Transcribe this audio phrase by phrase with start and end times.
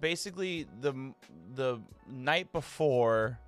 [0.00, 1.12] basically the
[1.54, 3.38] the night before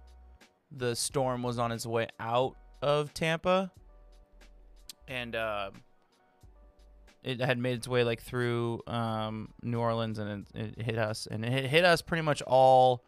[0.70, 3.70] the storm was on its way out of Tampa
[5.08, 5.70] and uh,
[7.22, 11.29] it had made its way like through um, New Orleans and it, it hit us
[11.30, 13.04] and it hit us pretty much all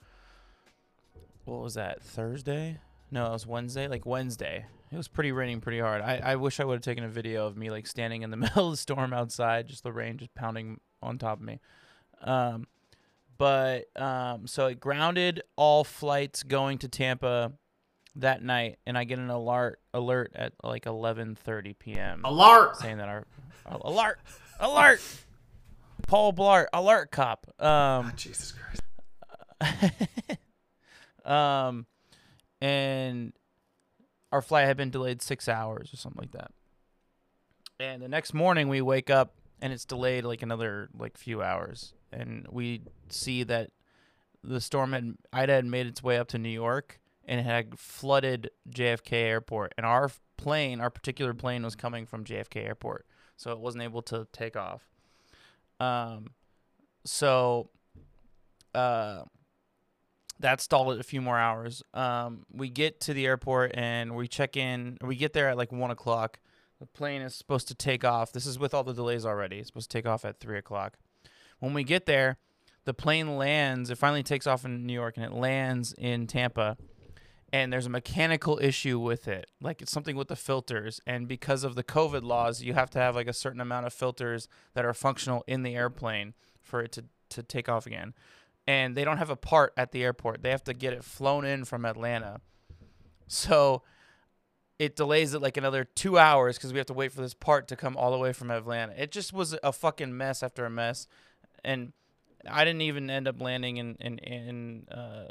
[1.44, 2.78] what was that Thursday?
[3.10, 4.66] No it was Wednesday like Wednesday.
[4.92, 6.02] It was pretty raining pretty hard.
[6.02, 8.36] I, I wish I would have taken a video of me like standing in the
[8.36, 11.60] middle of the storm outside just the rain just pounding on top of me.
[12.22, 12.66] Um,
[13.36, 17.52] but um, so it grounded all flights going to Tampa
[18.16, 22.22] that night, and I get an alert alert at like 11:30 p.m.
[22.24, 22.76] Alert!
[22.76, 23.26] saying that our
[23.66, 24.18] uh, alert
[24.60, 25.00] alert
[26.06, 29.92] Paul Blart alert cop um Jesus Christ.
[31.24, 31.86] um
[32.60, 33.32] and
[34.30, 36.50] our flight had been delayed six hours or something like that
[37.80, 41.94] and the next morning we wake up and it's delayed like another like few hours
[42.14, 43.70] and we see that
[44.42, 47.78] the storm had ida had made its way up to new york and it had
[47.78, 53.52] flooded jfk airport and our plane our particular plane was coming from jfk airport so
[53.52, 54.82] it wasn't able to take off
[55.80, 56.26] um
[57.04, 57.70] so
[58.74, 59.22] uh
[60.40, 61.82] that stalled it a few more hours.
[61.92, 64.98] Um, we get to the airport and we check in.
[65.00, 66.40] We get there at like one o'clock.
[66.80, 68.32] The plane is supposed to take off.
[68.32, 69.58] This is with all the delays already.
[69.58, 70.98] It's supposed to take off at three o'clock.
[71.64, 72.38] When we get there,
[72.84, 73.90] the plane lands.
[73.90, 76.76] It finally takes off in New York and it lands in Tampa.
[77.52, 79.46] And there's a mechanical issue with it.
[79.60, 81.00] Like it's something with the filters.
[81.06, 83.92] And because of the COVID laws, you have to have like a certain amount of
[83.92, 88.14] filters that are functional in the airplane for it to, to take off again
[88.66, 90.42] and they don't have a part at the airport.
[90.42, 92.40] They have to get it flown in from Atlanta.
[93.26, 93.82] So
[94.78, 97.68] it delays it like another two hours because we have to wait for this part
[97.68, 98.94] to come all the way from Atlanta.
[98.96, 101.06] It just was a fucking mess after a mess,
[101.64, 101.92] and
[102.48, 105.28] I didn't even end up landing in in in uh,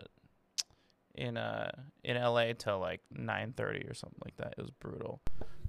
[1.15, 1.71] in uh
[2.03, 4.55] in LA till like nine thirty or something like that.
[4.57, 5.21] It was brutal.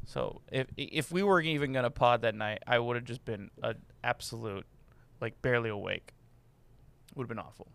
[0.07, 3.51] So if if we were even gonna pod that night, I would have just been
[3.63, 4.67] an absolute
[5.21, 6.13] like barely awake.
[7.15, 7.69] Would have been awful.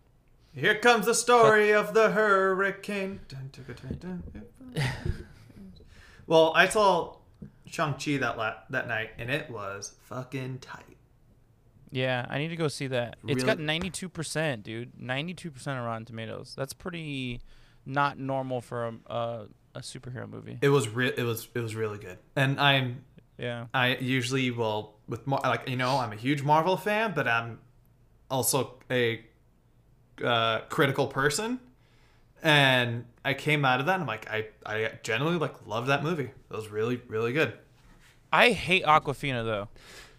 [0.52, 3.20] Here comes the story of the hurricane.
[6.26, 7.16] Well, I saw
[7.66, 10.96] Shang-Chi that la- that night, and it was fucking tight.
[11.90, 13.16] Yeah, I need to go see that.
[13.26, 14.92] It's got ninety two percent, dude.
[14.94, 15.46] 92%
[15.78, 16.54] of Rotten Tomatoes.
[16.56, 17.40] That's pretty
[17.84, 20.58] not normal for a, a, a superhero movie.
[20.62, 22.18] It was re- it was it was really good.
[22.36, 23.04] And I'm
[23.38, 23.66] Yeah.
[23.74, 27.58] I usually will with Mar- like you know I'm a huge Marvel fan, but I'm
[28.30, 29.24] also a
[30.22, 31.58] uh, critical person.
[32.42, 36.02] And I came out of that and I'm like I I generally like love that
[36.04, 36.30] movie.
[36.50, 37.52] It was really really good.
[38.32, 39.68] I hate Awkwafina though.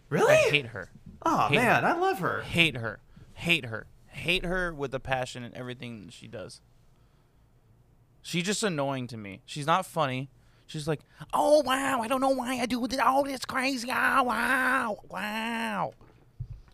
[0.09, 0.33] Really?
[0.33, 0.89] I hate her.
[1.23, 2.41] Oh hate man, I love her.
[2.41, 2.99] Hate her.
[3.33, 3.87] Hate her.
[4.07, 6.61] Hate her with a passion in everything she does.
[8.21, 9.41] She's just annoying to me.
[9.45, 10.29] She's not funny.
[10.67, 11.01] She's like,
[11.33, 13.89] oh wow, I don't know why I do this crazy.
[13.91, 15.93] Oh wow, wow.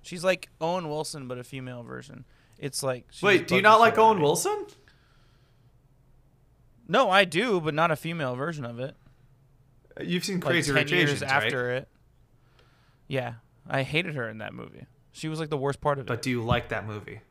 [0.02, 2.25] She's like Owen Wilson, but a female version.
[2.59, 4.22] It's like Wait, do you not like shit out of Owen.
[4.22, 4.66] Wilson?
[6.88, 8.96] No, I do, but not a female version of it.
[10.02, 11.75] You've seen Crazy ten Rich Asians, after right?
[11.78, 11.88] it.
[13.07, 13.34] Yeah,
[13.70, 14.86] I hated her in that movie.
[15.12, 16.08] She was like the worst part of it.
[16.08, 17.22] But do you like that movie?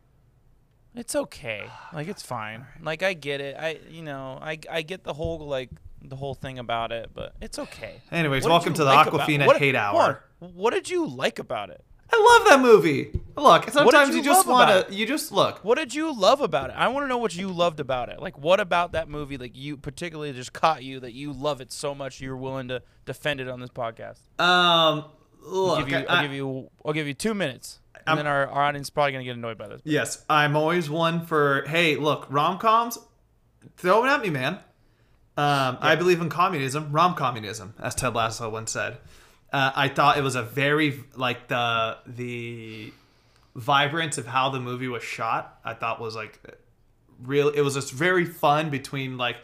[0.95, 1.69] It's okay.
[1.93, 2.67] Like it's fine.
[2.83, 3.57] Like I get it.
[3.59, 5.71] I you know I I get the whole like
[6.03, 8.01] the whole thing about it, but it's okay.
[8.13, 10.23] Anyways, What welcome to the like Awkwafina what- hate hour.
[10.41, 10.49] on.
[10.55, 11.83] What did you like about it?
[12.13, 13.21] I love that movie.
[13.37, 14.95] Look, sometimes you you, just want to.
[14.95, 15.65] You just look.
[15.65, 16.75] What did you love about it?
[16.77, 18.21] I want to know what you loved about it.
[18.21, 21.73] Like what about that movie like you particularly just caught you that you love it
[21.73, 24.19] so much you're willing to defend it on this podcast?
[24.41, 25.06] Um,
[25.46, 25.78] I'll look.
[25.81, 27.81] give you I- I'll give you I'll give you 2 minutes.
[27.94, 29.81] And I'm- then our, our audience is probably going to get annoyed by this.
[29.84, 31.64] Yes, I'm always one for.
[31.66, 32.98] Hey, look, rom coms.
[33.76, 34.54] Throw it at me, man.
[35.38, 38.98] Um, I believe in communism, rom communism, as Ted Lasso once said.
[39.52, 42.93] Uh, I thought it was a very like the the
[43.54, 45.58] vibrance of how the movie was shot.
[45.64, 46.40] I thought was like
[47.22, 47.48] real.
[47.48, 49.37] It was just very fun between like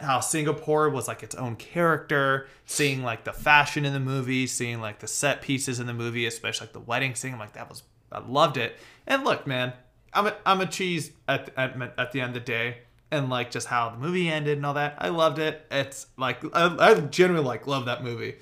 [0.00, 4.80] how Singapore was like its own character, seeing like the fashion in the movie, seeing
[4.80, 7.32] like the set pieces in the movie, especially like the wedding scene.
[7.32, 7.82] I'm like that was
[8.12, 8.76] I loved it.
[9.06, 9.72] And look, man,
[10.12, 12.78] I'm a, I'm a cheese at, at at the end of the day,
[13.10, 14.96] and like just how the movie ended and all that.
[14.98, 15.64] I loved it.
[15.70, 18.36] It's like I, I generally like love that movie,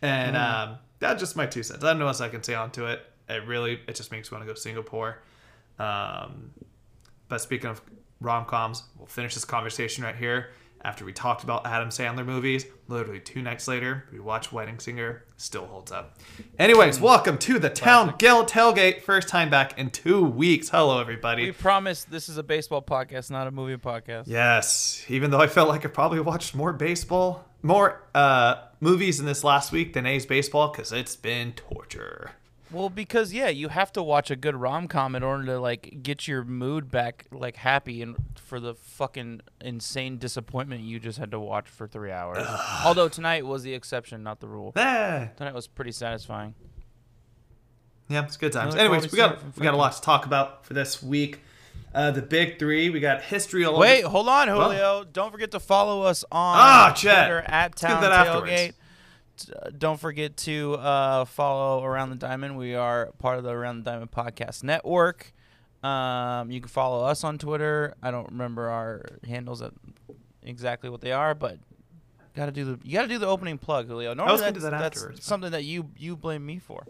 [0.00, 1.84] and um, that's just my two cents.
[1.84, 3.00] I don't know what else I can say onto it.
[3.28, 5.18] It really it just makes me want to go Singapore.
[5.78, 6.52] Um,
[7.28, 7.80] but speaking of
[8.20, 10.50] rom coms, we'll finish this conversation right here.
[10.84, 12.66] After we talked about Adam Sandler movies.
[12.88, 15.24] Literally two nights later, we watched Wedding Singer.
[15.36, 16.18] Still holds up.
[16.58, 19.02] Anyways, welcome to the Town Gill Tailgate.
[19.02, 20.68] First time back in two weeks.
[20.68, 21.44] Hello, everybody.
[21.44, 24.24] We promise this is a baseball podcast, not a movie podcast.
[24.26, 29.26] Yes, even though I felt like I probably watched more baseball, more uh, movies in
[29.26, 32.32] this last week than A's baseball because it's been torture.
[32.72, 35.98] Well, because yeah, you have to watch a good rom com in order to like
[36.02, 41.30] get your mood back like happy and for the fucking insane disappointment you just had
[41.32, 42.46] to watch for three hours.
[42.84, 44.72] Although tonight was the exception, not the rule.
[44.76, 46.54] Eh, Tonight was pretty satisfying.
[48.08, 48.74] yeah, it's good times.
[48.74, 51.40] Another Anyways, we got we got a lot to talk about for this week.
[51.94, 52.88] Uh, the big three.
[52.88, 53.64] We got history.
[53.66, 55.04] All Wait, hold on, Julio.
[55.04, 57.26] Don't forget to follow us on Ah, Chet.
[57.26, 58.72] Twitter at Town that afterwards.
[59.76, 62.56] Don't forget to uh, follow Around the Diamond.
[62.56, 65.32] We are part of the Around the Diamond podcast network.
[65.82, 67.94] Um, you can follow us on Twitter.
[68.02, 69.72] I don't remember our handles at
[70.42, 71.58] exactly what they are, but
[72.34, 74.14] got to do the you got to do the opening plug, Julio.
[74.14, 75.24] Normally was gonna do that's, that that's afterwards.
[75.24, 76.86] something that you you blame me for.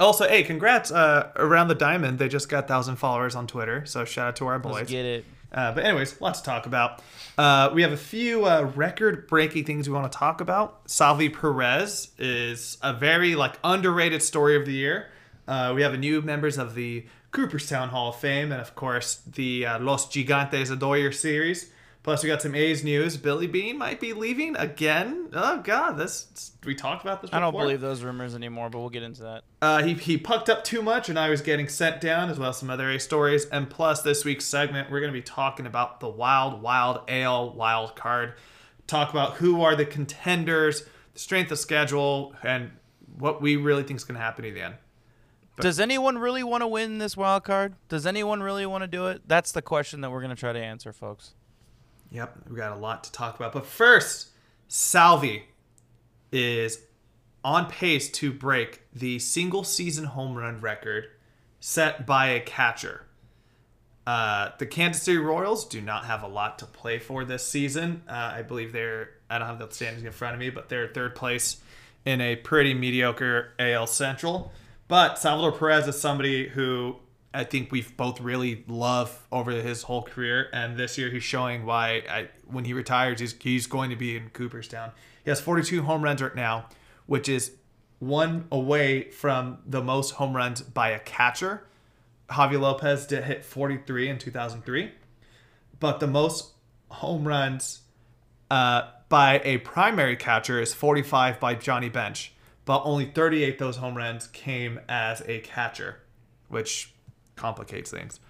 [0.00, 0.92] Also, hey, congrats!
[0.92, 3.84] Uh, around the diamond, they just got thousand followers on Twitter.
[3.86, 4.74] So shout out to our boys.
[4.74, 5.24] Let's get it.
[5.52, 7.02] Uh, but anyways, lots to talk about.
[7.36, 10.80] Uh, we have a few uh, record-breaking things we want to talk about.
[10.86, 15.08] Salvi Perez is a very like underrated story of the year.
[15.46, 19.16] Uh, we have a new members of the Cooperstown Hall of Fame, and of course
[19.26, 21.70] the uh, Los Gigantes Adoyer series.
[22.08, 23.18] Plus, we got some A's news.
[23.18, 25.28] Billy Beane might be leaving again.
[25.34, 27.30] Oh God, this we talked about this.
[27.34, 29.42] I don't believe those rumors anymore, but we'll get into that.
[29.60, 32.48] Uh, he, he pucked up too much and I was getting sent down, as well
[32.48, 33.44] as some other A stories.
[33.44, 37.52] And plus, this week's segment, we're going to be talking about the wild, wild Ale
[37.52, 38.32] wild card.
[38.86, 42.70] Talk about who are the contenders, the strength of schedule, and
[43.18, 44.76] what we really think is going to happen at the end.
[45.60, 47.74] Does anyone really want to win this wild card?
[47.90, 49.22] Does anyone really want to do it?
[49.26, 51.34] That's the question that we're going to try to answer, folks.
[52.10, 53.52] Yep, we got a lot to talk about.
[53.52, 54.28] But first,
[54.68, 55.44] Salvi
[56.32, 56.80] is
[57.44, 61.06] on pace to break the single season home run record
[61.60, 63.02] set by a catcher.
[64.06, 68.02] Uh, the Kansas City Royals do not have a lot to play for this season.
[68.08, 70.88] Uh, I believe they're, I don't have the standings in front of me, but they're
[70.88, 71.58] third place
[72.06, 74.50] in a pretty mediocre AL Central.
[74.88, 76.96] But Salvador Perez is somebody who
[77.32, 80.48] I think we've both really loved over his whole career.
[80.52, 84.16] And this year he's showing why I, when he retires, he's, he's going to be
[84.16, 84.92] in Cooperstown.
[85.24, 86.68] He has 42 home runs right now,
[87.06, 87.52] which is
[87.98, 91.64] one away from the most home runs by a catcher.
[92.30, 94.92] Javi Lopez did hit 43 in 2003,
[95.80, 96.52] but the most
[96.90, 97.82] home runs
[98.50, 102.32] uh, by a primary catcher is 45 by Johnny Bench,
[102.64, 106.00] but only 38 those home runs came as a catcher,
[106.48, 106.94] which
[107.38, 108.20] complicates things.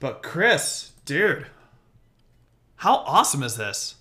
[0.00, 1.46] But Chris, dude,
[2.76, 3.96] how awesome is this?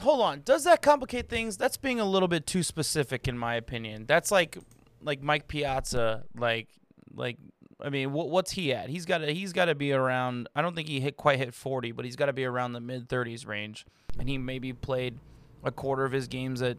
[0.00, 0.42] Hold on.
[0.44, 1.56] Does that complicate things?
[1.56, 4.06] That's being a little bit too specific in my opinion.
[4.06, 4.58] That's like
[5.02, 6.68] like Mike Piazza like
[7.14, 7.36] like
[7.80, 8.88] I mean, wh- what's he at?
[8.88, 11.52] He's got to he's got to be around I don't think he hit quite hit
[11.52, 13.86] 40, but he's got to be around the mid 30s range.
[14.18, 15.18] And he maybe played
[15.64, 16.78] a quarter of his games at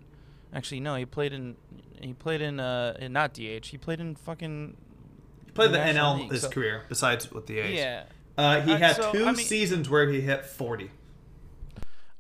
[0.53, 1.55] Actually, no, he played in
[2.01, 3.67] he played in uh in not DH.
[3.67, 4.75] He played in fucking
[5.49, 7.75] He played the National NL League, his so- career, besides with the A's.
[7.77, 8.03] Yeah.
[8.37, 10.91] Uh, he Uh, had so, two I mean- seasons where he hit 40.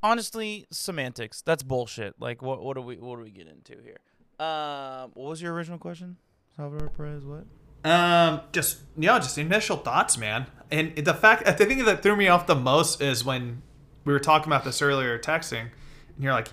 [0.01, 1.41] honestly, semantics.
[1.41, 2.15] That's bullshit.
[2.19, 3.97] Like, what what do we what do we get into here?
[4.45, 6.17] Um, what was your original question?
[6.55, 7.45] Salvador Perez, what?
[7.89, 10.47] Um, just you know, just initial thoughts, man.
[10.71, 13.61] And the fact, the thing that threw me off the most is when
[14.05, 15.69] we were talking about this earlier, texting,
[16.15, 16.49] and you're like,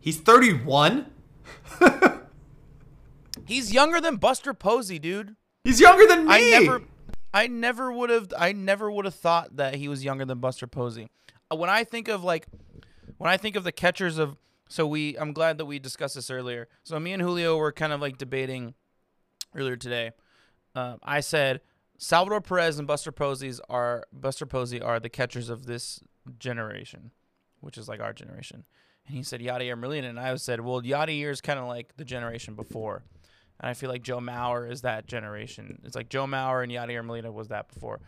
[0.00, 1.06] he's 31.
[3.46, 5.36] He's younger than Buster Posey, dude.
[5.66, 6.32] He's younger than me.
[6.32, 6.82] I never,
[7.34, 10.68] I never would have, I never would have thought that he was younger than Buster
[10.68, 11.08] Posey.
[11.50, 12.46] Uh, When I think of like,
[13.18, 14.36] when I think of the catchers of,
[14.68, 16.68] so we, I'm glad that we discussed this earlier.
[16.84, 18.74] So me and Julio were kind of like debating
[19.56, 20.12] earlier today.
[20.76, 21.62] Um, I said
[21.98, 26.00] Salvador Perez and Buster Posey's are Buster Posey are the catchers of this
[26.38, 27.10] generation,
[27.60, 28.64] which is like our generation.
[29.06, 32.04] And he said Yadier Molina, and I said, well, Yadier is kind of like the
[32.04, 33.02] generation before.
[33.60, 35.80] And I feel like Joe Mauer is that generation.
[35.84, 38.00] It's like Joe Mauer and Yadier Molina was that before.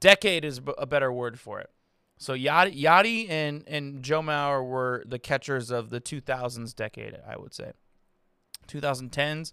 [0.00, 1.70] Decade is a better word for it.
[2.18, 7.38] So Yadi, Yadi and, and Joe Mauer were the catchers of the 2000s decade, I
[7.38, 7.72] would say.
[8.68, 9.52] 2010s,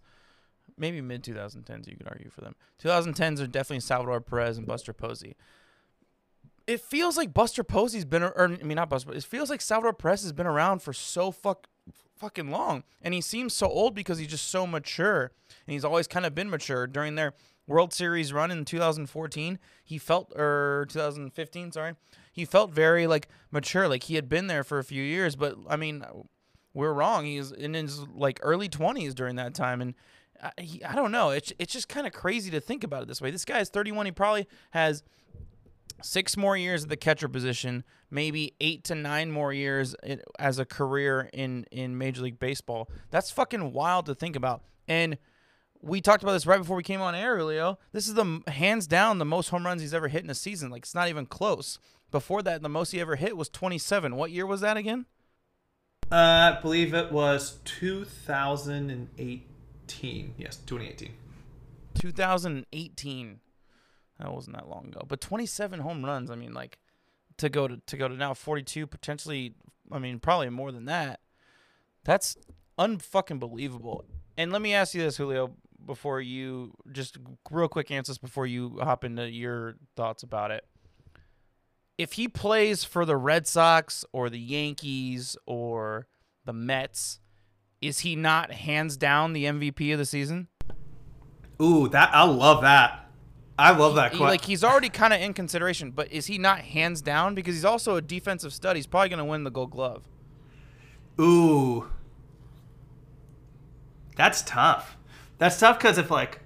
[0.77, 2.55] maybe mid 2010s, you could argue for them.
[2.83, 5.37] 2010s are definitely Salvador Perez and Buster Posey.
[6.67, 9.93] It feels like Buster Posey's been, or I mean, not Buster, it feels like Salvador
[9.93, 11.67] Perez has been around for so fuck,
[12.15, 12.83] fucking long.
[13.01, 15.31] And he seems so old because he's just so mature.
[15.65, 17.33] And he's always kind of been mature during their
[17.67, 21.95] World Series run in 2014, he felt or 2015, sorry,
[22.31, 25.35] he felt very like mature, like he had been there for a few years.
[25.35, 26.03] But I mean,
[26.73, 27.25] we're wrong.
[27.25, 29.95] He's in his like early 20s during that time, and
[30.41, 31.31] I, he, I don't know.
[31.31, 33.31] It's it's just kind of crazy to think about it this way.
[33.31, 34.05] This guy is 31.
[34.05, 35.03] He probably has
[36.01, 39.95] six more years at the catcher position, maybe eight to nine more years
[40.39, 42.89] as a career in in Major League Baseball.
[43.11, 44.63] That's fucking wild to think about.
[44.87, 45.17] And
[45.81, 47.77] we talked about this right before we came on air, Julio.
[47.91, 50.69] This is the hands down the most home runs he's ever hit in a season.
[50.69, 51.79] Like it's not even close.
[52.09, 54.15] Before that, the most he ever hit was 27.
[54.15, 55.07] What year was that again?
[56.09, 60.33] Uh, I believe it was 2018.
[60.37, 61.11] Yes, 2018.
[61.95, 63.41] 2018.
[64.19, 65.01] That wasn't that long ago.
[65.07, 66.31] But 27 home runs.
[66.31, 66.79] I mean, like
[67.37, 69.53] to go to to go to now 42, potentially.
[69.91, 71.19] I mean, probably more than that.
[72.03, 72.37] That's
[72.79, 74.05] unfucking believable.
[74.37, 75.55] And let me ask you this, Julio,
[75.85, 77.17] before you just
[77.49, 80.65] real quick answers before you hop into your thoughts about it.
[81.97, 86.07] If he plays for the Red Sox or the Yankees or
[86.45, 87.19] the Mets,
[87.81, 90.47] is he not hands down the MVP of the season?
[91.59, 93.06] Ooh, that I love that.
[93.59, 94.27] I love that He- question.
[94.29, 97.65] like he's already kind of in consideration, but is he not hands down because he's
[97.65, 98.75] also a defensive stud?
[98.75, 100.03] He's probably going to win the Gold Glove.
[101.19, 101.87] Ooh,
[104.15, 104.97] that's tough.
[105.37, 106.39] That's tough because if like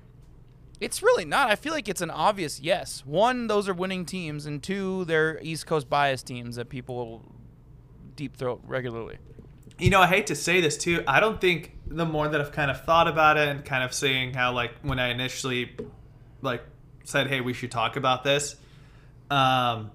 [0.79, 1.49] It's really not.
[1.49, 3.03] I feel like it's an obvious yes.
[3.05, 7.25] One, those are winning teams, and two, they're East Coast bias teams that people will
[8.15, 9.17] deep throat regularly.
[9.79, 11.03] you know, I hate to say this too.
[11.07, 13.93] I don't think the more that I've kind of thought about it and kind of
[13.93, 15.75] seeing how like when I initially
[16.41, 16.61] like
[17.03, 18.55] said, "Hey, we should talk about this,"
[19.29, 19.91] um,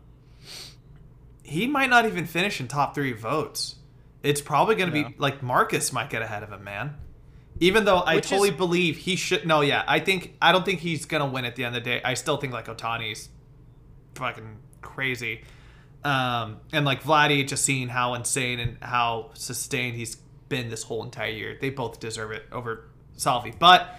[1.43, 3.77] he might not even finish in top three votes.
[4.23, 5.09] It's probably going to Yeah.
[5.09, 6.97] be like Marcus might get ahead of him, man.
[7.61, 9.47] Even though I Which is- totally believe he should.
[9.47, 11.91] No, yeah, I think I don't think he's gonna win at the end of the
[11.91, 12.01] day.
[12.05, 13.29] I still think like Ohtani's
[14.15, 15.43] fucking crazy.
[16.05, 20.17] Um, and like Vladdy, just seeing how insane and how sustained he's
[20.49, 23.53] been this whole entire year, they both deserve it over Salvi.
[23.59, 23.99] But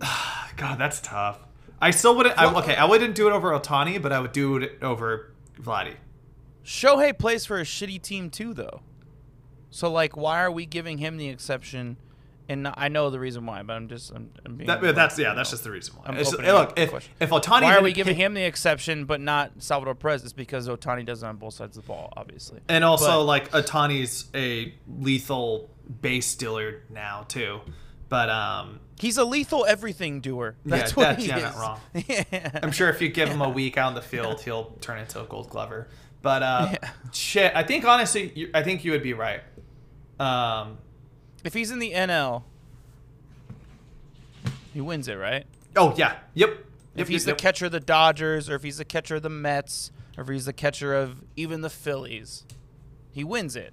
[0.56, 1.40] God, that's tough.
[1.80, 2.38] I still wouldn't.
[2.38, 5.96] I, okay, I wouldn't do it over Ohtani, but I would do it over Vladdy.
[6.64, 8.80] Shohei plays for a shitty team too, though.
[9.70, 11.98] So like, why are we giving him the exception?
[12.48, 14.66] And I know the reason why, but I'm just I'm, I'm being.
[14.68, 16.16] That, that's yeah, that's just the reason why.
[16.18, 17.12] Opening look, if question.
[17.18, 20.22] if Ohtani, Why are we giving him the exception, but not Salvador Perez?
[20.22, 22.60] It's because Ohtani does it on both sides of the ball, obviously.
[22.68, 25.70] And also, But- like Ohtani's a lethal
[26.02, 27.60] base stealer now too.
[28.08, 30.54] But um, He's a lethal everything doer.
[30.64, 31.42] Yeah, That's what that's- he yeah, is.
[31.42, 31.80] not wrong.
[32.08, 32.60] yeah.
[32.62, 35.20] I'm sure if you give him a week out in the field, he'll turn into
[35.20, 35.88] a Gold Glover.
[36.22, 36.90] But uh, Yeah.
[37.12, 39.42] shit, I think honestly, you, I think you would be right.
[40.20, 40.78] Um,
[41.44, 42.44] If he's in the NL,
[44.72, 45.46] he wins it, right?
[45.76, 46.50] oh yeah, yep.
[46.50, 46.58] yep
[46.94, 47.52] If he's yep, the yep.
[47.52, 50.44] catcher of the Dodgers, or if he's the catcher of the Mets, or if he's
[50.44, 52.44] the catcher of even the Phillies,
[53.10, 53.72] he wins it.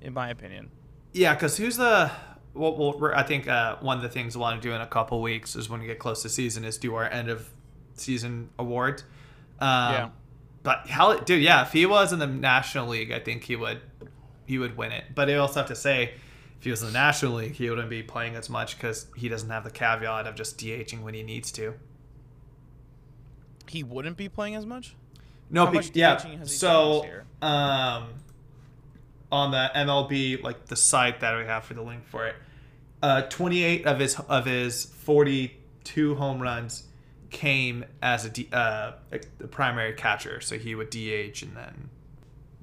[0.00, 0.70] In my opinion.
[1.12, 2.10] Yeah, because who's the?
[2.54, 5.20] Well, I think uh, one of the things we want to do in a couple
[5.20, 7.50] weeks is when we get close to season is do our end of
[7.94, 9.02] season awards.
[9.60, 10.08] Um, Yeah.
[10.62, 11.42] But how, dude?
[11.42, 13.80] Yeah, if he was in the National League, I think he would,
[14.46, 15.04] he would win it.
[15.14, 16.14] But I also have to say,
[16.58, 19.28] if he was in the National League, he wouldn't be playing as much because he
[19.28, 21.74] doesn't have the caveat of just DHing when he needs to.
[23.68, 24.94] He wouldn't be playing as much?
[25.50, 26.16] No, be- much yeah.
[26.16, 27.06] DHing has he done So,
[27.42, 28.06] um,
[29.30, 32.36] on the MLB, like the site that we have for the link for it,
[33.04, 36.84] uh, 28 of his of his 42 home runs
[37.30, 40.40] came as a D, uh, the primary catcher.
[40.40, 41.90] So he would DH and then.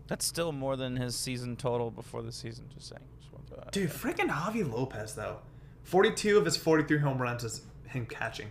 [0.07, 3.03] That's still more than his season total before the season, just saying.
[3.19, 5.37] Just want to throw that out Dude, freaking Javi Lopez though,
[5.83, 8.47] 42 of his 43 home runs is him catching.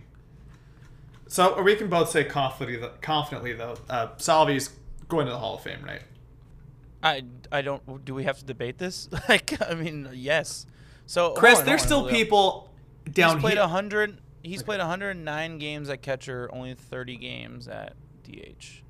[1.27, 4.69] So we can both say confidently, confidently though, uh, Salvi's
[5.09, 6.03] going to the Hall of Fame, right?
[7.03, 8.05] I, I don't.
[8.05, 9.09] Do we have to debate this?
[9.27, 10.65] Like, I mean, yes.
[11.11, 12.69] So, Chris, on, there's still people
[13.11, 13.67] down he's played here.
[13.67, 14.17] hundred.
[14.43, 18.81] He's played 109 games at catcher, only 30 games at DH.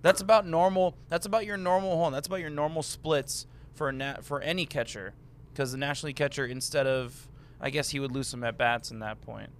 [0.00, 0.96] That's about normal.
[1.10, 2.02] That's about your normal.
[2.02, 5.12] On, that's about your normal splits for a nat, for any catcher,
[5.52, 7.28] because the National League catcher, instead of,
[7.60, 9.50] I guess he would lose some at bats in that point.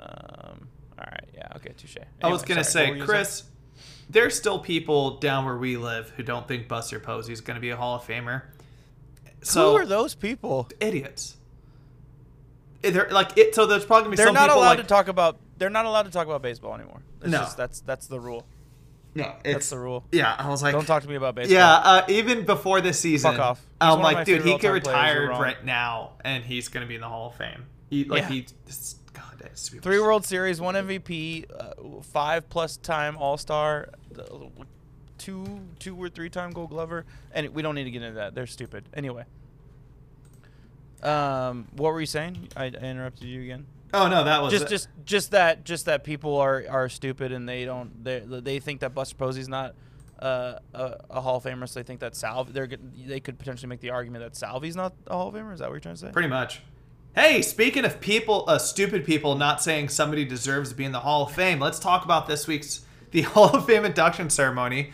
[0.00, 0.66] Um.
[0.98, 1.28] All right.
[1.32, 1.46] Yeah.
[1.54, 1.74] Okay.
[1.76, 1.96] Touche.
[2.24, 3.44] I was gonna sorry, say, Chris,
[4.10, 7.76] there's still people down where we live who don't think Buster Posey's gonna be a
[7.76, 8.42] Hall of Famer.
[9.42, 10.68] So Who are those people?
[10.80, 11.36] idiots.
[12.84, 13.54] Eh, They're like it.
[13.54, 15.38] So there's probably gonna be They're some not allowed like to talk about.
[15.58, 17.02] They're not allowed to talk about baseball anymore.
[17.20, 17.38] It's No.
[17.40, 18.46] just, that's that's the rule.
[19.14, 20.04] no, That's the rule.
[20.12, 20.34] yeah.
[20.38, 21.54] I was like, Don't talk to me about baseball.
[21.54, 21.72] yeah.
[21.74, 23.58] Uh, even before this season, Fuck off.
[23.58, 26.12] He's I'm one of my like, dude, he could all-time players, you're retire right now,
[26.24, 27.66] and he's gonna be in the Hall of Fame.
[27.90, 28.28] He like Yeah.
[28.28, 28.46] he.
[29.12, 29.50] God,
[29.82, 33.88] Three World Series, one MVP, uh, five plus time All Star,
[35.20, 38.34] two two or three time Gold Glover, and we don't need to get into that.
[38.34, 38.84] They're stupid.
[38.92, 39.24] Anyway,
[41.02, 42.48] um, what were you saying?
[42.56, 43.66] I, I interrupted you again.
[43.92, 44.68] Oh no, that was Just it.
[44.68, 48.80] just just that just that people are are stupid and they don't they they think
[48.80, 49.74] that Buster Posey's not.
[50.18, 52.52] Uh, a, a Hall of Famer, so they think that Salvi.
[52.52, 52.68] They're
[53.06, 55.54] they could potentially make the argument that Salvi's not a Hall of Famer.
[55.54, 56.10] Is that what you're trying to say?
[56.12, 56.60] Pretty much.
[57.14, 61.00] Hey, speaking of people, uh, stupid people not saying somebody deserves to be in the
[61.00, 64.92] Hall of Fame, let's talk about this week's the Hall of Fame induction ceremony,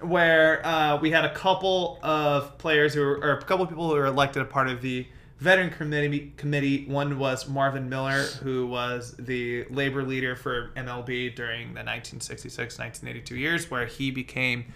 [0.00, 3.88] where uh, we had a couple of players who were, or a couple of people
[3.88, 5.06] who were elected a part of the
[5.38, 6.32] veteran committee.
[6.36, 6.86] Committee.
[6.86, 13.70] One was Marvin Miller, who was the labor leader for MLB during the 1966-1982 years,
[13.70, 14.66] where he became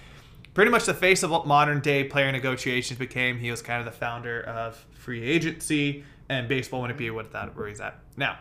[0.54, 3.38] pretty much the face of what modern day player negotiations became.
[3.38, 7.68] He was kind of the founder of free agency, and baseball wouldn't be that where
[7.68, 8.38] he's at now.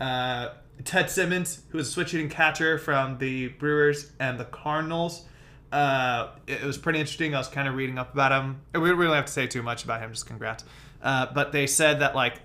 [0.00, 0.50] Uh,
[0.84, 5.26] Ted Simmons, who was a switch hitting catcher from the Brewers and the Cardinals.
[5.72, 7.34] Uh, it, it was pretty interesting.
[7.34, 8.60] I was kind of reading up about him.
[8.74, 10.12] We don't really have to say too much about him.
[10.12, 10.64] Just congrats.
[11.02, 12.40] Uh, but they said that like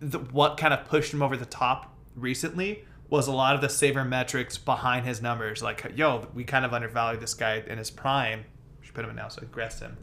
[0.00, 3.66] the, what kind of pushed him over the top recently was a lot of the
[3.68, 5.62] sabermetrics behind his numbers.
[5.62, 8.44] Like, yo, we kind of undervalued this guy in his prime.
[8.80, 9.98] We should put him in now, so congrats him.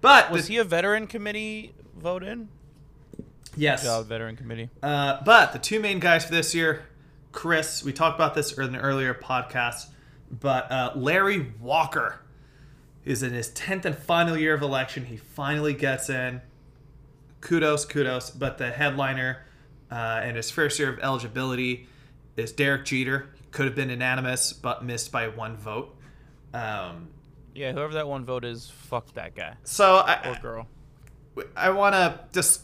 [0.00, 2.48] But Was the- he a veteran committee vote in?
[3.56, 4.70] yes, Job veteran committee.
[4.82, 6.86] Uh, but the two main guys for this year,
[7.32, 9.86] Chris, we talked about this in an earlier podcast,
[10.30, 12.20] but uh, Larry Walker
[13.04, 15.06] is in his 10th and final year of election.
[15.06, 16.40] He finally gets in.
[17.40, 18.30] Kudos, kudos.
[18.30, 19.44] But the headliner
[19.90, 21.86] uh, in his first year of eligibility
[22.36, 23.28] is Derek Jeter.
[23.50, 25.94] Could have been unanimous, but missed by one vote.
[26.52, 27.08] Um,
[27.54, 30.66] Yeah, whoever that one vote is, fuck that guy so or I, girl.
[31.56, 32.62] I want to just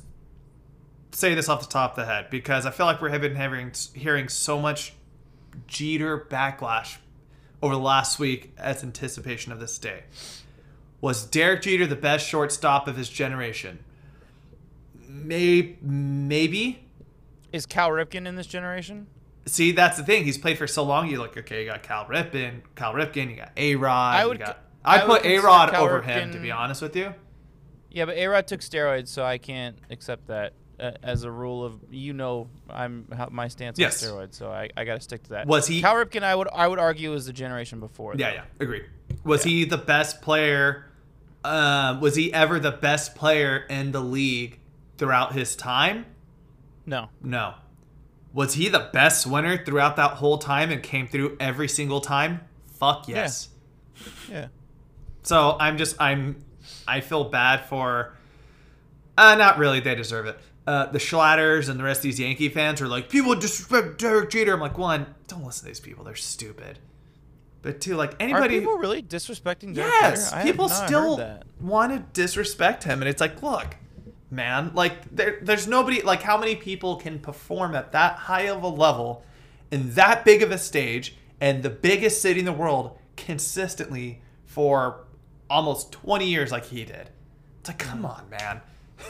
[1.13, 3.73] say this off the top of the head because I feel like we're been hearing
[3.95, 4.95] hearing so much
[5.67, 6.99] Jeter backlash
[7.63, 10.05] over the last week as anticipation of this day.
[11.01, 13.79] Was Derek Jeter the best shortstop of his generation?
[14.95, 16.87] May, maybe.
[17.53, 19.07] Is Cal Ripken in this generation?
[19.47, 20.25] See, that's the thing.
[20.25, 21.09] He's played for so long.
[21.09, 24.17] You look, okay, you got Cal Ripken, Cal Ripken, you got A Rod.
[24.17, 27.15] I would Got, I I put A Rod over him, to be honest with you.
[27.91, 30.53] Yeah, but A-Rod took steroids, so I can't accept that
[31.03, 34.03] as a rule of you know I'm how, my stance Yes.
[34.03, 35.47] on steroids, so I, I got to stick to that.
[35.47, 36.23] Was he- Cal Ripken?
[36.23, 38.15] I would I would argue is the generation before.
[38.17, 38.35] Yeah, though.
[38.37, 38.85] yeah, agreed.
[39.25, 40.87] Was he the best player?
[41.45, 44.59] Um, was he ever the best player in the league
[44.99, 46.05] throughout his time?
[46.87, 47.09] No.
[47.23, 47.55] No.
[48.33, 52.41] Was he the best winner throughout that whole time and came through every single time?
[52.79, 53.49] Fuck yes.
[54.31, 54.49] Yeah.
[55.23, 56.45] So I'm just I'm
[56.87, 58.15] I feel bad for
[59.19, 60.39] uh not really, they deserve it.
[60.71, 64.31] Uh, the Schlatters and the rest of these Yankee fans are like, people disrespect Derek
[64.31, 64.55] Jeter.
[64.55, 66.05] I'm like, one, don't listen to these people.
[66.05, 66.79] They're stupid.
[67.61, 69.75] But two, like Are anybody people really disrespecting?
[69.75, 70.45] Derek Yes, Jeter?
[70.45, 73.79] People still want to disrespect him, and it's like, look,
[74.31, 76.03] man, like there, there's nobody.
[76.03, 79.25] Like, how many people can perform at that high of a level,
[79.73, 85.05] in that big of a stage, and the biggest city in the world consistently for
[85.51, 87.11] almost 20 years, like he did?
[87.59, 88.61] It's like, come on, man.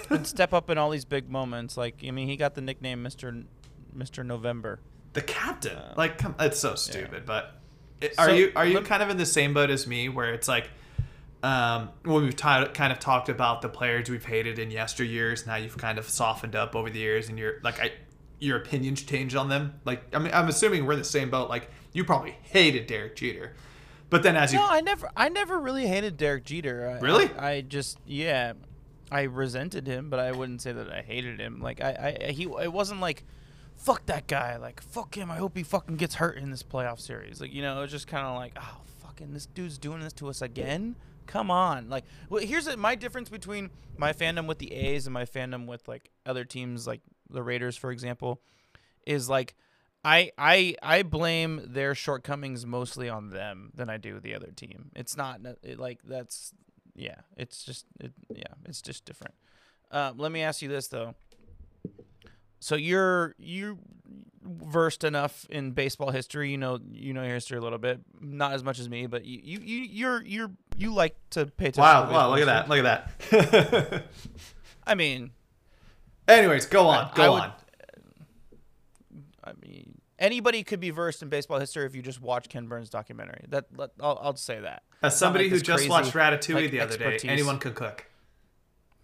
[0.09, 1.77] And step up in all these big moments.
[1.77, 3.45] Like I mean, he got the nickname Mister
[3.93, 4.81] Mister November.
[5.13, 7.27] The captain, like, come, it's so stupid.
[7.27, 7.57] But
[8.01, 10.09] it, So, are you are you let- kind of in the same boat as me,
[10.09, 10.71] where it's like,
[11.43, 15.57] um, when we've ti kind of talked about the players we've hated in yesteryears, now
[15.57, 17.91] you've kind of softened up over the years, and you're like, I,
[18.39, 19.81] your opinions changed on them.
[19.85, 21.51] Like, I mean, I'm assuming we're in the same boat.
[21.51, 23.55] Like, you probably hated Derek Jeter,
[24.11, 26.89] but then as you, No, I never, I never really hated Derek Jeter.
[26.89, 27.29] I, Really?
[27.37, 28.53] I, I just, yeah,
[29.11, 31.61] I resented him, but I wouldn't say that I hated him.
[31.61, 33.25] Like I, I, he, it wasn't like,
[33.77, 34.57] fuck that guy.
[34.57, 35.31] Like fuck him.
[35.31, 37.41] I hope he fucking gets hurt in this playoff series.
[37.41, 40.13] Like you know, it was just kind of like, oh fucking, this dude's doing this
[40.15, 40.97] to us again.
[41.27, 41.89] Come on.
[41.89, 45.67] Like, well, here's it, my difference between my fandom with the A's and my fandom
[45.67, 48.41] with like other teams, like the Raiders, for example,
[49.07, 49.55] is like.
[50.03, 54.91] I, I I blame their shortcomings mostly on them than I do the other team.
[54.97, 56.55] It's not it, like that's
[57.01, 57.17] yeah.
[57.37, 58.45] It's just it, yeah.
[58.67, 59.35] It's just different.
[59.91, 61.15] Um, let me ask you this though.
[62.61, 63.79] So you're you
[64.43, 66.51] versed enough in baseball history.
[66.51, 69.25] You know you know your history a little bit, not as much as me, but
[69.25, 71.83] you you you you're you're you like to pay attention.
[71.83, 74.05] wow, to wow, look at that, look at that.
[74.87, 75.31] I mean,
[76.29, 77.53] Anyways, go on, I- go I would- on.
[79.43, 79.90] I mean,
[80.21, 83.45] anybody could be versed in baseball history if you just watch Ken Burns' documentary.
[83.49, 84.83] That let, I'll, I'll say that.
[85.03, 88.07] As somebody like who just crazy, watched Ratatouille like, the other day, anyone could cook.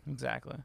[0.09, 0.59] Exactly.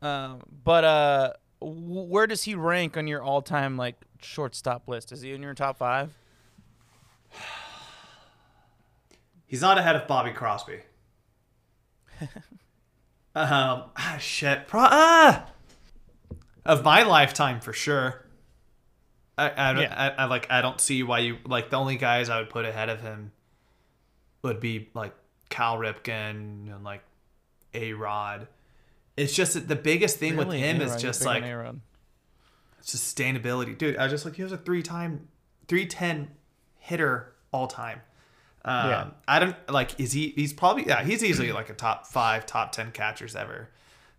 [0.00, 5.12] Um, but uh, where does he rank on your all-time like shortstop list?
[5.12, 6.10] Is he in your top five?
[9.46, 10.80] He's not ahead of Bobby Crosby.
[12.20, 12.30] um,
[13.34, 14.66] ah, shit.
[14.66, 15.46] Pro- ah!
[16.64, 18.21] Of my lifetime, for sure.
[19.38, 20.14] I, I, don't- Yeah.
[20.18, 20.50] I, I like.
[20.50, 23.32] I don't see why you like the only guys I would put ahead of him
[24.42, 25.14] would be like
[25.48, 27.02] Cal Ripken and like
[27.74, 28.48] A Rod.
[29.16, 31.42] It's just that the biggest thing with him A-Rod, is just like
[32.82, 33.96] sustainability, dude.
[33.96, 35.28] I was just like he was a three time,
[35.68, 36.28] three ten
[36.78, 38.00] hitter all time.
[38.64, 39.10] Um, Yeah.
[39.28, 39.98] I don't like.
[40.00, 40.28] Is he?
[40.36, 41.02] He's probably yeah.
[41.04, 43.70] He's easily like a top five, top ten catchers ever.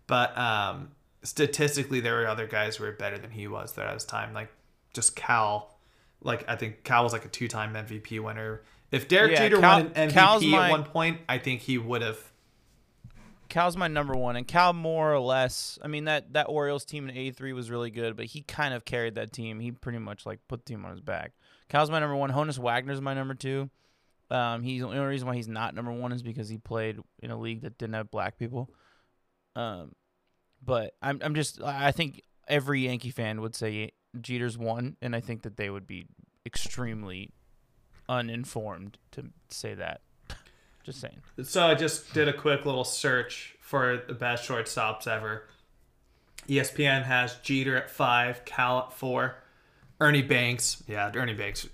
[0.06, 0.90] But um,
[1.22, 4.34] statistically, there were other guys who were better than he was there at his time.
[4.34, 4.50] Like
[4.94, 5.76] just Cal.
[6.22, 8.62] Like I think Cal was like a two time MVP winner.
[8.90, 11.76] If Derek Yeah, Jeter Cal- won an MVP my- at one point, I think he
[11.78, 12.18] would have.
[13.48, 15.78] Cal's my number one, and Cal more or less.
[15.82, 18.84] I mean that that Orioles team in '83 was really good, but he kind of
[18.84, 19.60] carried that team.
[19.60, 21.32] He pretty much like put the team on his back.
[21.68, 22.30] Cal's my number one.
[22.30, 23.70] Honus Wagner's my number two.
[24.30, 27.30] Um, he's the only reason why he's not number one is because he played in
[27.30, 28.70] a league that didn't have black people.
[29.54, 29.94] Um,
[30.64, 35.20] but I'm I'm just I think every Yankee fan would say Jeter's one, and I
[35.20, 36.06] think that they would be
[36.46, 37.30] extremely
[38.08, 40.00] uninformed to say that.
[40.84, 41.20] just saying.
[41.42, 45.48] So I just did a quick little search for the best shortstops ever.
[46.48, 49.36] ESPN has Jeter at five, Cal at four,
[50.00, 50.82] Ernie Banks.
[50.86, 51.66] Yeah, Ernie Banks.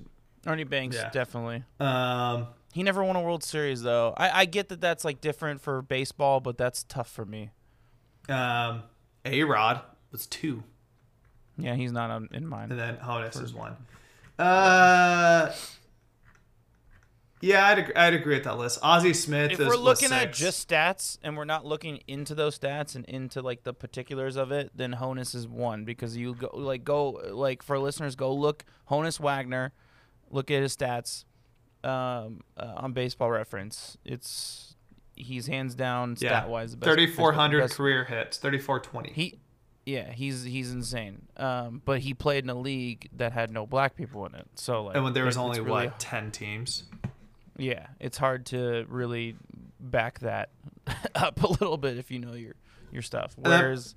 [0.46, 1.10] Ernie Banks Yeah.
[1.10, 1.64] definitely.
[1.80, 4.14] Um, He never won a World Series though.
[4.16, 7.50] I, I get that that's like different for baseball, but that's tough for me.
[8.28, 8.84] um,
[9.24, 10.62] A Rod was two,
[11.62, 12.70] Yeah, he's not on, in mine.
[12.70, 13.76] and then Honus is one.
[14.38, 15.52] Uh,
[17.42, 18.78] yeah, I'd agree, I'd agree with that list.
[18.82, 19.52] Ozzie Smith.
[19.52, 20.38] If is, we're looking at six.
[20.38, 24.52] just stats and we're not looking into those stats and into like the particulars of
[24.52, 28.64] it, then Honus is one because you go like go like for listeners go look
[28.90, 29.72] Honus Wagner,
[30.30, 31.24] look at his stats
[31.82, 33.96] um, uh, on Baseball Reference.
[34.04, 34.76] It's
[35.16, 36.88] he's hands down yeah, stat wise the best.
[36.88, 39.12] thirty four hundred career hits, thirty four twenty.
[39.14, 39.38] He,
[39.90, 41.22] yeah, he's he's insane.
[41.36, 44.84] Um, but he played in a league that had no black people in it, so
[44.84, 46.84] like, and when there was it- only really- what ten teams.
[47.58, 49.36] yeah, it's hard to really
[49.80, 50.50] back that
[51.14, 52.54] up a little bit if you know your
[52.92, 53.34] your stuff.
[53.36, 53.94] Whereas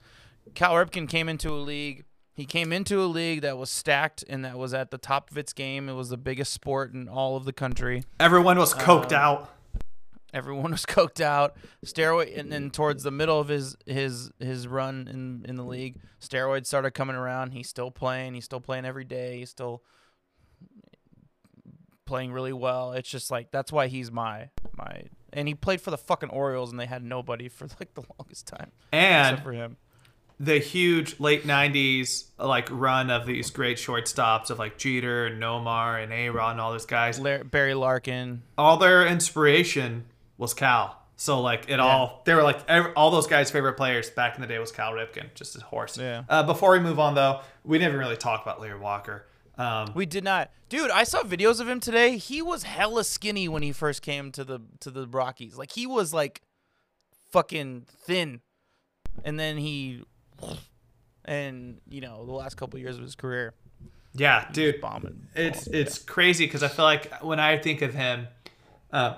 [0.56, 2.06] Cal Ripken came into a league.
[2.36, 5.38] He came into a league that was stacked and that was at the top of
[5.38, 5.88] its game.
[5.88, 8.04] It was the biggest sport in all of the country.
[8.20, 9.50] Everyone was coked Um, out.
[10.34, 11.56] Everyone was coked out.
[11.86, 15.98] Steroid, and then towards the middle of his his his run in in the league,
[16.22, 17.52] steroids started coming around.
[17.52, 18.34] He's still playing.
[18.34, 19.40] He's still playing every day.
[19.40, 19.84] He's still
[22.06, 22.94] playing really well.
[22.94, 25.04] It's just like that's why he's my my.
[25.32, 28.48] And he played for the fucking Orioles, and they had nobody for like the longest
[28.48, 29.78] time And except for him.
[30.40, 36.04] the huge late 90s like run of these great shortstops of like Jeter and Nomar
[36.04, 38.44] and A-Rod and all those guys Lar- Barry Larkin.
[38.58, 40.06] all their inspiration
[40.44, 44.10] was Cal so like it all they were like every, all those guys favorite players
[44.12, 46.24] back in the day was Cal Ripken just a horse Yeah.
[46.30, 49.26] uh, before we move on though we didn't really talk about Larry Walker
[49.58, 50.90] um, We did not, dude.
[50.90, 52.18] I saw videos of him today.
[52.18, 55.56] He was hella skinny when he first came to the to the Rockies.
[55.56, 56.42] Like he was like
[57.32, 58.42] fucking thin,
[59.24, 60.02] and then he,
[61.26, 63.54] and you know the last couple years of his career,
[64.16, 65.28] yeah dude bombing.
[65.36, 65.76] it's balls.
[65.76, 68.28] it's crazy because I feel like when I think of him,
[68.92, 69.18] uh,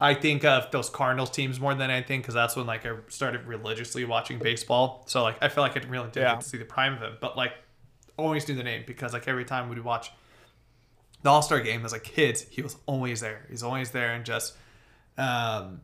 [0.00, 3.46] I think of those Cardinals teams more than anything because that's when like I started
[3.46, 5.04] religiously watching baseball.
[5.06, 6.32] So like I feel like I really did Yeah.
[6.34, 7.52] get to see the prime of him, but like
[8.16, 10.10] always knew the name because like every time we'd watch
[11.22, 13.46] the All Star game as like kids, he was always there.
[13.48, 14.54] He's always there and just,
[15.16, 15.80] um,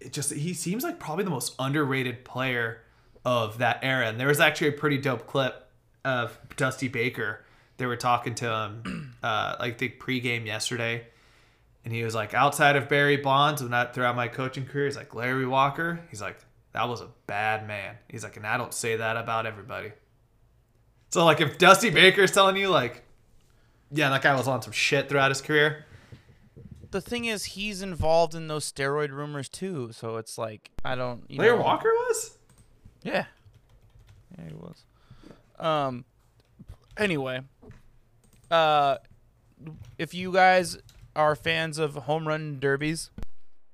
[0.00, 2.82] it just he seems like probably the most underrated player
[3.24, 4.06] of that era.
[4.08, 5.68] And there was actually a pretty dope clip
[6.04, 7.44] of Dusty Baker.
[7.78, 11.06] They were talking to him, uh, like the pregame yesterday,
[11.88, 14.96] and he was like, outside of Barry Bonds, and that throughout my coaching career, he's
[14.96, 16.00] like Larry Walker.
[16.10, 16.36] He's like,
[16.72, 17.94] that was a bad man.
[18.10, 19.92] He's like, and I don't say that about everybody.
[21.08, 23.04] So like, if Dusty Baker's telling you like,
[23.90, 25.86] yeah, that guy was on some shit throughout his career.
[26.90, 29.90] the thing is, he's involved in those steroid rumors too.
[29.92, 31.24] So it's like I don't.
[31.30, 32.36] You Larry know, Walker was.
[33.02, 33.24] Yeah.
[34.36, 34.84] Yeah, he was.
[35.58, 36.04] Um
[36.98, 37.40] anyway,
[38.50, 38.98] uh
[39.96, 40.76] if you guys
[41.18, 43.10] are fans of home run derbies,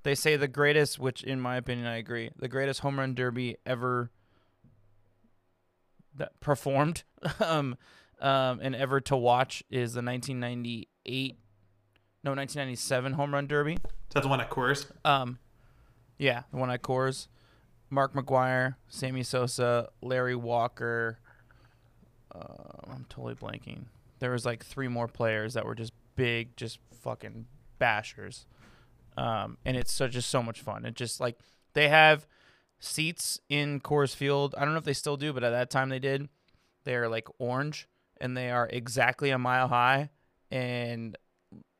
[0.02, 3.56] they say the greatest, which in my opinion I agree, the greatest home run derby
[3.64, 4.10] ever
[6.16, 7.02] that performed
[7.40, 7.76] um
[8.20, 11.36] um and ever to watch is the 1998
[12.22, 13.74] no 1997 home run derby.
[13.74, 13.80] Is
[14.14, 14.86] that the one at Coors?
[15.04, 15.38] Um,
[16.18, 17.28] yeah, the one at Coors.
[17.90, 21.18] Mark McGwire, Sammy Sosa, Larry Walker,
[22.34, 23.84] I'm totally blanking.
[24.18, 27.46] There was like three more players that were just big, just fucking
[27.80, 28.46] bashers.
[29.16, 30.84] Um, and it's so, just so much fun.
[30.84, 31.38] It just like
[31.74, 32.26] they have
[32.80, 34.54] seats in Coors Field.
[34.58, 36.28] I don't know if they still do, but at that time they did.
[36.84, 37.88] They're like orange
[38.20, 40.10] and they are exactly a mile high.
[40.50, 41.16] And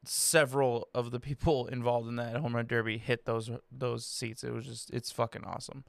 [0.04, 4.44] several of the people involved in that home run derby hit those those seats.
[4.44, 5.84] It was just it's fucking awesome.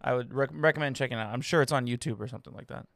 [0.00, 1.32] I would rec- recommend checking out.
[1.32, 2.86] I'm sure it's on YouTube or something like that.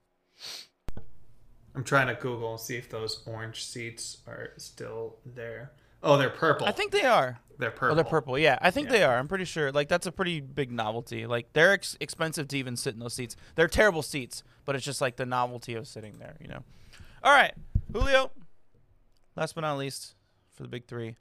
[1.79, 5.71] I'm trying to Google and see if those orange seats are still there.
[6.03, 6.67] Oh, they're purple.
[6.67, 7.39] I think they are.
[7.57, 7.93] they're purple.
[7.93, 8.37] Oh, they're purple.
[8.37, 8.93] Yeah, I think Yeah.
[8.95, 9.17] they are.
[9.17, 9.71] I'm pretty sure.
[9.71, 11.25] Like that's a pretty big novelty.
[11.25, 13.37] Like they're ex- expensive to even sit in those seats.
[13.55, 16.37] They're terrible seats, but it's just like the novelty of sitting there.
[16.41, 16.65] You know.
[17.23, 17.55] All right,
[17.93, 18.33] Julio.
[19.37, 20.17] Last but not least,
[20.53, 21.15] for the big three.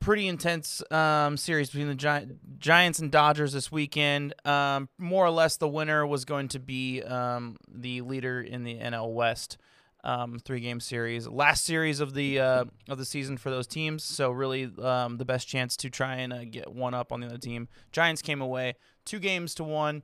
[0.00, 4.32] Pretty intense um, series between the Gi- Giants and Dodgers this weekend.
[4.46, 8.78] Um, more or less, the winner was going to be um, the leader in the
[8.78, 9.58] NL West
[10.04, 11.26] um, three game series.
[11.26, 15.24] Last series of the uh, of the season for those teams, so really um, the
[15.24, 17.68] best chance to try and uh, get one up on the other team.
[17.92, 20.02] Giants came away two games to one,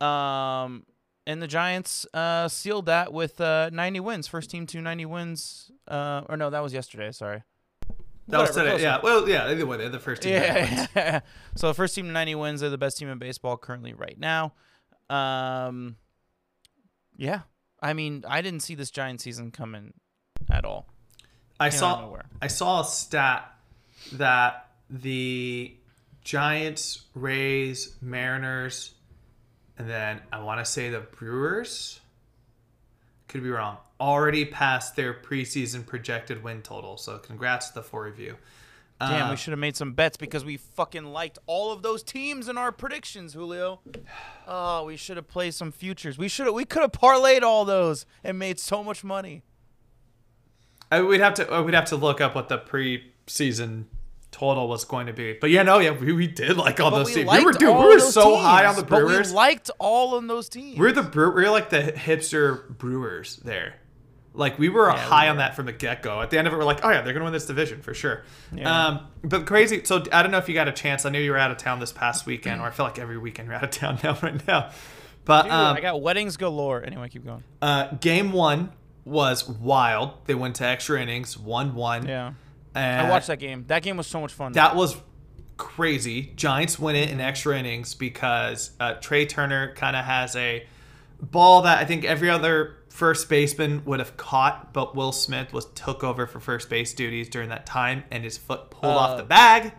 [0.00, 0.84] um,
[1.26, 4.26] and the Giants uh, sealed that with uh, 90 wins.
[4.28, 5.70] First team to 90 wins.
[5.86, 7.10] Uh, or no, that was yesterday.
[7.12, 7.42] Sorry.
[8.28, 8.80] That was today.
[8.80, 9.00] Yeah.
[9.02, 9.48] Well, yeah.
[9.48, 10.34] Either way, they're the first team.
[10.34, 10.88] wins.
[10.94, 11.20] Yeah.
[11.56, 12.60] so the first team to 90 wins.
[12.60, 14.52] They're the best team in baseball currently right now.
[15.08, 15.96] Um,
[17.16, 17.40] yeah.
[17.82, 19.94] I mean, I didn't see this Giant season coming
[20.50, 20.86] at all.
[21.58, 22.16] I Came saw.
[22.42, 23.50] I saw a stat
[24.12, 25.74] that the
[26.22, 28.94] Giants, Rays, Mariners,
[29.78, 32.00] and then I want to say the Brewers.
[33.28, 33.78] Could be wrong.
[34.00, 36.96] Already passed their preseason projected win total.
[36.96, 38.36] So congrats to the four of you.
[39.00, 42.02] Damn, Uh, we should have made some bets because we fucking liked all of those
[42.02, 43.80] teams in our predictions, Julio.
[44.50, 46.16] Oh, we should have played some futures.
[46.16, 46.54] We should have.
[46.54, 49.42] We could have parlayed all those and made so much money.
[50.90, 51.54] I, we'd have to.
[51.54, 53.84] uh, We'd have to look up what the preseason
[54.30, 55.34] total was going to be.
[55.34, 57.30] But yeah, no, yeah, we, we did like all But those we teams.
[57.30, 59.28] We were, dude, we were so high on teams, the but Brewers.
[59.30, 60.78] we liked all of those teams.
[60.78, 63.74] We're the brew- we're like the hipster brewers there.
[64.38, 66.22] Like we were Yeah, we high on that from the get go.
[66.22, 67.92] At the end of it, we're like, oh yeah, they're gonna win this division for
[67.92, 68.22] sure.
[68.52, 68.86] Yeah.
[68.86, 69.84] Um, but crazy.
[69.84, 71.04] So I don't know if you got a chance.
[71.04, 73.18] I knew you were out of town this past weekend, or I feel like every
[73.18, 74.70] weekend you're out of town now right now.
[75.24, 76.82] But Dude, um, I got weddings galore.
[76.82, 77.42] Anyway, keep going.
[77.60, 78.72] uh, game one
[79.04, 80.12] was wild.
[80.26, 82.06] They went to extra innings, one one.
[82.06, 82.32] Yeah,
[82.74, 83.64] And I watched that game.
[83.66, 84.52] That game was so much fun.
[84.52, 84.96] That was
[85.56, 86.32] crazy.
[86.36, 90.64] Giants win it in extra innings because uh, Trea Turner kind of has a
[91.20, 95.66] ball that I think every other first baseman would have caught, but Will Smith was
[95.74, 99.16] took over for first base duties during that time, and his foot pulled Uh, off
[99.18, 99.72] the bag.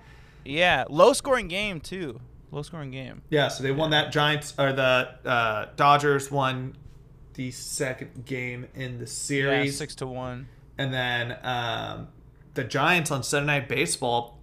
[0.45, 2.19] yeah, low scoring game too.
[2.51, 3.21] Low scoring game.
[3.29, 4.11] Yeah, so they won that.
[4.11, 6.75] Giants or the uh, Dodgers won
[7.35, 9.77] the second game in the Yeah, series.
[9.77, 10.47] six to one.
[10.77, 12.07] And then um,
[12.55, 14.39] the Giants on Sunday Night Baseball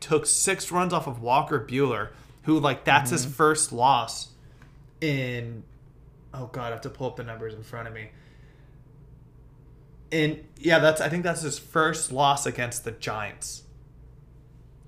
[0.00, 2.10] took six runs off of Walker Buehler,
[2.42, 4.28] who like that's his first loss
[5.00, 5.62] in.
[6.38, 8.10] Oh God, I have to pull up the numbers in front of me.
[10.12, 13.64] And yeah, that's I think that's his first loss against the Giants.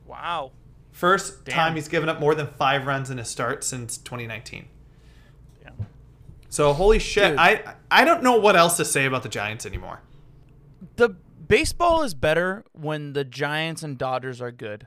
[0.06, 0.52] Wow.
[0.92, 1.54] First Damn.
[1.54, 4.66] time he's given up more than five runs in a start since 2019.
[5.62, 5.70] Yeah.
[6.48, 7.38] So holy shit, Dude.
[7.38, 10.00] I I don't know what else to say about the Giants anymore.
[10.96, 11.10] The
[11.46, 14.86] baseball is better when the Giants and Dodgers are good.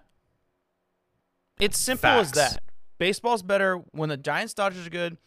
[1.59, 2.53] It's simple as Facts.
[2.53, 2.63] that.
[2.97, 5.17] Baseball's better when the Giants Dodgers are good,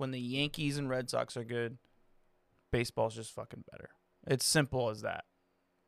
[0.00, 1.76] when the Yankees and Red Sox are good.
[2.72, 3.90] Baseball's just fucking better.
[4.26, 5.24] It's simple as that.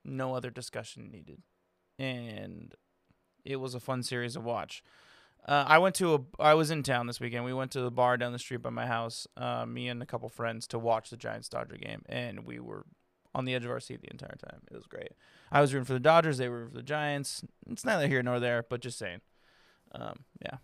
[0.04, 1.40] No other discussion needed.
[1.98, 2.74] And
[3.42, 4.82] it was a fun series to watch.
[5.48, 6.20] Uh, I went to a.
[6.38, 7.44] I was in town this weekend.
[7.44, 9.26] We went to the bar down the street by my house.
[9.36, 12.84] Uh, me and a couple friends to watch the Giants Dodger game, and we were
[13.34, 14.60] on the edge of our seat the entire time.
[14.70, 15.12] It was great.
[15.50, 16.38] I was rooting for the Dodgers.
[16.38, 17.42] They were for the Giants.
[17.68, 19.20] It's neither here nor there, but just saying.
[19.92, 20.58] Um, yeah,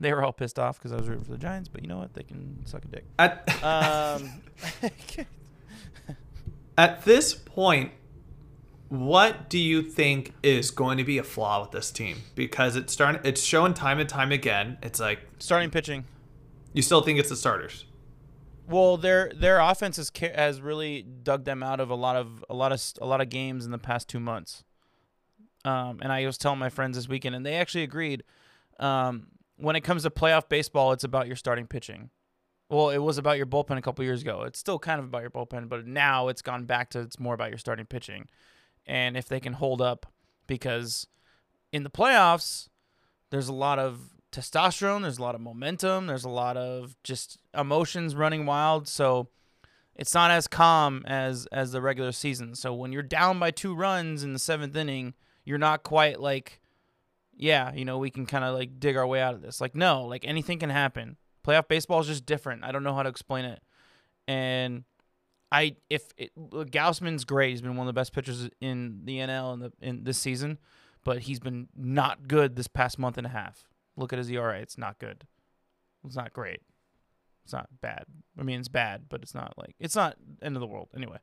[0.00, 1.98] they were all pissed off because I was rooting for the Giants, but you know
[1.98, 2.14] what?
[2.14, 3.04] They can suck a dick.
[3.18, 4.30] At, Um,
[6.78, 7.92] At this point,
[8.88, 12.22] what do you think is going to be a flaw with this team?
[12.34, 14.78] Because it's starting, it's showing time and time again.
[14.82, 16.04] It's like starting pitching.
[16.72, 17.84] you still think it's the starters.
[18.66, 22.54] Well, their their offense has has really dug them out of a lot of a
[22.54, 24.64] lot of s- a lot of games in the past two months.
[25.64, 28.22] Um, and I was telling my friends this weekend, and they actually agreed.
[28.80, 29.26] Um,
[29.62, 32.10] when it comes to playoff baseball, it's about your starting pitching.
[32.68, 34.42] Well, it was about your bullpen a couple years ago.
[34.42, 37.34] It's still kind of about your bullpen, but now it's gone back to it's more
[37.34, 38.28] about your starting pitching,
[38.86, 40.06] and if they can hold up,
[40.46, 41.06] because
[41.70, 42.68] in the playoffs,
[43.30, 47.38] there's a lot of testosterone, there's a lot of momentum, there's a lot of just
[47.56, 48.88] emotions running wild.
[48.88, 49.28] So
[49.94, 52.54] it's not as calm as as the regular season.
[52.54, 55.12] So when you're down by two runs in the seventh inning,
[55.44, 56.61] you're not quite like,
[57.36, 59.60] yeah, you know, we can kind of like dig our way out of this.
[59.60, 61.16] Like no, like anything can happen.
[61.46, 62.64] Playoff baseball is just different.
[62.64, 63.60] I don't know how to explain it.
[64.28, 64.84] And
[65.50, 69.54] I if it, Gausman's great, he's been one of the best pitchers in the NL
[69.54, 70.58] in the in this season,
[71.04, 73.64] but he's been not good this past month and a half.
[73.96, 75.26] Look at his ERA; it's not good.
[76.04, 76.60] It's not great.
[77.44, 78.04] It's not bad.
[78.38, 81.18] I mean, it's bad, but it's not like it's not end of the world anyway.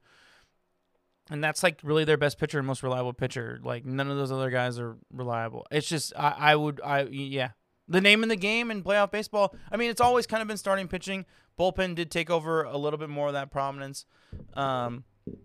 [1.29, 3.59] And that's like really their best pitcher and most reliable pitcher.
[3.63, 5.67] Like none of those other guys are reliable.
[5.71, 7.51] It's just I, I would I yeah.
[7.87, 9.55] The name in the game in playoff baseball.
[9.71, 11.25] I mean, it's always kind of been starting pitching.
[11.59, 14.05] Bullpen did take over a little bit more of that prominence,
[14.53, 15.03] um,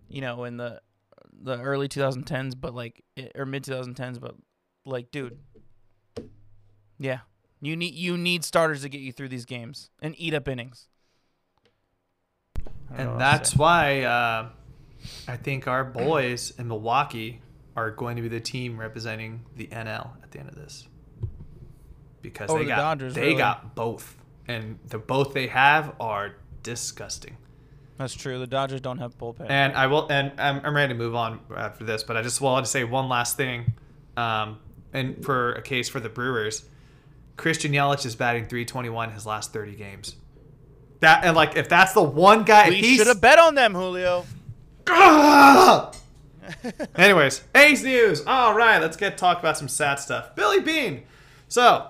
[0.08, 0.80] you know, in the
[1.42, 3.02] the early 2010s, but like
[3.34, 4.20] or mid 2010s.
[4.20, 4.34] But
[4.84, 5.38] like, dude,
[6.98, 7.20] yeah,
[7.60, 10.88] you need you need starters to get you through these games and eat up innings.
[12.94, 14.48] And that's why uh,
[15.28, 17.40] I think our boys in Milwaukee
[17.76, 20.86] are going to be the team representing the NL at the end of this.
[22.22, 23.34] Because Over they the got Dodgers, they really.
[23.36, 24.16] got both,
[24.48, 27.36] and the both they have are disgusting.
[27.98, 28.38] That's true.
[28.38, 29.46] The Dodgers don't have bullpen.
[29.48, 32.40] And I will, and I'm, I'm ready to move on after this, but I just
[32.40, 33.74] wanted to say one last thing.
[34.16, 34.58] Um,
[34.92, 36.64] and for a case for the Brewers,
[37.36, 40.16] Christian Yelich is batting 321 his last 30 games.
[41.00, 44.24] That and like if that's the one guy, we should have bet on them, Julio.
[44.88, 45.90] Ah!
[46.94, 48.22] Anyways, A's news.
[48.26, 50.34] All right, let's get talk about some sad stuff.
[50.36, 51.04] Billy Beane.
[51.48, 51.88] So,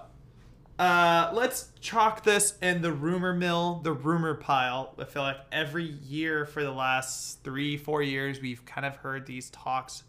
[0.78, 4.94] uh, let's chalk this in the rumor mill, the rumor pile.
[4.98, 9.26] I feel like every year for the last three, four years, we've kind of heard
[9.26, 10.04] these talks.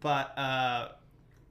[0.00, 0.88] But uh,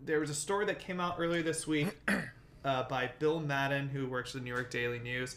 [0.03, 1.97] there was a story that came out earlier this week
[2.63, 5.35] uh, by Bill Madden, who works for the New York Daily News.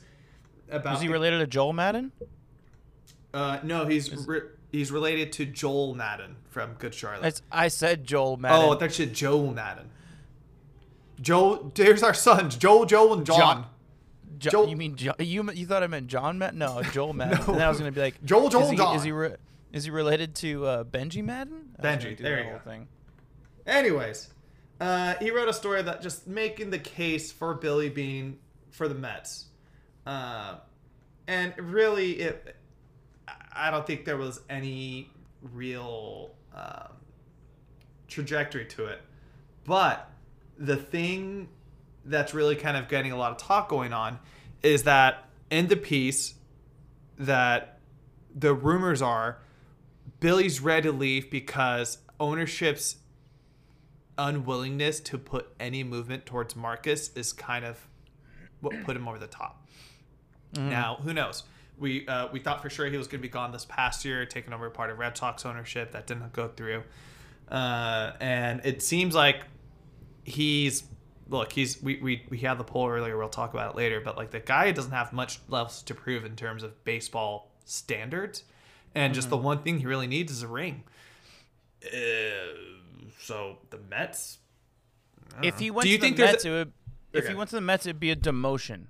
[0.71, 2.13] About Was he the- related to Joel Madden?
[3.35, 7.23] Uh, no, he's re- he's related to Joel Madden from Good Charlotte.
[7.23, 8.69] That's, I said Joel Madden.
[8.71, 9.91] Oh, that shit, Joel Madden.
[11.21, 13.37] Joel, there's our sons, Joel, Joel, and John.
[13.39, 13.67] John.
[14.39, 15.49] Jo- Joel- you mean jo- you?
[15.53, 16.59] You thought I meant John Madden?
[16.59, 17.39] No, Joel Madden.
[17.39, 18.97] And then I was gonna be like Joel, Joel, is he, John.
[18.97, 19.37] Is he re-
[19.73, 21.75] is he related to uh, Benji Madden?
[21.79, 22.71] I was Benji, gonna do there that you whole go.
[22.71, 22.89] Thing.
[23.67, 24.29] Anyways,
[24.81, 28.39] uh, he wrote a story that just making the case for Billy Beane
[28.71, 29.47] for the Mets,
[30.07, 30.57] uh,
[31.29, 32.57] and really, it.
[33.55, 35.11] I don't think there was any
[35.41, 36.93] real um,
[38.09, 39.01] trajectory to it,
[39.65, 40.11] but
[40.59, 41.49] the thing
[42.05, 44.19] that's really kind of getting a lot of talk going on
[44.63, 46.35] is that in the piece
[47.19, 47.79] that
[48.35, 49.39] the rumors are
[50.21, 52.97] Billy's ready to leave because ownership's
[54.19, 57.87] unwillingness to put any movement towards Marcus is kind of
[58.61, 59.67] what put him over the top.
[60.57, 61.45] Now, who knows?
[61.83, 64.25] We uh, we thought for sure he was going to be gone this past year,
[64.25, 65.93] taking over part of Red Sox ownership.
[65.93, 66.85] That didn't go through,
[67.51, 69.45] uh, and it seems like
[70.25, 70.85] he's
[71.29, 71.53] look.
[71.53, 73.19] He's we, we we had the poll earlier.
[73.19, 74.01] We'll talk about it later.
[74.01, 78.45] But like the guy doesn't have much else to prove in terms of baseball standards,
[78.95, 80.85] and just the one thing he really needs is a ring.
[81.85, 81.91] Uh,
[83.21, 84.39] so the Mets.
[85.43, 86.73] If he went do you to the Mets, it would,
[87.13, 87.35] if he Okay.
[87.39, 88.87] went to the Mets, it'd be a demotion,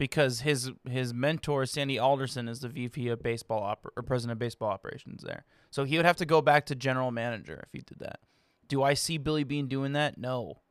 [0.00, 4.38] because his his mentor Sandy Alderson is the VP of baseball oper- or president of
[4.38, 5.44] baseball operations there.
[5.70, 8.20] So he would have to go back to general manager if he did that.
[8.66, 10.16] Do I see Billy Beane doing that?
[10.16, 10.62] No.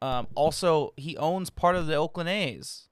[0.00, 2.88] Um, also, he owns part of the Oakland A's.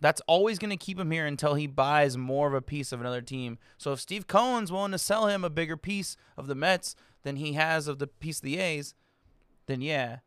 [0.00, 3.00] That's always going to keep him here until he buys more of a piece of
[3.00, 3.56] another team.
[3.78, 7.36] So if Steve Cohen's willing to sell him a bigger piece of the Mets than
[7.36, 8.94] he has of the piece of the A's,
[9.64, 10.18] then yeah.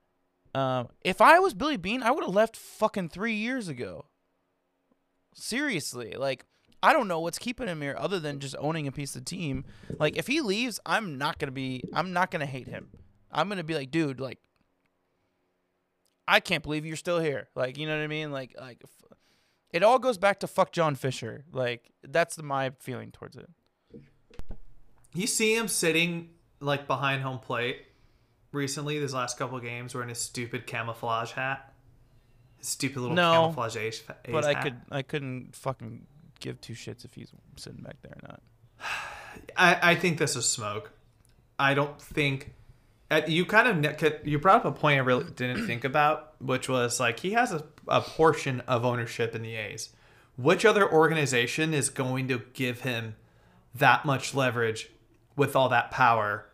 [0.56, 4.06] Um, if I was Billy Beane, I would have left fucking three years ago.
[5.34, 6.46] Seriously, like
[6.82, 9.66] I don't know what's keeping him here other than just owning a piece of team.
[10.00, 11.84] Like if he leaves, I'm not gonna be.
[11.94, 12.90] I'm not gonna hate him.
[13.32, 14.40] I'm gonna be like, dude, like
[16.28, 17.50] I can't believe you're still here.
[17.56, 18.32] Like you know what I mean?
[18.32, 18.82] Like like
[19.72, 21.46] it all goes back to fuck John Fisher.
[21.52, 23.50] Like that's my feeling towards it.
[25.14, 26.30] You see him sitting
[26.60, 27.86] like behind home plate
[28.52, 31.73] recently, these last couple games, wearing his stupid camouflage hat.
[32.66, 34.64] Stupid little No, camouflage ace, ace But I hat.
[34.64, 36.08] could I couldn't fucking
[36.40, 38.42] give two shits if he's sitting back there or not.
[39.58, 40.92] I, I think this is smoke.
[41.60, 42.54] I don't think.
[43.12, 46.70] uh, You kind of you brought up a point I really didn't think about, which
[46.70, 49.90] was like he has a, a portion of ownership in the A's.
[50.36, 53.16] Which other organization is going to give him
[53.76, 54.90] that much leverage
[55.36, 56.46] with all that power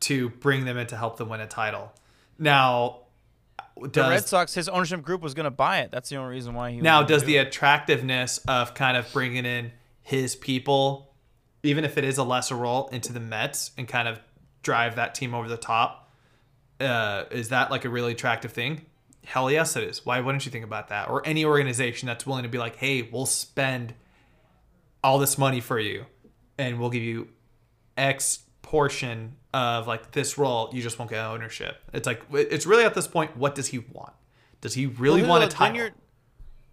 [0.00, 1.92] to bring them in to help them win a title?
[2.38, 2.99] Now,
[3.76, 5.90] The Red Sox, his ownership group was gonna buy it.
[5.90, 6.80] That's the only reason why he.
[6.80, 7.48] now does do the it.
[7.48, 11.10] attractiveness of kind of bringing in his people
[11.62, 14.20] even if it is a lesser role, into the Mets and kind of
[14.62, 16.10] drive that team over the top,
[16.80, 18.86] uh, is that like a really attractive thing?
[19.24, 20.04] Hell yes, it is.
[20.06, 21.10] Why wouldn't you think about that?
[21.10, 23.94] Or any organization that's willing to be like, hey, we'll spend
[25.04, 26.06] all this money for you
[26.58, 27.28] and we'll give you
[27.96, 28.40] X
[28.70, 31.76] portion of like this role, you just won't get ownership.
[31.92, 34.12] It's like it's really at this point, what does he want?
[34.60, 35.66] Does he really Well, want a title?
[35.66, 35.90] Then you're,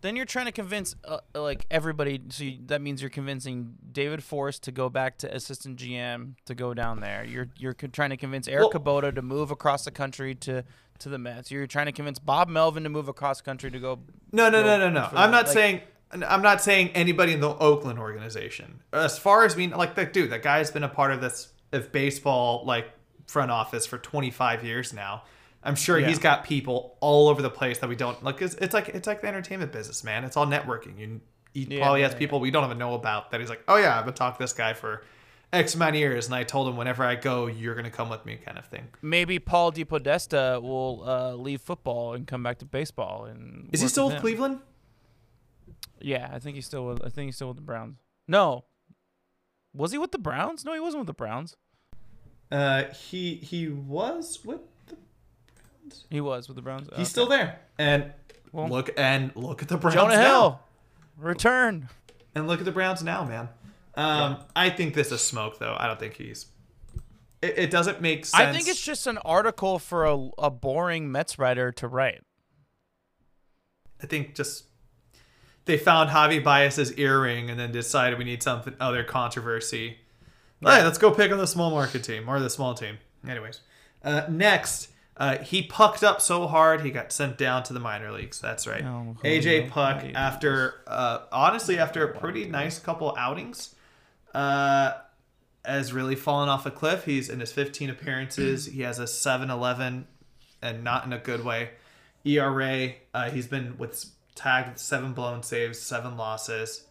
[0.01, 2.21] then you're trying to convince uh, like everybody.
[2.29, 6.53] So you, that means you're convincing David Forst to go back to assistant GM to
[6.53, 7.25] go down there.
[7.25, 10.63] You're you're trying to convince Eric Well- Kubota to move across the country to
[10.99, 11.49] to the Mets.
[11.49, 13.99] You're trying to convince Bob Melvin to move across country to go.
[14.31, 15.07] No, no, no, go no, no.
[15.07, 15.81] for I'm the- not like- saying.
[16.09, 18.79] I'm not saying anybody in the Oakland organization.
[18.93, 21.91] As far as being like that dude, that guy's been a part of this of
[21.91, 22.89] baseball like
[23.27, 25.23] front office for 25 years now.
[25.63, 26.07] I'm sure Yeah.
[26.07, 28.41] he's got people all over the place that we don't like.
[28.41, 30.23] It's, it's like it's like the entertainment business, man.
[30.23, 30.97] It's all networking.
[30.97, 31.21] You
[31.53, 33.75] he Yeah, probably has yeah, people we don't even know about that he's like, oh
[33.77, 35.03] yeah, I've been talking to this guy for
[35.51, 38.25] X amount of years, and I told him whenever I go, you're gonna come with
[38.25, 38.87] me, kind of thing.
[39.01, 43.25] Maybe Paul DePodesta will uh, leave football and come back to baseball.
[43.25, 44.21] And Is he still with him.
[44.21, 44.59] Cleveland?
[45.99, 46.85] Yeah, I think he's still.
[46.85, 47.97] With, I think he's still with the Browns.
[48.27, 48.65] No,
[49.77, 50.65] was he with the Browns?
[50.65, 51.55] No, he wasn't with the Browns.
[52.51, 56.05] Uh, he he was with the Browns.
[56.09, 56.89] He was with the Browns.
[56.95, 57.59] He's still there.
[57.77, 58.11] And
[58.51, 60.21] Well- look and look at the Browns Jonah now.
[60.23, 60.59] Hill,
[61.17, 61.89] return.
[62.35, 63.49] And look at the Browns now, man.
[63.95, 65.75] Um, I think this is smoke, though.
[65.77, 66.45] I don't think he's.
[67.41, 68.41] It, it doesn't make sense.
[68.41, 72.21] I think it's just an article for a, a boring Mets writer to write.
[74.01, 74.65] I think just
[75.67, 79.97] they found Javy Báez's earring and then decided we need something other controversy.
[80.61, 82.97] Hey, let's go pick on the small market team or the small team.
[83.27, 83.61] Anyways,
[84.03, 88.11] uh, next, uh, he pucked up so hard he got sent down to the minor
[88.11, 88.39] leagues.
[88.39, 88.83] That's right.
[88.83, 93.75] Oh, AJ Puk, after uh, honestly after a pretty nice couple outings,
[94.33, 94.93] uh,
[95.65, 97.05] has really fallen off a cliff.
[97.05, 98.67] He's in his 15 appearances.
[98.67, 100.05] He has a 7-11,
[100.61, 101.71] and not in a good way.
[102.23, 102.93] ERA.
[103.13, 104.05] Uh, he's been with
[104.37, 106.85] tagged with seven blown saves, seven losses,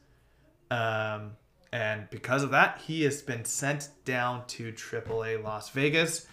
[0.71, 1.37] um,
[1.73, 6.27] and because of that, he has been sent down to AAA Las Vegas.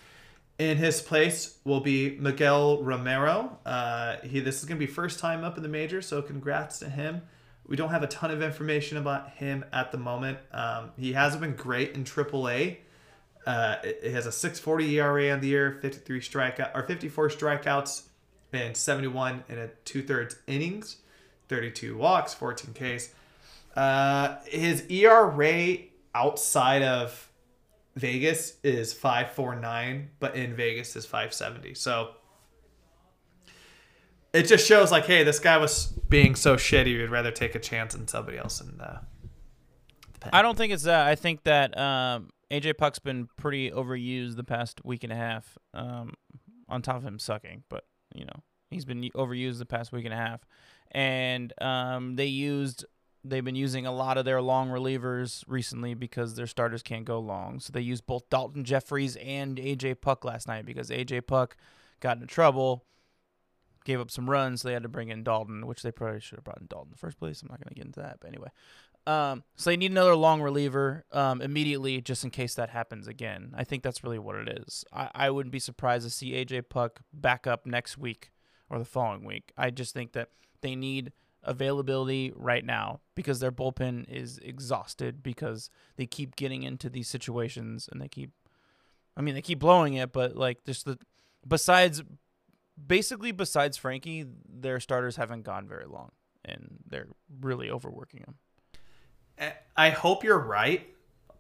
[0.60, 3.58] In his place will be Miguel Romero.
[3.66, 6.90] Uh, he this is gonna be first time up in the majors, so congrats to
[6.90, 7.22] him.
[7.66, 10.38] We don't have a ton of information about him at the moment.
[10.52, 12.78] Um, he hasn't been great in AAA.
[13.46, 18.04] Uh, it, has a 6.40 ERA on the year, 53 strikeout or 54 strikeouts,
[18.54, 20.98] and 71 in a two thirds innings,
[21.54, 23.10] 32 walks, 14 Ks.
[23.76, 25.78] Uh, his ERA
[26.16, 27.30] outside of
[27.96, 31.78] Vegas is 5.49, but in Vegas is 5.70.
[31.78, 32.12] So
[34.34, 37.60] it just shows like, hey, this guy was being so shitty, we'd rather take a
[37.60, 38.60] chance on somebody else.
[38.60, 38.98] And uh,
[40.32, 41.08] I don't think it's that.
[41.08, 45.58] I think that um, AJ Puk's been pretty overused the past week and a half.
[45.74, 46.14] Um,
[46.70, 47.84] on top of him sucking, but
[48.16, 50.46] you know he's been overused the past week and a half,
[50.94, 52.86] and um, they used
[53.24, 57.20] they've been using a lot of their long relievers recently because their starters can't go
[57.20, 57.60] long.
[57.60, 61.56] So they used both Daulton Jefferies and AJ Puk last night because AJ Puk
[62.02, 62.84] got into trouble,
[63.86, 66.38] gave up some runs, so they had to bring in Daulton, which they probably should
[66.38, 67.42] have brought in Daulton in the first place.
[67.42, 68.50] I'm not going to get into that, but anyway.
[69.06, 73.54] Um, so they need another long reliever um, immediately, just in case that happens again.
[73.56, 74.86] I think that's really what it is.
[74.94, 78.32] I, I wouldn't be surprised to see AJ Puk back up next week
[78.70, 79.52] or the following week.
[79.58, 80.30] I just think that
[80.64, 81.12] they need
[81.44, 87.88] availability right now because their bullpen is exhausted because they keep getting into these situations
[87.92, 88.32] and they keep,
[89.16, 90.98] I mean, they keep blowing it, but like just the,
[91.48, 92.02] besides,
[92.88, 96.12] basically besides Frankie, their starters haven't gone very long
[96.44, 97.10] and they're
[97.42, 99.56] really overworking them.
[99.76, 100.88] I hope you're right.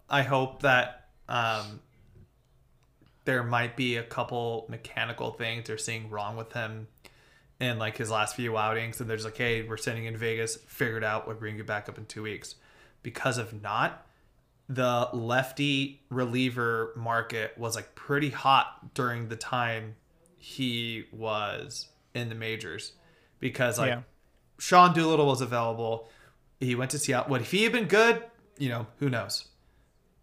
[0.09, 1.79] I hope that um,
[3.25, 6.87] there might be a couple mechanical things they're seeing wrong with him
[7.59, 11.03] in like his last few outings, and there's like, hey, we're sending in Vegas, figured
[11.03, 12.55] out, we'll bring you back up in two weeks.
[13.03, 14.05] Because of not,
[14.69, 19.95] the lefty reliever market was like pretty hot during the time
[20.37, 22.93] he was in the majors,
[23.39, 24.01] because like Yeah.
[24.59, 26.09] Sean Doolittle was available.
[26.59, 27.29] He went to Seattle.
[27.29, 28.23] What if he had been good?
[28.57, 29.47] You know, who knows?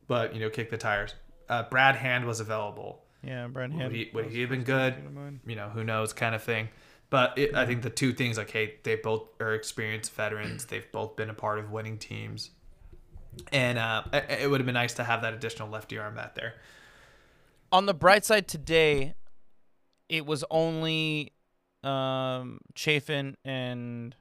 [0.07, 1.15] But you know, kick the tires.
[1.49, 3.03] Uh, Brad Hand was available.
[3.23, 3.95] Yeah, Brad Would Hand.
[3.95, 4.95] he, would he have been good?
[5.47, 6.69] You know, who knows, kind of thing.
[7.11, 10.67] But it, I think the two things, like, hey, they both are experienced veterans.
[10.67, 12.51] They've both been a part of winning teams,
[13.53, 16.37] and uh, it, it would have been nice to have that additional lefty arm bat
[16.37, 16.55] there.
[17.73, 19.15] On the bright side today,
[20.09, 21.33] it was only
[21.83, 24.15] um, Chafin and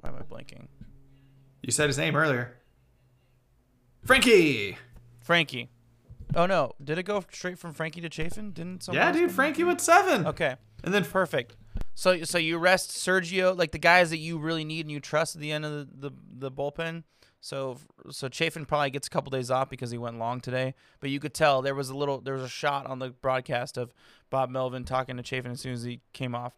[0.00, 0.66] why am I blanking?
[1.62, 2.56] You said his name earlier.
[4.04, 4.78] Frankie.
[5.20, 5.68] Frankie.
[6.34, 8.52] Oh no, did it go straight from Frankie to Chafin?
[8.52, 9.32] Didn't someone Yeah, dude.
[9.32, 10.26] Frankie went seven.
[10.26, 11.56] Okay, And then perfect.
[12.00, 15.36] So so you rest Sergio, like the guys that you really need and you trust
[15.36, 17.04] at the end of the the, the bullpen.
[17.42, 17.76] So
[18.10, 20.74] so Chafin probably gets a couple days off because he went long today.
[21.00, 23.76] But you could tell there was a little there was a shot on the broadcast
[23.76, 23.92] of
[24.30, 26.54] Bob Melvin talking to Chafin as soon as he came off.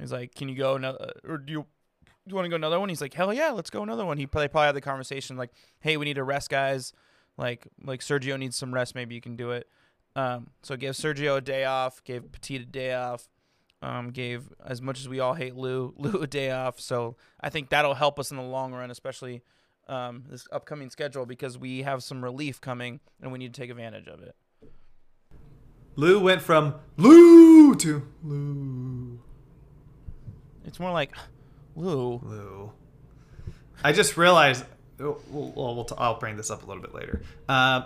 [0.00, 1.66] He's like, "Can you go another or do you?"
[2.26, 2.88] do You want to go another one?
[2.88, 4.16] He's like, hell yeah, let's go another one.
[4.16, 6.94] He probably probably had the conversation like, hey, we need to rest guys.
[7.36, 8.94] Like like Sergio needs some rest.
[8.94, 9.68] Maybe you can do it.
[10.16, 13.28] Um, so gave Sergio a day off, gave Petit a day off,
[13.86, 16.80] um, gave as much as we all hate Lou, Lou a day off.
[16.80, 19.42] So I think that'll help us in the long run, especially
[19.88, 23.70] um, this upcoming schedule because we have some relief coming and we need to take
[23.70, 24.34] advantage of it.
[25.94, 29.20] Lou went from Lou to Lou.
[30.66, 31.12] It's more like
[31.76, 32.20] Lou.
[32.22, 32.72] Lou.
[33.84, 34.64] I just realized.
[34.98, 37.22] Well, we'll, we'll t- I'll bring this up a little bit later.
[37.48, 37.82] Uh,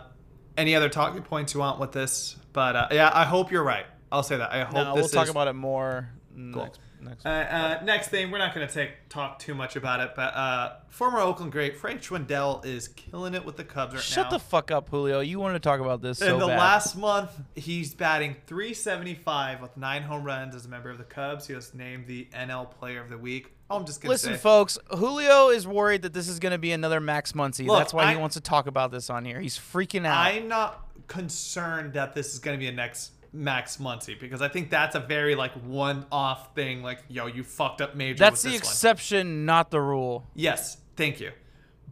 [0.57, 2.37] any other talking points you want with this?
[2.53, 3.87] But uh, yeah, I hope you're right.
[4.13, 4.53] I'll say that.
[4.53, 6.63] I hope No, this we'll talk about it more Cool.
[6.65, 7.25] next next.
[7.27, 10.35] Uh, uh, next thing, we're not going to take talk too much about it, but
[10.35, 14.31] uh, former Oakland great Frank Schwindel is killing it with the Cubs right Shut now.
[14.31, 15.21] the fuck up, Julio.
[15.21, 16.59] You wanted to talk about this In so the bad.
[16.59, 21.47] last month, he's batting 375 with nine home runs as a member of the Cubs.
[21.47, 23.53] He was named the NL Player of the Week.
[23.71, 26.73] I'm just gonna Listen, say, folks, Julio is worried that this is going to be
[26.73, 27.67] another Max Muncy.
[27.67, 29.41] Look, That's why I- he wants to talk about this on here.
[29.41, 30.19] He's freaking out.
[30.19, 34.49] I'm not concerned that this is going to be a next Max Muncy because I
[34.49, 36.83] think that's a very like one-off thing.
[36.83, 38.19] Like, yo, you fucked up major.
[38.19, 38.69] That's the this one.
[38.69, 40.27] exception, not the rule.
[40.35, 41.33] Yes, thank you.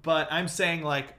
[0.02, 1.14] But I'm saying like,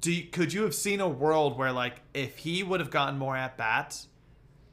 [0.00, 3.18] do you, could you have seen a world where like if he would have gotten
[3.18, 4.08] more at bats?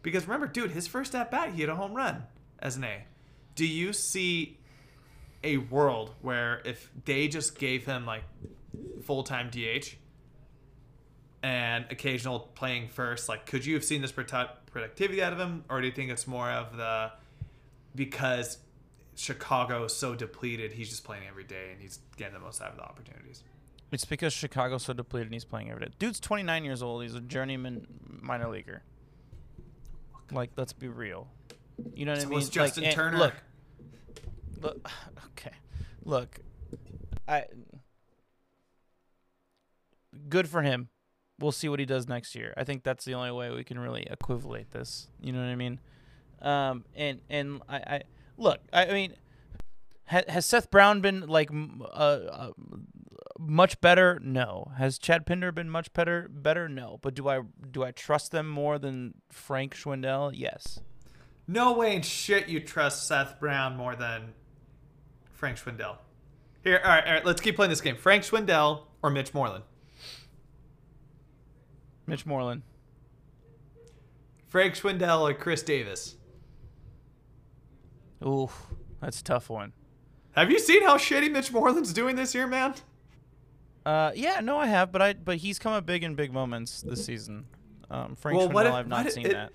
[0.02, 2.24] Because remember, dude, his first at bat, he had a home run
[2.60, 3.04] as an A.
[3.56, 4.58] Do you see
[5.44, 8.24] a world where if they just gave him like
[9.04, 9.96] full time DH
[11.44, 15.64] and occasional playing first, like could you have seen this produ- productivity out of him,
[15.70, 17.12] or do you think it's more of the
[17.96, 18.58] because
[19.16, 22.72] Chicago is so depleted, he's just playing every day and he's getting the most out
[22.72, 23.44] of the opportunities.
[23.92, 25.92] It's because Chicago's so depleted and he's playing every day.
[26.00, 27.04] Dude's 29 years old.
[27.04, 27.86] He's a journeyman
[28.22, 28.84] minor leaguer.
[30.32, 31.28] Like, let's be real.
[31.94, 32.36] You know what So I mean?
[32.36, 33.18] was Justin and Turner.
[33.18, 33.34] Look,
[34.62, 34.90] look.
[35.38, 35.56] Okay,
[36.06, 36.40] look.
[37.28, 37.46] I.
[40.30, 40.90] Good for him.
[41.42, 42.54] We'll see what he does next year.
[42.56, 45.08] I think that's the only way we can really equivalate this.
[45.20, 45.80] You know what I mean?
[46.42, 48.02] Um, and and I, I
[48.38, 48.60] look.
[48.72, 49.16] I mean,
[50.08, 52.52] ha, has Seth Brown been like uh, uh,
[53.40, 54.20] much better?
[54.24, 54.72] No.
[54.78, 56.30] Has Chad Pinder been much better?
[56.32, 56.70] Better?
[56.70, 57.00] No.
[57.02, 60.32] But do I do I trust them more than Frank Schwindel?
[60.34, 60.80] Yes.
[61.48, 64.34] No way in shit you trust Seth Brown more than
[65.34, 65.98] Frank Schwindel.
[66.64, 67.96] Here, all right, all right, let's keep playing this game.
[67.98, 69.64] Frank Schwindel or Mitch Moreland?
[72.12, 72.62] Mitch Moreland.
[74.50, 76.18] Frank Schwindel or Khris Davis?
[78.22, 78.50] Ooh,
[79.00, 79.72] that's a tough one.
[80.34, 82.76] Have you seen how shitty Mitch Moreland's doing this year, man?
[83.86, 86.82] Uh, yeah, no, I have, but I but he's come up big in big moments
[86.82, 87.46] this season.
[87.90, 89.54] Um, Frank Well, Schwindel, what if- I've not seen it- that.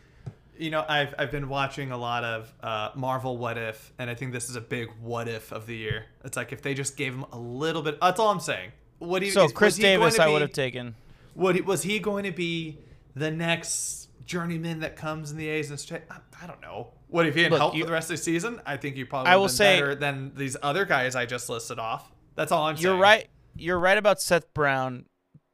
[0.58, 4.14] You know, I've I've been watching a lot of uh, Marvel What If, and I
[4.14, 6.06] think this is a big what if of the year.
[6.24, 8.00] It's like if they just gave him a little bit.
[8.00, 8.72] That's all I'm saying.
[8.98, 9.32] What do you?
[9.32, 10.94] So Chris was he going Davis, I would have taken.
[11.36, 12.78] What was he going to be
[13.14, 16.02] the next journeyman that comes in the A's and straight?
[16.10, 16.92] I, I don't know.
[17.08, 18.60] What if he didn't Look, help you- for the rest of the season?
[18.66, 21.48] I think he probably I will been say- better than these other guys I just
[21.48, 22.10] listed off.
[22.34, 22.84] That's all I'm saying.
[22.84, 23.28] You're right.
[23.54, 25.06] You're right about Seth Brown.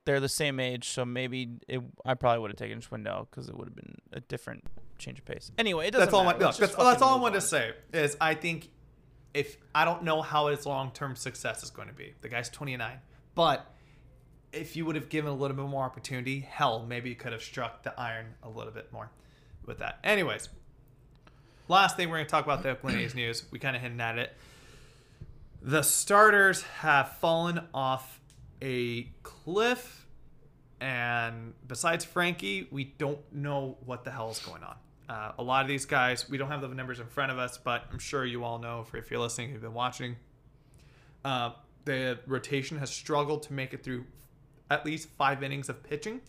[0.04, 3.56] They're the same age, so maybe it, I probably would have taken Schwindel because it
[3.56, 4.64] would have been a different
[4.98, 5.52] change of pace.
[5.58, 6.24] Anyway, it doesn't That's all.
[6.24, 6.38] matter.
[6.40, 7.40] My, Let's look, that's, that's all I wanted on.
[7.42, 7.72] to say.
[7.92, 8.70] Is I think
[9.32, 12.14] if I don't know how his long term success is going to be.
[12.20, 12.98] The guy's 29,
[13.36, 13.64] but
[14.52, 17.42] if you would have given a little bit more opportunity, hell, maybe you could have
[17.42, 19.10] struck the iron a little bit more
[19.64, 19.98] with that.
[20.04, 20.48] Anyways,
[21.68, 23.44] last thing we're going to talk about the Oakland A's news.
[23.50, 24.36] We kind of hinted at it.
[25.62, 28.20] The starters have fallen off
[28.60, 30.06] a cliff,
[30.80, 34.76] and besides Frankie, we don't know what the hell is going on.
[35.08, 37.58] Uh, a lot of these guys, we don't have the numbers in front of us,
[37.58, 40.16] but I'm sure you all know if, if you're listening, you've been watching.
[41.24, 41.52] Uh,
[41.84, 44.04] the rotation has struggled to make it through
[44.72, 46.20] at least five innings of pitching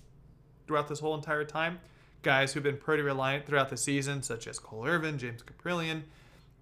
[0.67, 1.79] throughout this whole entire time.
[2.21, 6.03] Guys who've been pretty reliant throughout the season, such as Cole Irvin, James Kaprielian,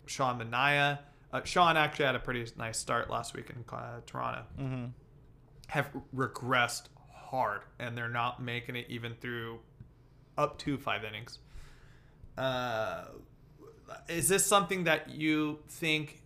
[0.06, 1.00] Sean Manaea.
[1.34, 4.44] Uh, Sean actually had a pretty nice start last week in uh, Toronto.
[4.60, 4.86] Mm-hmm.
[5.68, 9.60] Have regressed hard, and they're not making it even through
[10.38, 11.40] up to five innings.
[12.38, 13.06] Uh,
[14.08, 16.22] is this something that you think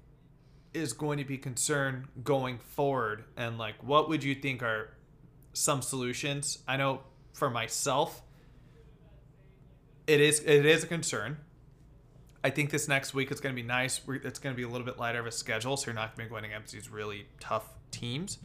[0.74, 3.26] is going to be concerned going forward?
[3.38, 4.95] And like, what would you think are
[5.56, 6.60] some solutions.
[6.68, 7.02] I know
[7.34, 8.22] for myself,
[10.06, 11.38] it is it is a concern.
[12.44, 14.00] I think this next week is going to be nice.
[14.08, 16.28] It's going to be a little bit lighter of a schedule, so you're not going
[16.28, 18.38] to be going against these really tough teams.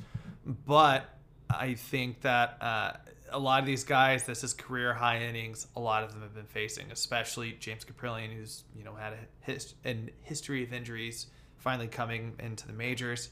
[0.46, 1.04] But
[1.50, 2.92] I think that uh,
[3.30, 5.66] a lot of these guys, this is career high innings.
[5.76, 9.88] A lot of them have been facing, especially James Kaprielian, who's you know had a
[9.88, 11.26] an history of injuries,
[11.58, 13.28] finally coming into the majors.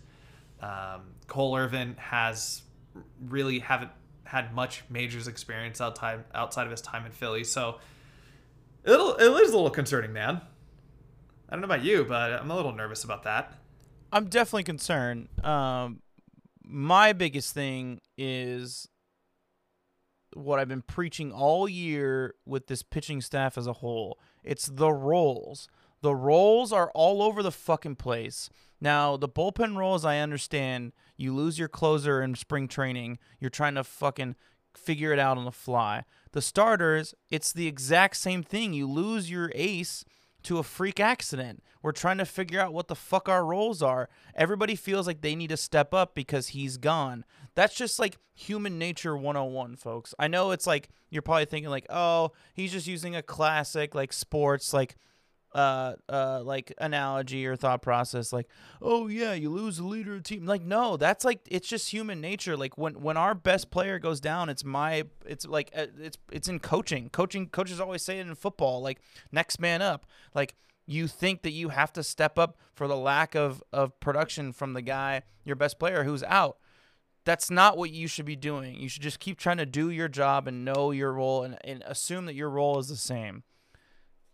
[0.60, 2.62] Um, Cole Irvin has
[3.20, 3.90] really haven't
[4.24, 7.78] had much majors experience outside outside of his time in Philly, so
[8.84, 10.40] it'll it is a little concerning, man.
[11.48, 13.54] I don't know about you, but I'm a little nervous about that.
[14.12, 15.28] I'm definitely concerned.
[15.44, 16.02] Um,
[16.62, 18.88] my biggest thing is
[20.34, 24.18] what I've been preaching all year with this pitching staff as a whole.
[24.44, 25.68] It's the roles.
[26.00, 28.50] The roles are all over the fucking place.
[28.80, 30.92] Now, the bullpen roles, I understand.
[31.18, 33.18] You lose your closer in spring training.
[33.38, 34.36] You're trying to fucking
[34.74, 36.04] figure it out on the fly.
[36.32, 38.72] The starters, it's the exact same thing.
[38.72, 40.04] You lose your ace
[40.44, 41.62] to a freak accident.
[41.82, 44.08] We're trying to figure out what the fuck our roles are.
[44.34, 47.24] Everybody feels like they need to step up because he's gone.
[47.54, 50.14] That's just like human nature 101, folks.
[50.18, 54.12] I know it's like you're probably thinking like, "Oh, he's just using a classic like
[54.12, 54.96] sports like
[55.58, 58.46] uh uh like analogy or thought process like
[58.80, 60.46] oh yeah you lose the leader of the team.
[60.46, 62.56] Like no that's like it's just human nature.
[62.56, 66.46] Like when when our best player goes down it's my it's like uh, it's it's
[66.46, 67.10] in coaching.
[67.10, 69.00] Coaching coaches always say it in football like
[69.32, 70.06] next man up.
[70.32, 70.54] Like
[70.86, 74.74] you think that you have to step up for the lack of of production from
[74.74, 76.58] the guy your best player who's out.
[77.24, 78.76] That's not what you should be doing.
[78.76, 81.82] You should just keep trying to do your job and know your role and, and
[81.84, 83.42] assume that your role is the same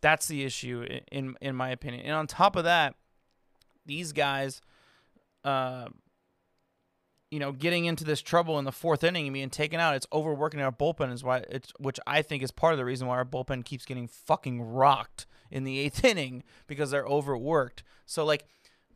[0.05, 2.05] that's the issue in in my opinion.
[2.05, 2.95] And on top of that,
[3.87, 4.61] these guys,
[5.45, 5.87] uh,
[7.31, 10.07] you know, getting into this trouble in the fourth inning and being taken out, it's
[10.13, 13.17] overworking our bullpen is why it's which I think is part of the reason why
[13.17, 17.83] our bullpen keeps getting fucking rocked in the eighth inning because they're overworked.
[18.05, 18.45] So like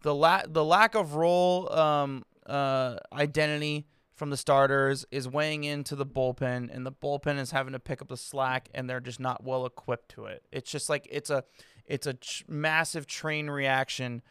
[0.02, 3.86] the la- the lack of role um, uh, identity
[4.18, 8.02] from the starters is weighing into the bullpen, and the bullpen is having to pick
[8.02, 10.42] up the slack, and they're just not well equipped to it.
[10.52, 11.44] It's just like it's a
[11.86, 14.22] it's a ch- massive train reaction,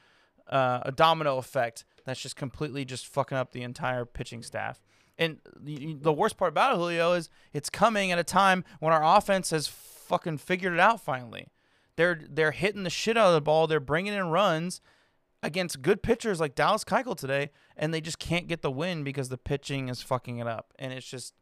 [0.49, 4.83] uh, a domino effect that's just completely just fucking up the entire pitching staff.
[5.17, 9.17] And the, worst part about it, Julio, is it's coming at a time when our
[9.17, 11.47] offense has fucking figured it out finally.
[11.95, 13.65] They're they're hitting the shit out of the ball.
[13.65, 14.81] They're bringing in runs
[15.47, 19.29] against good pitchers like Dallas Keuchel today, and they just can't get the win because
[19.29, 20.73] the pitching is fucking it up.
[20.77, 21.33] And it's just,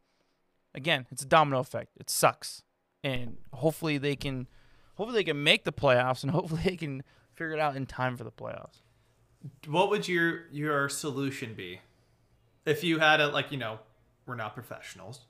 [0.74, 1.90] again, it's a domino effect.
[1.98, 2.62] It sucks.
[3.02, 4.46] And hopefully they can,
[4.94, 7.02] hopefully they can make the playoffs, and hopefully they can
[7.34, 8.80] figure it out in time for the playoffs.
[9.66, 11.80] What would your your solution be
[12.64, 13.78] if you had a like you know
[14.26, 15.20] we're not professionals,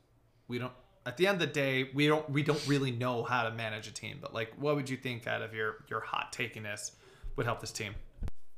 [0.49, 0.73] we don't.
[1.05, 3.87] At the end of the day, we don't we don't really know how to manage
[3.89, 4.19] a team.
[4.21, 6.93] But like, what would you think out of your your hot takiness
[7.37, 7.95] would help this team?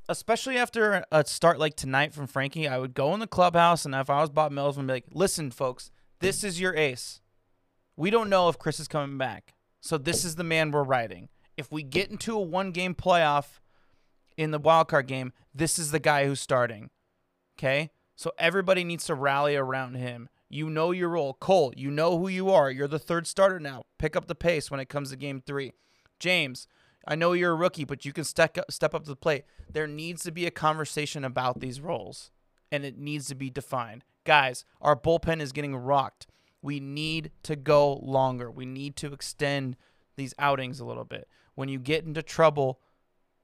[0.09, 3.93] Especially after a start like tonight from Frankie, I would go in the clubhouse and
[3.93, 7.21] if I was Bob Mills, I'd be like, listen, folks, this is your ace.
[7.95, 9.53] We don't know if Chris is coming back.
[9.81, 11.29] So this is the man we're riding.
[11.55, 13.59] If we get into a one game playoff
[14.35, 16.89] in the wild card game, this is the guy who's starting.
[17.57, 17.91] Okay?
[18.15, 20.27] So everybody needs to rally around him.
[20.49, 21.35] You know your role.
[21.35, 22.71] Cole, you know who you are.
[22.71, 23.83] You're the third starter now.
[23.99, 25.73] Pick up the pace when it comes to game three.
[26.19, 26.67] James,
[27.09, 29.43] I know you're a rookie, but you can step up, step up to the plate.
[29.71, 32.29] There needs to be a conversation about these roles,
[32.71, 34.03] and it needs to be defined.
[34.25, 36.27] Guys, our bullpen is getting rocked.
[36.61, 38.51] We need to go longer.
[38.51, 39.75] We need to extend
[40.17, 41.27] these outings a little bit.
[41.55, 42.79] When you get into trouble,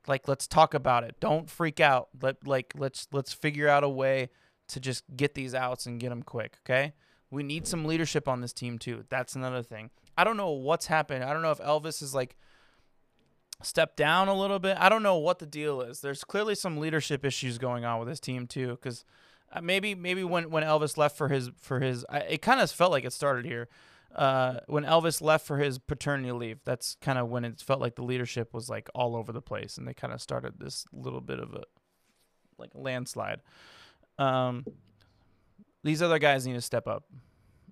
[0.07, 1.15] like let's talk about it.
[1.19, 2.09] Don't freak out.
[2.21, 4.29] Let like let's let's figure out a way
[4.67, 6.93] to just get these outs and get them quick, okay?
[7.31, 9.05] We need some leadership on this team too.
[9.09, 9.89] That's another thing.
[10.17, 11.23] I don't know what's happened.
[11.23, 12.35] I don't know if Elvis is like
[13.61, 14.77] step down a little bit.
[14.79, 16.01] I don't know what the deal is.
[16.01, 19.05] There's clearly some leadership issues going on with this team too, because
[19.51, 22.69] uh, maybe maybe when when Elvis left for his for his, I, it kind of
[22.71, 23.67] felt like it started here.
[24.15, 27.95] Uh, when Elvis left for his paternity leave, that's kind of when it felt like
[27.95, 31.21] the leadership was like all over the place, and they kind of started this little
[31.21, 31.63] bit of a
[32.57, 33.41] like a landslide.
[34.17, 34.65] Um,
[35.83, 37.03] these other guys need to step up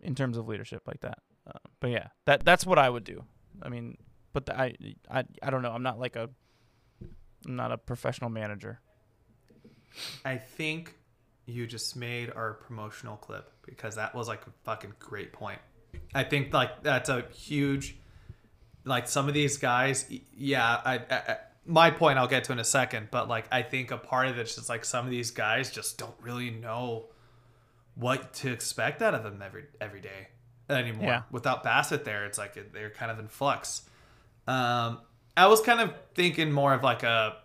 [0.02, 1.20] in terms of leadership like that.
[1.48, 3.24] Uh, but yeah, that that's what I would do.
[3.62, 3.98] I mean,
[4.34, 4.76] but the, I,
[5.10, 5.72] I, I don't know.
[5.72, 6.30] I'm not like a,
[7.46, 8.80] I'm not a professional manager.
[10.26, 10.96] I think
[11.46, 15.60] you just made our promotional clip because that was like a fucking great point.
[16.14, 17.96] I think like that's a huge,
[18.86, 20.10] like some of these guys.
[20.36, 23.92] Yeah, I, I my point I'll get to in a second, but like I think
[23.92, 27.06] a part of it's just like some of these guys just don't really know
[27.96, 30.28] what to expect out of them every every day
[30.70, 31.06] anymore.
[31.06, 31.22] Yeah.
[31.32, 33.84] Without Bassitt there, it's like they're kind of in flux.
[34.48, 35.00] Um,
[35.36, 37.38] I was kind of thinking more of like a.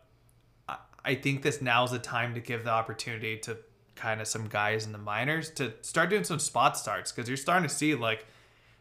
[1.04, 3.56] I think this now is the time to give the opportunity to
[3.94, 7.36] kind of some guys in the minors to start doing some spot starts because you're
[7.36, 8.26] starting to see like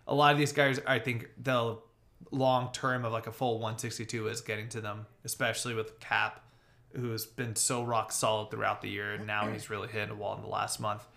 [0.07, 0.79] a lot of these guys.
[0.85, 1.77] I think the
[2.31, 6.43] long term of like a full 162 is getting to them, especially with Cap,
[6.93, 10.35] who's been so rock solid throughout the year, and now he's really hit a wall
[10.35, 11.07] in the last month.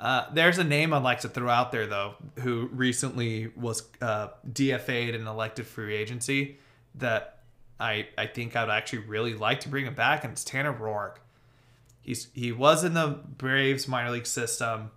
[0.00, 4.28] Uh, there's a name I'd like to throw out there though, who recently was uh,
[4.50, 6.58] DFA'd and elected free agency
[6.94, 7.40] that
[7.78, 11.16] I I think I'd actually really like to bring him back, and it's Tanner Roark.
[12.00, 14.90] He's he was in the Braves minor league system.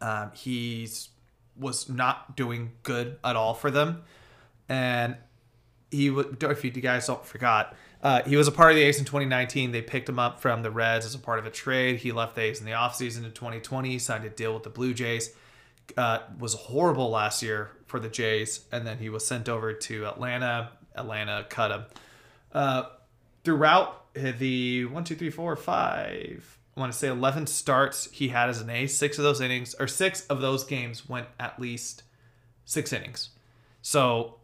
[0.00, 1.10] Um, he's
[1.56, 4.02] was not doing good at all for them,
[4.68, 5.16] and
[5.92, 6.42] he would.
[6.42, 9.72] If you guys don't forgot, uh, he was a part of the A's in 2019.
[9.72, 11.98] They picked him up from the Reds as a part of a trade.
[11.98, 13.98] He left the A's in the offseason in 2020.
[13.98, 15.34] Signed a deal with the Blue Jays.
[15.96, 20.06] Uh, was horrible last year for the Jays, and then he was sent over to
[20.06, 20.70] Atlanta.
[20.94, 21.84] Atlanta cut him.
[22.52, 22.84] Uh,
[23.42, 28.48] throughout the one, two, three, four, five, I want to say 11 starts he had
[28.48, 28.86] as an A.
[28.86, 32.04] Six of those innings, or six of those games went at least
[32.64, 33.30] six innings.
[33.82, 34.36] So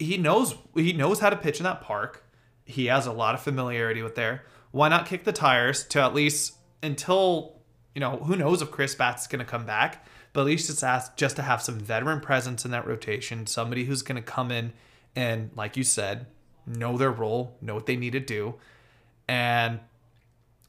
[0.00, 2.24] he knows he knows how to pitch in that park.
[2.64, 4.44] He has a lot of familiarity with there.
[4.72, 7.60] Why not kick the tires to at least until
[7.94, 10.70] you know who knows if Chris Bassitt's is going to come back, but at least
[10.70, 14.22] it's asked just to have some veteran presence in that rotation, somebody who's going to
[14.22, 14.72] come in
[15.14, 16.26] and like you said,
[16.66, 18.54] know their role, know what they need to do,
[19.28, 19.80] and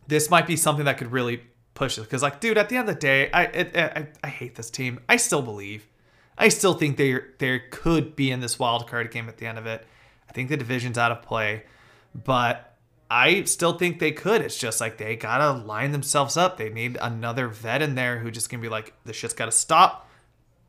[0.07, 1.41] this might be something that could really
[1.73, 4.27] push it because like dude at the end of the day I, it, I i
[4.27, 5.87] hate this team i still believe
[6.37, 9.57] i still think they they could be in this wild card game at the end
[9.57, 9.85] of it
[10.29, 11.63] i think the division's out of play
[12.13, 12.75] but
[13.09, 16.97] i still think they could it's just like they gotta line themselves up they need
[17.01, 20.09] another vet in there who just can be like this shit's gotta stop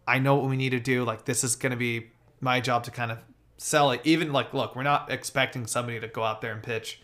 [0.07, 2.09] i know what we need to do like this is gonna be
[2.41, 3.19] my job to kind of
[3.57, 7.01] sell it even like look we're not expecting somebody to go out there and pitch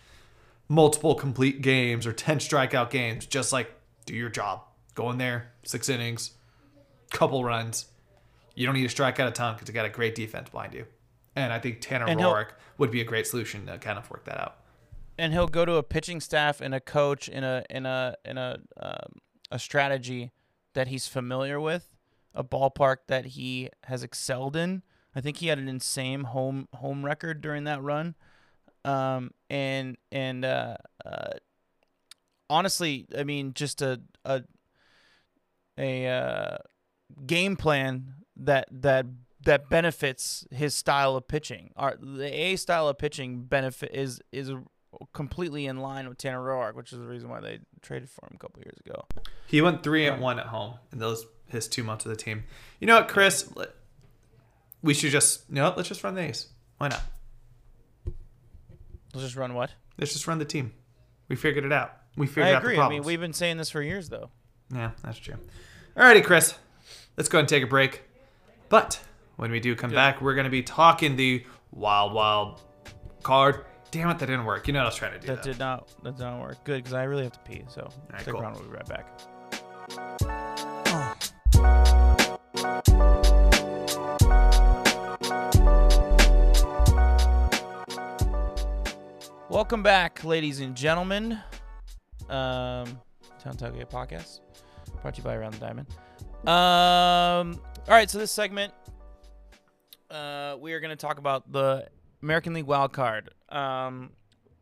[0.68, 3.26] multiple complete games or 10 strikeout games.
[3.26, 3.72] Just like
[4.06, 4.62] do your job.
[4.94, 6.32] Go in there, six innings,
[7.10, 7.86] couple runs.
[8.58, 10.74] You don't need to strike out a ton because you got a great defense behind
[10.74, 10.86] you.
[11.36, 12.48] And I think Tanner And Roark
[12.78, 14.56] would be a great solution to kind of work that out.
[15.16, 18.36] and he'll go to a pitching staff and a coach in a in a in
[18.38, 20.32] a um, a strategy
[20.74, 21.88] that he's familiar with,
[22.34, 24.82] a ballpark that he has excelled in.
[25.14, 28.14] I think he had an insane home home record during that run,
[28.84, 31.30] um, and and uh, uh,
[32.50, 34.42] honestly, I mean, just a a
[35.76, 36.58] a uh,
[37.26, 39.06] game plan that that
[39.44, 41.72] that benefits his style of pitching.
[41.76, 44.52] Our the A style of pitching benefit is is
[45.12, 48.32] completely in line with Tanner Roark, which is the reason why they traded for him
[48.34, 49.04] a couple years ago.
[49.46, 52.44] He went three and one at home in those his two months of the team.
[52.80, 53.50] You know what, Chris?
[54.82, 55.76] We should just you know what?
[55.76, 56.48] Let's just run the A's.
[56.78, 57.02] Why not?
[59.14, 59.72] Let's just run what?
[59.98, 60.72] Let's just run the team.
[61.28, 61.92] We figured it out.
[62.16, 62.78] We figured I out the agree.
[62.78, 64.30] I mean, we've been saying this for years, though.
[64.72, 65.36] Yeah, that's true.
[65.96, 66.54] Alrighty, Chris.
[67.16, 68.02] Let's go ahead and take a break.
[68.68, 69.00] But
[69.36, 72.60] when we do come back, we're going to be talking the wild, wild
[73.22, 73.64] card.
[73.90, 74.66] Damn it, that didn't work.
[74.66, 75.26] You know what I was trying to do.
[75.28, 76.62] That That did not that did not work.
[76.64, 77.64] Good, because I really have to pee.
[77.68, 78.42] So right, stick cool.
[78.42, 78.56] around.
[78.56, 79.08] We'll be right back.
[89.48, 91.40] Welcome back, ladies and gentlemen.
[92.28, 93.00] Um,
[93.38, 94.40] Town Tailgate Podcast,
[95.00, 95.88] brought to you by Around the Diamond.
[96.46, 97.58] Um,
[97.88, 98.74] all right, so this segment,
[100.10, 101.88] uh, we are going to talk about the
[102.22, 103.30] American League wild card.
[103.48, 104.10] Um,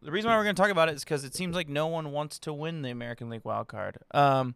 [0.00, 1.88] the reason why we're going to talk about it is because it seems like no
[1.88, 3.98] one wants to win the American League wild card.
[4.12, 4.54] Um,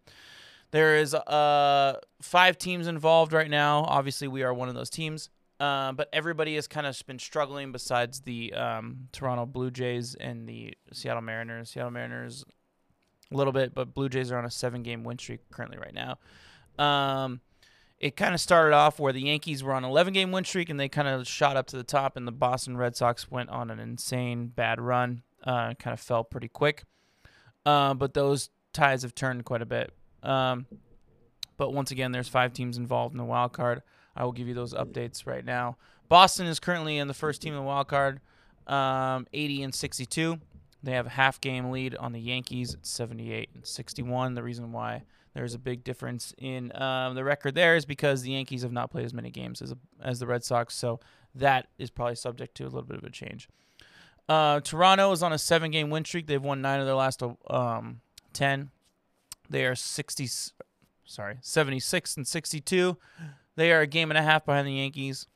[0.71, 3.85] there is uh five teams involved right now.
[3.89, 5.31] Obviously, we are one of those teams.
[5.59, 10.49] Uh, but everybody has kind of been struggling besides the um, Toronto Blue Jays and
[10.49, 11.71] the Seattle Mariners.
[11.71, 12.45] Seattle Mariners
[13.33, 16.18] a little bit, but Blue Jays are on a seven-game win streak currently right now.
[16.83, 17.41] Um,
[18.01, 20.80] it kind of started off where the Yankees were on an 11-game win streak, and
[20.80, 23.70] they kind of shot up to the top, and the Boston Red Sox went on
[23.70, 25.22] an insane bad run.
[25.44, 26.84] Uh, kind of fell pretty quick,
[27.64, 29.92] uh, but those ties have turned quite a bit.
[30.22, 30.66] Um,
[31.57, 33.82] but once again, there's five teams involved in the wild card.
[34.16, 35.76] I will give you those updates right now.
[36.09, 38.20] Boston is currently in the first team in the wild card,
[38.66, 40.38] um, 80 and 62.
[40.82, 44.34] They have a half game lead on the Yankees at 78 and 61.
[44.34, 45.03] The reason why
[45.35, 48.91] there's a big difference in um, the record there is because the Yankees have not
[48.91, 51.01] played as many games as as the Red Sox, so
[51.35, 53.49] that is probably subject to a little bit of a change.
[54.28, 56.26] Uh, Toronto is on a seven game win streak.
[56.26, 58.01] They've won nine of their last um,
[58.33, 58.70] 10.
[59.49, 60.28] They are 60,
[61.05, 62.97] sorry, 76 and 62.
[63.57, 65.26] They are a game and a half behind the Yankees.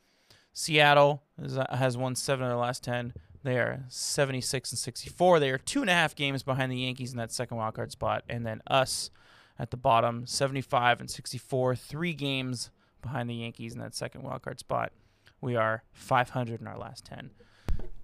[0.52, 3.14] Seattle is, uh, has won seven of their last 10.
[3.42, 5.40] They are 76 and 64.
[5.40, 8.22] They are two and a half games behind the Yankees in that second wildcard spot.
[8.28, 9.10] And then us
[9.58, 12.70] at the bottom, 75 and 64, three games
[13.02, 14.92] behind the Yankees in that second wildcard spot.
[15.40, 17.30] We are 500 in our last 10.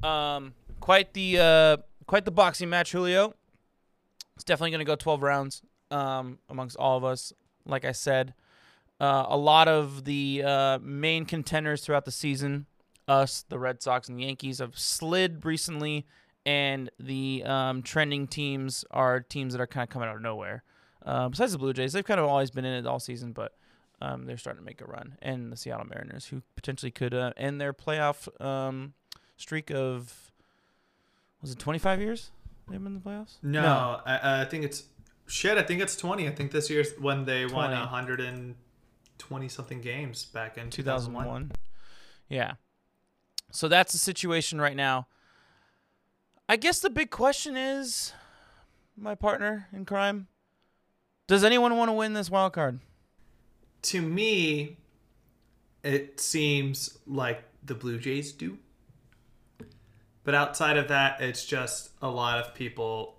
[0.03, 1.77] Um, quite the uh,
[2.07, 3.35] quite the boxing match, Julio.
[4.35, 7.33] It's definitely going to go 12 rounds um, amongst all of us.
[7.67, 8.35] Like I said,
[9.01, 12.67] uh, a lot of the uh, main contenders throughout the season,
[13.07, 16.07] us, the Red Sox, and the Yankees, have slid recently,
[16.47, 20.63] and the um, trending teams are teams that are kind of coming out of nowhere.
[21.05, 23.55] Uh, besides the Blue Jays, they've kind of always been in it all season, but
[24.03, 25.17] um, they're starting to make a run.
[25.23, 28.95] And the Seattle Mariners, who potentially could uh, end their playoff um,
[29.37, 30.31] streak of
[31.41, 32.31] was it 25 years
[32.69, 33.37] they've been in the playoffs?
[33.43, 34.85] No, I, I think it's
[35.27, 35.57] shit.
[35.57, 36.29] I think it's 20.
[36.29, 37.75] I think this year's when they won 20.
[37.77, 41.25] 120 something games back in 2001.
[41.25, 41.53] 2001.
[42.29, 42.53] Yeah.
[43.51, 45.09] So that's the situation right now.
[46.49, 48.13] I guess the big question is,
[48.97, 50.27] my partner in crime,
[51.31, 52.81] does anyone want to win this wild card?
[53.83, 54.77] To me,
[55.85, 58.59] it seems like the Blue Jays do.
[60.25, 63.15] But outside of that, it's just a lot of people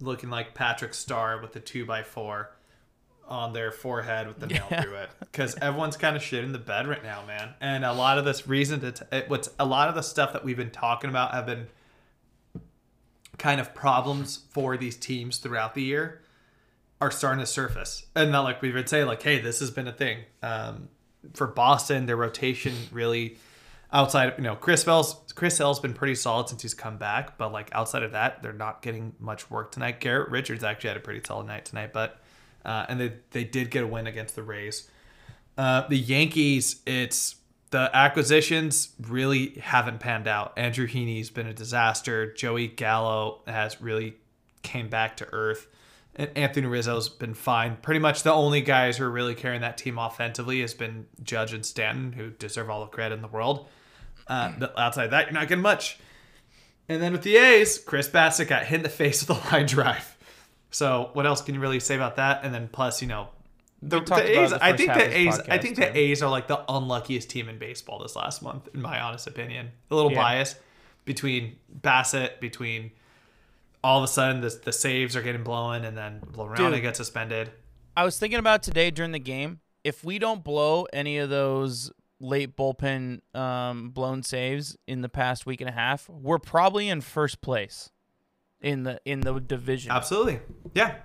[0.00, 2.52] looking like Patrick Star with the two by four
[3.26, 4.82] on their forehead with the nail Yeah.
[4.82, 5.10] through it.
[5.18, 7.54] Because everyone's kind of shit in the bed right now, man.
[7.60, 10.32] And a lot of this reason to t- it, what's a lot of the stuff
[10.32, 11.66] that we've been talking about have been
[13.36, 16.20] kind of problems for these teams throughout the year
[17.00, 18.06] are starting to surface.
[18.14, 20.20] And not like we would say like, hey, this has been a thing.
[20.42, 20.88] Um,
[21.34, 23.38] for Boston, their rotation really
[23.92, 27.38] outside of you know Chris Bell's Chris Hill's been pretty solid since he's come back,
[27.38, 30.00] but like outside of that, they're not getting much work tonight.
[30.00, 32.20] Garrett Richards actually had a pretty solid night tonight, but
[32.64, 34.90] uh, and they they did get a win against the Rays.
[35.56, 37.36] Uh, the Yankees, it's
[37.70, 40.52] the acquisitions really haven't panned out.
[40.56, 42.32] Andrew Heaney's been a disaster.
[42.32, 44.16] Joey Gallo has really
[44.62, 45.66] came back to earth.
[46.16, 47.76] And Anthony Rizzo's been fine.
[47.82, 51.52] Pretty much the only guys who are really carrying that team offensively has been Judge
[51.52, 53.66] and Stanton, who deserve all the credit in the world.
[54.28, 55.98] Uh, but outside that, you're not getting much.
[56.88, 59.66] And then with the A's, Chris Bassitt got hit in the face with a line
[59.66, 60.16] drive.
[60.70, 62.44] So what else can you really say about that?
[62.44, 63.28] And then plus, you know,
[63.82, 64.50] the, the A's.
[64.50, 65.40] the I think the A's.
[65.48, 65.96] I think the.
[65.96, 69.70] A's are like the unluckiest team in baseball this last month, in my honest opinion.
[69.90, 70.22] A little Yeah.
[70.22, 70.54] bias
[71.04, 72.92] between Bassitt, between
[73.84, 77.52] all of a sudden the the saves are getting blown, and then Laureano gets suspended.
[77.96, 79.60] I was thinking about today during the game.
[79.84, 85.44] If we don't blow any of those late bullpen um, blown saves in the past
[85.44, 87.90] week and a half, we're probably in first place
[88.62, 89.92] in the in the division.
[89.92, 90.40] Absolutely,
[90.74, 90.96] yeah,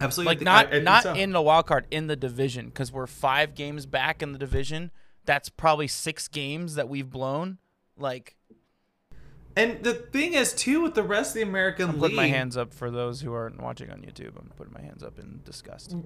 [0.00, 0.36] absolutely.
[0.36, 1.12] Like not I think not so.
[1.12, 4.90] in the wild card in the division because we're five games back in the division.
[5.26, 7.58] That's probably six games that we've blown.
[7.98, 8.37] Like
[9.58, 12.28] And the thing is, too, with the rest of the American I'm League, putting my
[12.28, 14.36] hands up for those who aren't watching on YouTube.
[14.38, 15.96] I'm putting my hands up in disgust.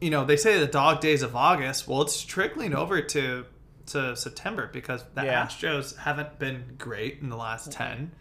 [0.00, 1.86] you know, they say the dog days of August.
[1.86, 3.44] Well, it's trickling over to
[3.86, 5.44] to September because the Yeah.
[5.46, 8.12] Astros haven't been great in the last ten.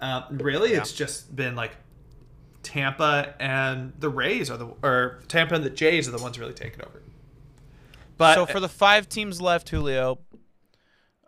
[0.00, 1.76] Uh, really, it's just been like
[2.64, 6.52] Tampa and the Rays are the or Tampa and the Jays are the ones really
[6.52, 7.00] taking over.
[8.16, 10.18] But so for the five teams left, Julio,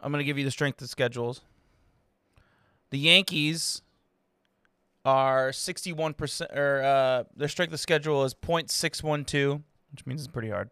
[0.02, 1.42] I'm going to give you the strength of schedules.
[2.90, 3.82] The Yankees
[5.04, 9.62] are 61% or uh, their strength of schedule is .612,
[9.92, 10.70] which means it's pretty hard.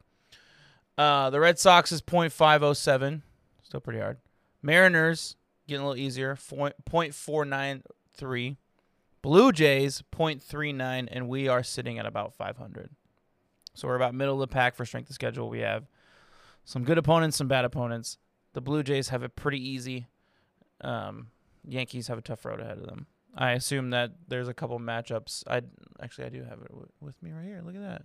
[0.96, 3.22] Uh, the Red Sox is .507,
[3.62, 4.18] still pretty hard.
[4.62, 5.36] Mariners
[5.66, 8.56] getting a little easier, point- .493.
[9.22, 12.90] Blue Jays .39 and we are sitting at about 500.
[13.72, 15.48] So we're about middle of the pack for strength of schedule.
[15.48, 15.86] We have
[16.64, 18.18] some good opponents, some bad opponents.
[18.52, 20.06] The Blue Jays have it pretty easy.
[20.80, 21.28] Um,
[21.66, 23.06] Yankees have a tough road ahead of them.
[23.36, 25.42] I assume that there's a couple matchups.
[25.46, 25.62] I
[26.02, 27.62] actually I do have it w- with me right here.
[27.64, 28.04] Look at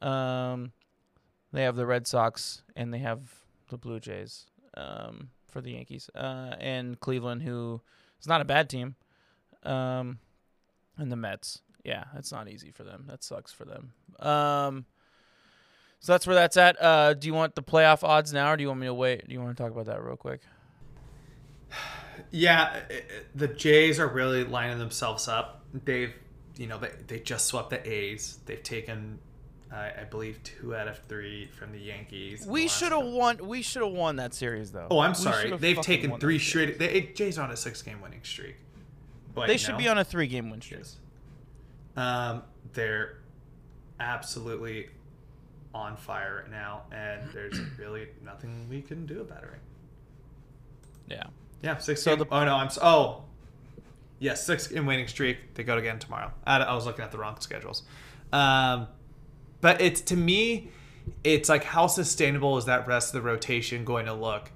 [0.00, 0.06] that.
[0.06, 0.72] Um,
[1.52, 3.20] they have the Red Sox and they have
[3.68, 4.46] the Blue Jays
[4.76, 7.82] um, for the Yankees uh, and Cleveland, who
[8.20, 8.94] is not a bad team.
[9.62, 10.18] Um,
[10.96, 11.60] and the Mets.
[11.84, 13.04] Yeah, it's not easy for them.
[13.08, 13.92] That sucks for them.
[14.20, 14.86] Um,
[15.98, 16.80] so that's where that's at.
[16.80, 19.26] Uh, do you want the playoff odds now, or do you want me to wait?
[19.26, 20.40] Do you want to talk about that real quick?
[22.30, 23.02] yeah, i- i-
[23.34, 25.64] the Jays are really lining themselves up.
[25.84, 26.12] They've,
[26.56, 28.38] you know, they, they just swept the A's.
[28.46, 29.18] They've taken,
[29.72, 32.44] I I believe, two out of three from the Yankees.
[32.46, 33.38] We should have won.
[33.46, 34.88] We should have won that series, though.
[34.90, 35.56] Oh, I'm sorry.
[35.56, 36.78] They've taken three straight.
[36.78, 38.56] They, Jays are on a six-game winning streak.
[39.34, 39.78] But They should no.
[39.78, 40.80] be on a three-game win streak.
[40.80, 40.96] Yes.
[41.96, 43.18] Um, they're
[44.00, 44.88] absolutely
[45.72, 49.50] on fire right now, and there's really nothing we can do about it.
[51.08, 51.24] Yeah.
[51.62, 52.02] Yeah, six.
[52.02, 53.24] So game, the- oh no, I'm oh
[54.18, 55.54] yes, six game winning streak.
[55.54, 56.32] They go again tomorrow.
[56.46, 57.82] I, I was looking at the wrong schedules,
[58.32, 58.88] um,
[59.60, 60.70] but it's to me,
[61.24, 64.50] it's like how sustainable is that rest of the rotation going to look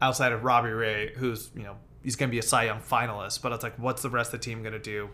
[0.00, 3.42] outside of Robbie Ray, who's you know he's going to be a Cy Young finalist,
[3.42, 5.10] but it's like what's the rest of the team going to do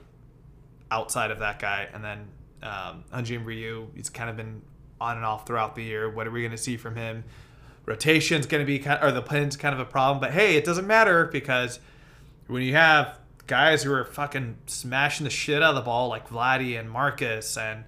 [0.90, 2.26] outside of that guy, and then
[2.62, 4.60] um, Hyun Jin Ryu, he's kind of been
[5.00, 6.10] on and off throughout the year.
[6.10, 7.24] What are we going to see from him?
[7.90, 10.64] Rotation's going to be kind, or the pin's kind of a problem, but hey, it
[10.64, 11.80] doesn't matter because
[12.46, 13.18] when you have
[13.48, 17.58] guys who are fucking smashing the shit out of the ball like Vladdy and Marcus
[17.58, 17.84] and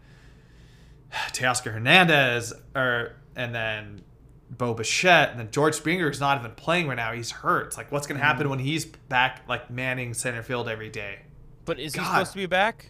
[1.28, 4.03] Teoscar Hernandez, or and then
[4.50, 7.12] Bo Bichette, and then George Springer is not even playing right now.
[7.12, 7.68] He's hurt.
[7.68, 8.50] It's like what's going to happen mm-hmm.
[8.50, 11.20] when he's back, like manning center field every day?
[11.64, 12.86] But is he supposed to be back?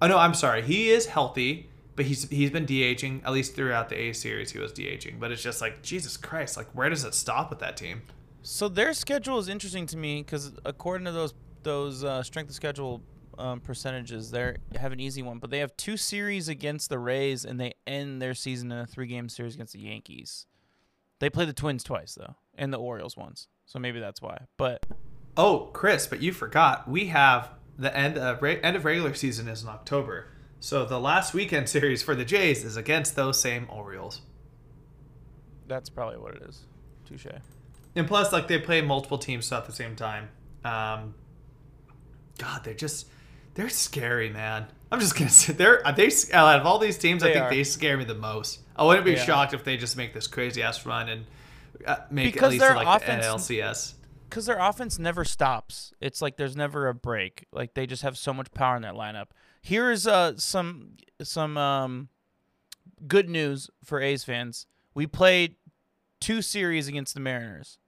[0.00, 0.62] Oh no, I'm sorry.
[0.62, 4.52] He is healthy, but he's he's been DHing at least throughout the A series.
[4.52, 6.56] He was DHing, but it's just like Jesus Christ.
[6.56, 8.02] Like where does it stop with that team?
[8.42, 12.54] So their schedule is interesting to me because according to those those uh, strength of
[12.56, 13.02] schedule
[13.38, 17.44] um, percentages, they have an easy one, but they have two series against the Rays,
[17.44, 20.46] and they end their season in a three game series against the Yankees.
[21.20, 24.46] They play the Twins twice though, and the Orioles once, so maybe that's why.
[24.56, 24.86] But
[25.36, 29.62] Oh, Chris, but you forgot we have the end of end of regular season is
[29.62, 30.28] in October.
[30.62, 34.22] So the last weekend series for the Jays is against those same Orioles.
[35.66, 36.60] that's probably what it is.
[37.04, 37.26] Touche.
[37.96, 40.28] And plus, like they play multiple teams at the same time.
[40.64, 41.14] Um,
[42.38, 43.08] God, they're just
[43.54, 44.66] they're scary, man.
[44.92, 47.50] I'm just gonna say they're they out of all these teams, I think are.
[47.50, 48.60] they scare me the most.
[48.76, 49.24] I wouldn't be Yeah.
[49.24, 51.26] shocked if they just make this crazy ass run and
[51.86, 53.94] uh, make Because at least like offense- NLCS.
[54.30, 55.92] because their offense never stops.
[56.00, 57.46] It's like there's never a break.
[57.52, 59.26] Like they just have so much power in that lineup.
[59.62, 62.08] Here is uh some some um
[63.06, 64.66] good news for A's fans.
[64.92, 65.54] We played
[66.20, 67.78] two series against the Mariners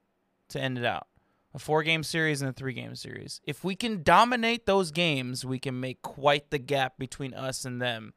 [0.48, 1.08] to end it out.
[1.52, 3.40] A four game series and a three game series.
[3.44, 7.82] If we can dominate those games, we can make quite the gap between us and
[7.82, 8.14] them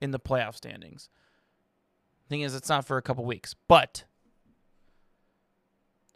[0.00, 1.08] in the playoff standings.
[2.28, 4.04] Thing is, it's not for a couple weeks, but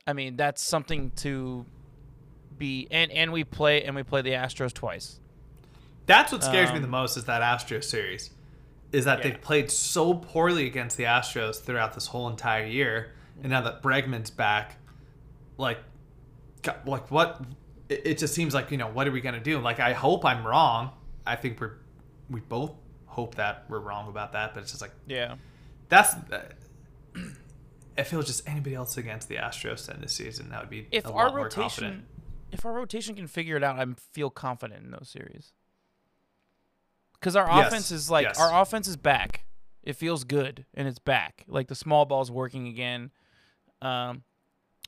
[0.06, 1.66] I mean that's something to
[2.56, 2.86] be.
[2.92, 5.18] And and we play and we play the Astros twice.
[6.06, 8.30] That's what scares me Um, the most is that Astros series.
[8.92, 9.24] Is that Yeah.
[9.30, 13.82] they've played so poorly against the Astros throughout this whole entire year, and now that
[13.82, 14.76] Bregman's back,
[15.58, 15.80] like,
[16.84, 17.42] like what?
[17.88, 19.58] It, it just seems like you know what are we gonna do?
[19.58, 20.90] Like I hope I'm wrong.
[21.26, 21.74] I think we're
[22.30, 22.72] we both
[23.06, 25.34] hope that we're wrong about that, but it's just like Yeah.
[25.88, 26.14] that's.
[26.14, 26.42] Uh,
[27.96, 30.86] if it was just anybody else against the Astros in this season, that would be
[30.92, 31.94] If a our lot more confident.
[31.94, 32.06] rotation,
[32.52, 35.52] if our rotation can figure it out, I feel confident in those series.
[37.20, 38.38] Because our Yes, offense is like yes.
[38.38, 39.44] our offense is back.
[39.82, 41.44] It feels good and it's back.
[41.46, 43.10] Like the small ball's working again.
[43.80, 44.22] Um,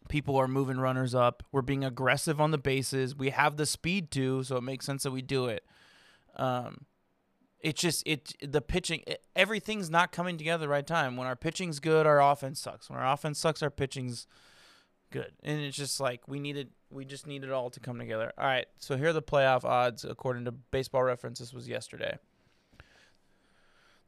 [0.08, 1.42] people are moving runners up.
[1.52, 3.14] We're being aggressive on the bases.
[3.14, 5.64] We have the speed too, so it makes sense that we do it.
[6.36, 6.86] Um,
[7.60, 11.16] it's just it the pitching it, everything's not coming together the right time.
[11.16, 12.88] When our pitching's good, our offense sucks.
[12.88, 14.26] When our offense sucks, our pitching's
[15.10, 15.32] good.
[15.42, 18.32] And it's just like we needed we just need it all to come together.
[18.38, 21.38] All right, so here are the playoff odds according to Baseball Reference.
[21.38, 22.18] This was yesterday.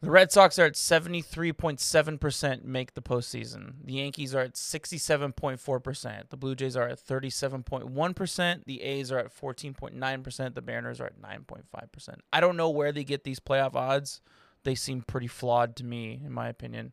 [0.03, 3.75] The Red Sox are at 73.7% make the postseason.
[3.85, 6.31] The Yankees are at 67.4%.
[6.31, 8.65] The Blue Jays are at 37.1%.
[8.65, 10.55] The A's are at 14.9%.
[10.55, 12.15] The Mariners are at 9.5%.
[12.33, 14.23] I don't know where they get these playoff odds.
[14.65, 16.93] They seem pretty flawed to me, in my opinion.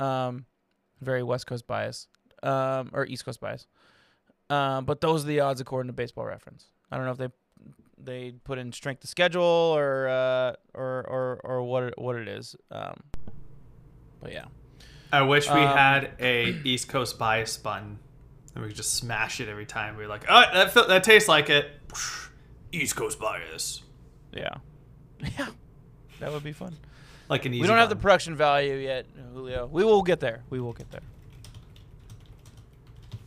[0.00, 0.46] Um,
[1.02, 2.08] very West Coast bias,
[2.42, 3.66] um, or East Coast bias.
[4.54, 6.66] Um, but those are the odds according to Baseball Reference.
[6.90, 7.28] I don't know if they
[7.98, 12.28] they put in strength of schedule or uh, or or or what it, what it
[12.28, 12.54] is.
[12.70, 13.00] Um,
[14.20, 14.44] but yeah,
[15.12, 17.98] I wish we Um, had a East Coast bias button,
[18.54, 19.96] and we could just smash it every time.
[19.96, 21.66] We are like, oh, that feel, that tastes like it.
[22.72, 23.82] East Coast bias,
[24.32, 24.54] yeah,
[25.38, 25.48] yeah,
[26.20, 26.74] that would be fun.
[27.28, 27.62] like an easy.
[27.62, 29.66] we don't have the production value yet, Julio.
[29.66, 30.42] We will get there.
[30.50, 31.00] We will get there.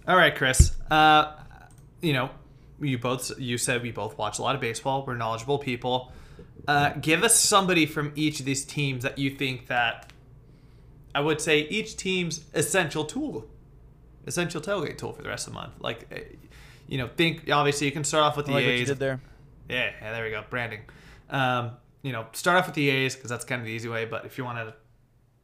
[0.08, 0.72] All right, Chris.
[0.90, 1.34] Uh,
[2.02, 2.30] you know,
[2.80, 5.04] you both you said we both watch a lot of baseball.
[5.06, 6.14] We're knowledgeable people.
[6.66, 10.12] Uh, give us somebody from each of these teams that you think that
[11.14, 13.48] I would say each team's essential tool,
[14.26, 15.74] essential tailgate tool for the rest of the month.
[15.80, 16.22] Like, eh,
[16.88, 18.88] you know, think obviously you can start off with I the like what you A's.
[18.88, 19.22] did there.
[19.70, 20.44] Yeah, yeah, there we go.
[20.50, 20.82] Branding.
[21.30, 24.06] Um, you know, start off with the A's because that's kind of the easy way.
[24.06, 24.74] But if you want to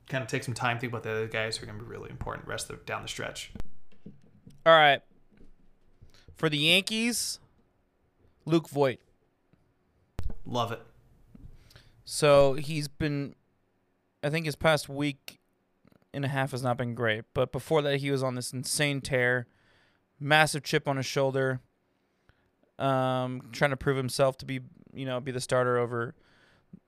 [0.07, 1.89] kind of take some time, think about the other guys who are going to be
[1.89, 3.51] really important rest of down the stretch.
[4.65, 5.01] All right.
[6.35, 7.39] For the Yankees,
[8.45, 8.99] Luke Voit.
[10.45, 10.81] Love it.
[12.05, 13.35] So he's been
[14.23, 15.39] I think his past week
[16.13, 17.25] and a half has not been great.
[17.33, 19.47] But before that, he was on this insane tear,
[20.19, 21.59] massive chip on his shoulder,
[22.79, 24.61] um, trying to prove himself to be,
[24.93, 26.15] you know, be the starter over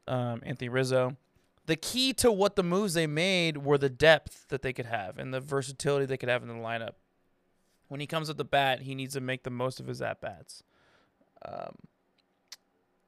[0.07, 1.17] um, Anthony Rizzo.
[1.65, 5.17] The key to what the moves they made were the depth that they could have
[5.17, 6.93] and the versatility they could have in the lineup.
[7.87, 10.19] When he comes with the bat, he needs to make the most of his at
[10.21, 10.63] bats.
[11.47, 11.75] Um,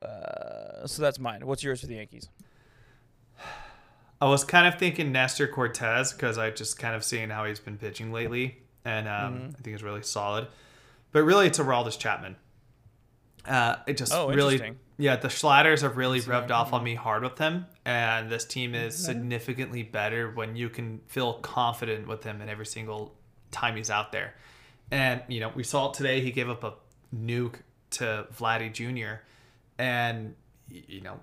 [0.01, 1.45] uh, so that's mine.
[1.45, 2.30] What's yours for the Yankees?
[4.21, 7.59] I was kind of thinking Nestor Cortes because I just kind of seeing how he's
[7.59, 9.47] been pitching lately, and um, Mm-hmm.
[9.49, 10.47] I think he's really solid.
[11.11, 12.36] But really, it's Aroldis Chapman.
[13.45, 17.23] Uh, it just Oh, really, yeah, the Sliders have really rubbed off on me hard
[17.23, 19.03] with him, and this team is Mm-hmm.
[19.05, 23.15] significantly better when you can feel confident with him in every single
[23.51, 24.34] time he's out there.
[24.91, 26.21] And you know, we saw it today.
[26.21, 26.73] He gave up a
[27.15, 27.61] nuke
[27.91, 29.21] to Vladdy Jr.
[29.77, 30.35] And
[30.69, 31.19] you know,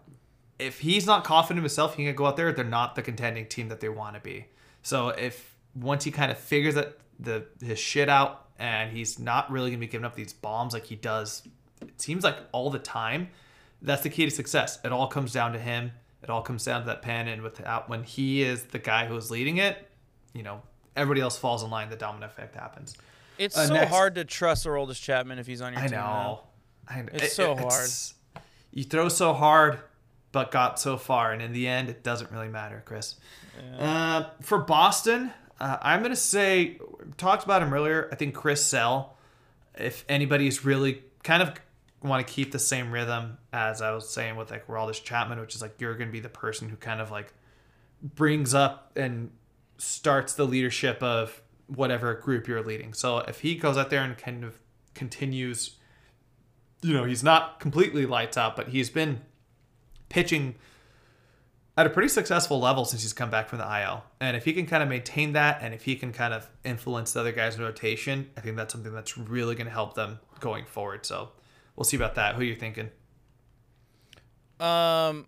[0.59, 2.53] if he's not confident in himself, he can go out there.
[2.53, 4.47] They're not the contending team that they want to be.
[4.83, 9.51] So if once he kind of figures that the his shit out and he's not
[9.51, 11.43] really gonna be giving up these bombs like he does,
[11.81, 13.29] it seems like all the time.
[13.83, 14.79] That's the key to success.
[14.85, 15.93] It all comes down to him.
[16.23, 19.31] It all comes down to that pen, and without when he is the guy who's
[19.31, 19.91] leading it,
[20.33, 20.63] you know,
[20.97, 21.91] everybody else falls in line.
[21.91, 22.97] The domino effect happens.
[23.39, 25.99] It's Uh, so next- hard to trust Aroldis Chapman if he's on your I team.
[25.99, 26.41] know.
[26.89, 27.09] I know.
[27.13, 27.91] It's so hard.
[28.73, 29.79] You throw so hard,
[30.33, 33.15] but got so far, and in the end, it doesn't really matter, Chris.
[33.79, 36.79] Uh, for Boston, uh, I'm gonna say
[37.17, 38.09] talked about him earlier.
[38.13, 39.17] I think Chris Sale.
[39.77, 41.55] If anybody's really kind of
[42.03, 45.55] want to keep the same rhythm as I was saying with like Aroldis Chapman, which
[45.55, 47.33] is like you're gonna be the person who kind of like
[48.03, 49.31] brings up and
[49.79, 52.93] starts the leadership of whatever group you're leading.
[52.93, 54.59] So if he goes out there and kind of
[54.95, 55.77] continues,
[56.83, 59.23] you know, he's not completely lights out, but he's been
[60.09, 60.55] pitching
[61.77, 64.05] at a pretty successful level since he's come back from the IL.
[64.21, 67.13] And if he can kind of maintain that and if he can kind of influence
[67.13, 70.21] the other guys in rotation, I think that's something that's really going to help them
[70.41, 71.05] going forward.
[71.05, 71.31] So
[71.75, 72.37] we'll see about that.
[72.37, 72.91] Who are you thinking?
[74.61, 75.27] Um,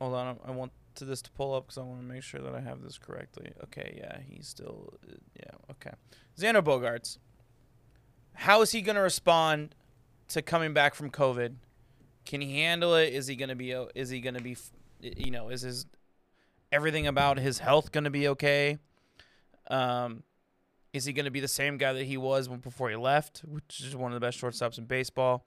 [0.00, 0.38] hold on.
[0.46, 0.70] I want
[1.00, 2.96] to this to pull up because I want to make sure that I have this
[2.96, 3.52] correctly.
[3.64, 5.90] Okay, yeah, he's still, uh, yeah, okay.
[6.38, 7.18] Xander Bogaerts.
[8.34, 9.74] How is he going to respond
[10.28, 11.56] to coming back from COVID?
[12.24, 13.12] Can he handle it?
[13.12, 13.72] Is he going to be?
[13.94, 14.56] Is he going to be?
[15.00, 15.86] You know, is his
[16.70, 18.78] everything about his health going to be okay?
[19.68, 20.22] Um,
[20.92, 23.80] is he going to be the same guy that he was before he left, which
[23.80, 25.44] is one of the best shortstops in baseball?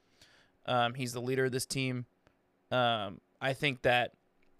[0.65, 2.05] Um, he's the leader of this team.
[2.71, 4.13] Um, I think that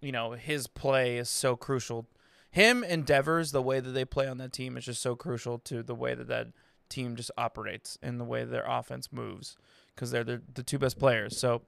[0.03, 2.07] you know his play is so crucial.
[2.51, 5.57] Him and Devers, the way that they play on that team is just so crucial
[5.59, 6.49] to the way that that
[6.87, 9.57] team just operates and the way their offense moves
[9.95, 11.37] because they're the, the two best players.
[11.37, 11.63] So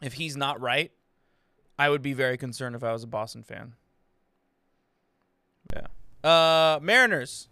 [0.00, 0.92] if he's not right,
[1.78, 3.74] I would be very concerned if I was a Boston fan.
[5.72, 5.86] Yeah.
[6.22, 7.48] Uh, Mariners.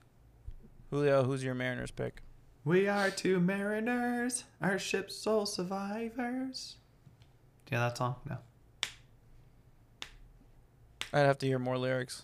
[0.91, 2.23] Julio, who's your Mariners pick?
[2.65, 6.77] We are two mariners, our ship's sole survivors.
[7.67, 8.17] Do you know that song?
[8.29, 8.39] No.
[11.13, 12.23] I'd have to hear more lyrics.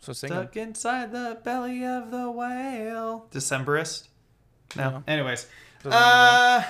[0.00, 0.44] So sing 'em.
[0.44, 3.28] Stuck inside the belly of the whale.
[3.32, 4.08] Decemberist?
[4.76, 4.90] No.
[4.90, 5.04] No.
[5.06, 5.46] Anyways.
[5.82, 6.64] Doesn't ring a Uh,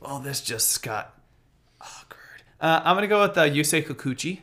[0.00, 1.18] well, this just got
[1.80, 2.42] awkward.
[2.60, 4.40] Uh, I'm going to go with uh, Yusei Kikuchi.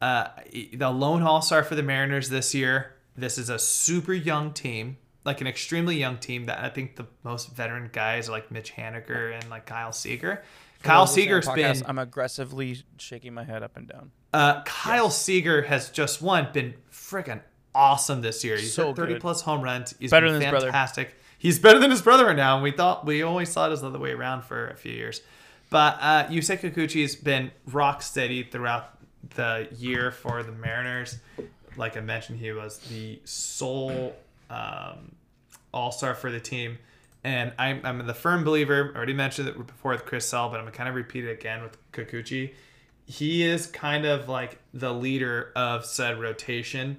[0.00, 0.28] Uh,
[0.72, 2.94] the lone all star for the Mariners this year.
[3.16, 7.06] This is a super young team, like an extremely young team that I think the
[7.22, 10.42] most veteran guys are like Mitch Haniger and like Kyle Seager.
[10.82, 14.12] Kyle For those Seager's to been I'm aggressively shaking my head up and down.
[14.32, 17.40] Uh, Kyle Seager has just one been freaking
[17.74, 18.56] awesome this year.
[18.56, 19.20] He's So hit 30 good.
[19.22, 19.94] plus home runs.
[19.98, 20.66] He's Better than his brother.
[20.66, 21.14] fantastic.
[21.38, 23.80] He's better than his brother right now, and we thought we always thought it was
[23.80, 25.22] the other way around for a few years.
[25.70, 28.90] But uh, Yusei Kikuchi's been rock steady throughout
[29.36, 31.18] the year for the Mariners.
[31.76, 34.14] Like I mentioned, he was the sole
[34.50, 35.12] um,
[35.72, 36.76] all star for the team.
[37.24, 40.56] And I'm, I'm the firm believer, I already mentioned it before with Chris Sale, but
[40.56, 42.52] I'm going to kind of repeat it again with Kikuchi.
[43.10, 46.98] He is kind of like the leader of said rotation.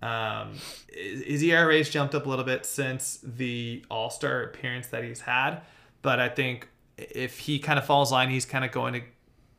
[0.00, 0.54] Um,
[0.90, 5.60] his ERA's jumped up a little bit since the All Star appearance that he's had,
[6.00, 9.02] but I think if he kind of falls line, he's kind of going to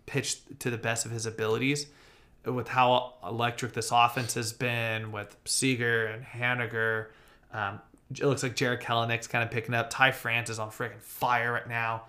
[0.07, 1.85] pitch to the best of his abilities.
[2.45, 7.09] With how electric this offense has been, with Seager and Haniger,
[7.53, 7.79] um,
[8.09, 9.91] it looks like Jarred Kelenic's kind of picking up.
[9.91, 12.05] Ty France is on freaking fire right now.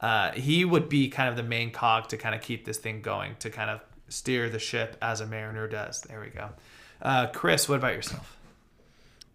[0.00, 3.00] Uh, he would be kind of the main cog to kind of keep this thing
[3.02, 6.02] going, to kind of steer the ship as a Mariner does.
[6.02, 6.50] There we go.
[7.00, 8.36] Uh, Chris, what about yourself?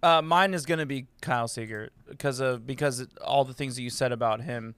[0.03, 3.89] Uh, mine is gonna be Kyle Seager because of because all the things that you
[3.89, 4.75] said about him.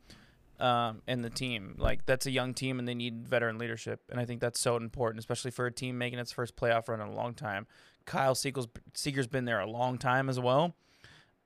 [0.59, 1.75] um, and the team.
[1.77, 4.77] Like that's a young team, and they need veteran leadership, and I think that's so
[4.77, 7.67] important, especially for a team making its first playoff run in a long time.
[8.05, 10.75] Kyle Seager's, Seager's been there a long time as well.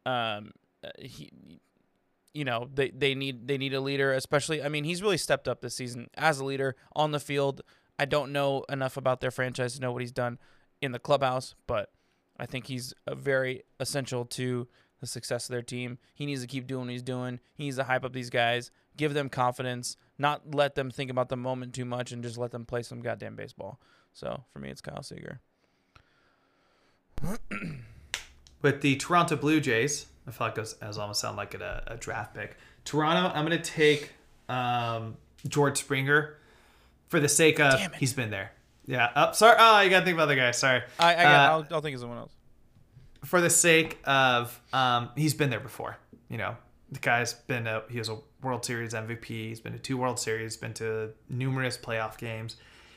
[0.06, 0.52] Um,
[0.84, 1.32] uh, he,
[2.38, 4.62] you know, they, they need they need a leader, especially.
[4.62, 7.64] I mean, he's really stepped up this season as a leader on the field.
[7.98, 10.38] I don't know enough about their franchise to know what he's done
[10.80, 11.90] in the clubhouse, but
[12.40, 14.68] I think he's very essential to
[15.00, 15.98] the success of their team.
[16.14, 17.40] He needs to keep doing what he's doing.
[17.56, 21.30] He needs to hype up these guys, give them confidence, not let them think about
[21.30, 23.80] the moment too much, and just let them play some goddamn baseball.
[24.14, 25.42] So for me, it's Kyle Seager.
[28.62, 31.98] With the Toronto Blue Jays, I feel like it was, almost sound like a, a
[31.98, 32.58] draft pick.
[32.84, 34.12] Toronto, I'm going to take
[34.50, 35.16] um,
[35.48, 36.38] George Springer
[37.08, 38.52] for the sake of he's been there.
[38.86, 39.10] Yeah.
[39.16, 39.56] Oh, sorry.
[39.60, 40.52] Oh, you got to think about the guy.
[40.52, 40.82] Sorry.
[41.00, 42.32] I, I uh, I'll, I'll think of someone else.
[43.26, 45.98] For the sake of um, he's been there before.
[46.30, 46.56] You know,
[46.92, 49.26] the guy's been a he was a World Series MVP.
[49.26, 50.56] He's been to two World Series.
[50.56, 52.56] Been to numerous playoff games.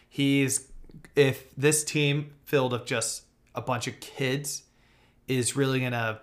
[0.08, 0.68] He's
[1.16, 3.22] if this team filled of just
[3.54, 4.64] a bunch of kids
[5.26, 6.20] is really gonna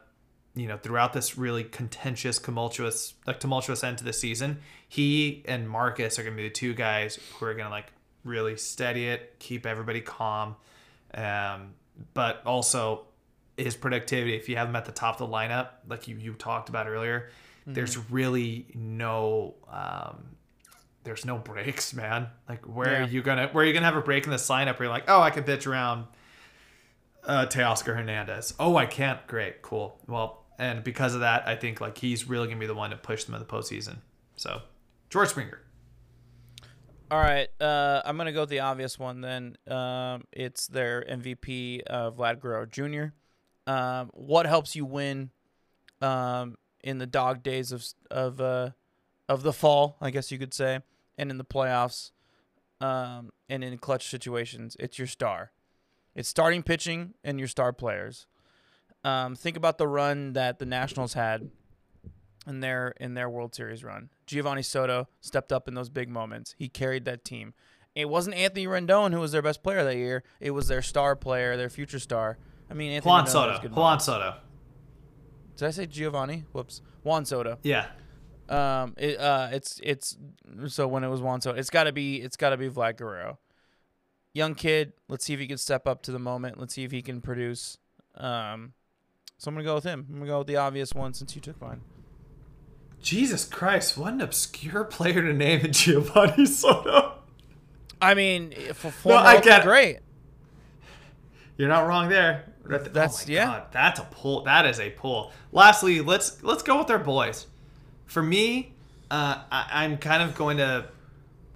[0.58, 5.70] you know throughout this really contentious tumultuous like tumultuous end to the season he and
[5.70, 7.92] marcus are gonna be the two guys who are gonna like
[8.24, 10.56] really steady it keep everybody calm
[11.14, 11.74] um,
[12.14, 13.06] but also
[13.56, 16.34] his productivity if you have him at the top of the lineup like you, you
[16.34, 17.30] talked about earlier
[17.62, 17.74] mm-hmm.
[17.74, 20.24] there's really no um,
[21.04, 23.06] there's no breaks man like where yeah.
[23.06, 24.90] are you gonna where are you gonna have a break in this lineup where you're
[24.90, 26.06] like oh i can pitch around
[27.28, 28.54] uh, Teoscar Hernandez.
[28.60, 29.26] Oh, I can't.
[29.28, 30.00] Great, cool.
[30.08, 32.98] Well, and because of that, I think like he's really gonna be the one to
[32.98, 33.98] push them in the postseason.
[34.36, 34.62] So,
[35.10, 35.62] George Springer.
[37.10, 39.22] All right, uh, I'm gonna go with the obvious one.
[39.22, 43.14] Then um, it's their MVP, uh, Vlad Guerrero Jr.
[43.72, 45.32] Um, what helps you win
[46.02, 48.72] um, in the dog days of of uh,
[49.30, 49.98] of the fall?
[50.02, 50.80] I guess you could say,
[51.18, 52.12] and in the playoffs,
[52.82, 55.52] um, and in clutch situations, it's your star.
[56.14, 58.26] It's starting pitching and your star players.
[59.08, 61.50] Um, think about the run that the Nationals had
[62.46, 64.10] in their in their World Series run.
[64.26, 66.56] Giovanni Soto stepped up in those big moments.
[66.58, 67.54] He carried that team.
[67.96, 70.24] It wasn't Anthony Rendon who was their best player that year.
[70.40, 72.38] It was their star player, their future star.
[72.70, 73.70] I mean, Anthony Juan Rendon Soto.
[73.70, 74.36] Juan Soto.
[75.56, 76.44] Did I say Giovanni?
[76.52, 76.82] Whoops.
[77.04, 77.60] Juan Soto.
[77.64, 77.88] Yeah.
[78.50, 78.94] Um.
[78.98, 79.20] It.
[79.20, 79.50] Uh.
[79.52, 79.80] It's.
[79.84, 80.18] It's.
[80.68, 82.18] So when it was Juan Soto, it's got to be.
[82.18, 83.40] It's got to be Vlad Guerrero
[84.34, 84.94] young kid.
[85.10, 86.60] Let's see if he can step up to the moment.
[86.60, 87.80] Let's see if he can produce.
[88.16, 88.74] Um,
[89.38, 90.06] so I'm gonna go with him.
[90.10, 91.82] I'm gonna go with the obvious one since you took mine.
[93.02, 93.98] Jesus Christ!
[93.98, 97.14] What an obscure player to name in Giovanni Soto.
[98.02, 100.00] I mean, for no, I get great.
[101.58, 102.54] You're not wrong there.
[102.66, 103.46] That's oh yeah.
[103.46, 104.44] God, that's a pull.
[104.44, 105.32] That is a pull.
[105.52, 107.48] Lastly, let's let's go with our boys.
[108.06, 108.74] For me,
[109.10, 110.88] uh, I, I'm kind of going to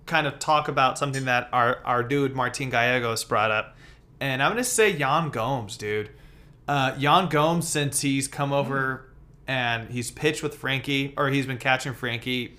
[0.06, 3.76] kind of talk about something that our, our dude Martin Gallegos brought up.
[4.20, 6.10] And I'm going to say Yan Gomes, dude.
[6.72, 9.10] Uh, Yan Gomes, since he's come over
[9.46, 12.56] and he's pitched with Frankie, or he's been catching Frankie.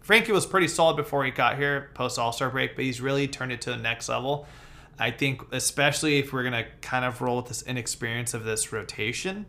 [0.00, 3.28] Frankie was pretty solid before he got here, post All Star break, but he's really
[3.28, 4.48] turned it to the next level.
[4.98, 8.72] I think, especially if we're going to kind of roll with this inexperience of this
[8.72, 9.46] rotation,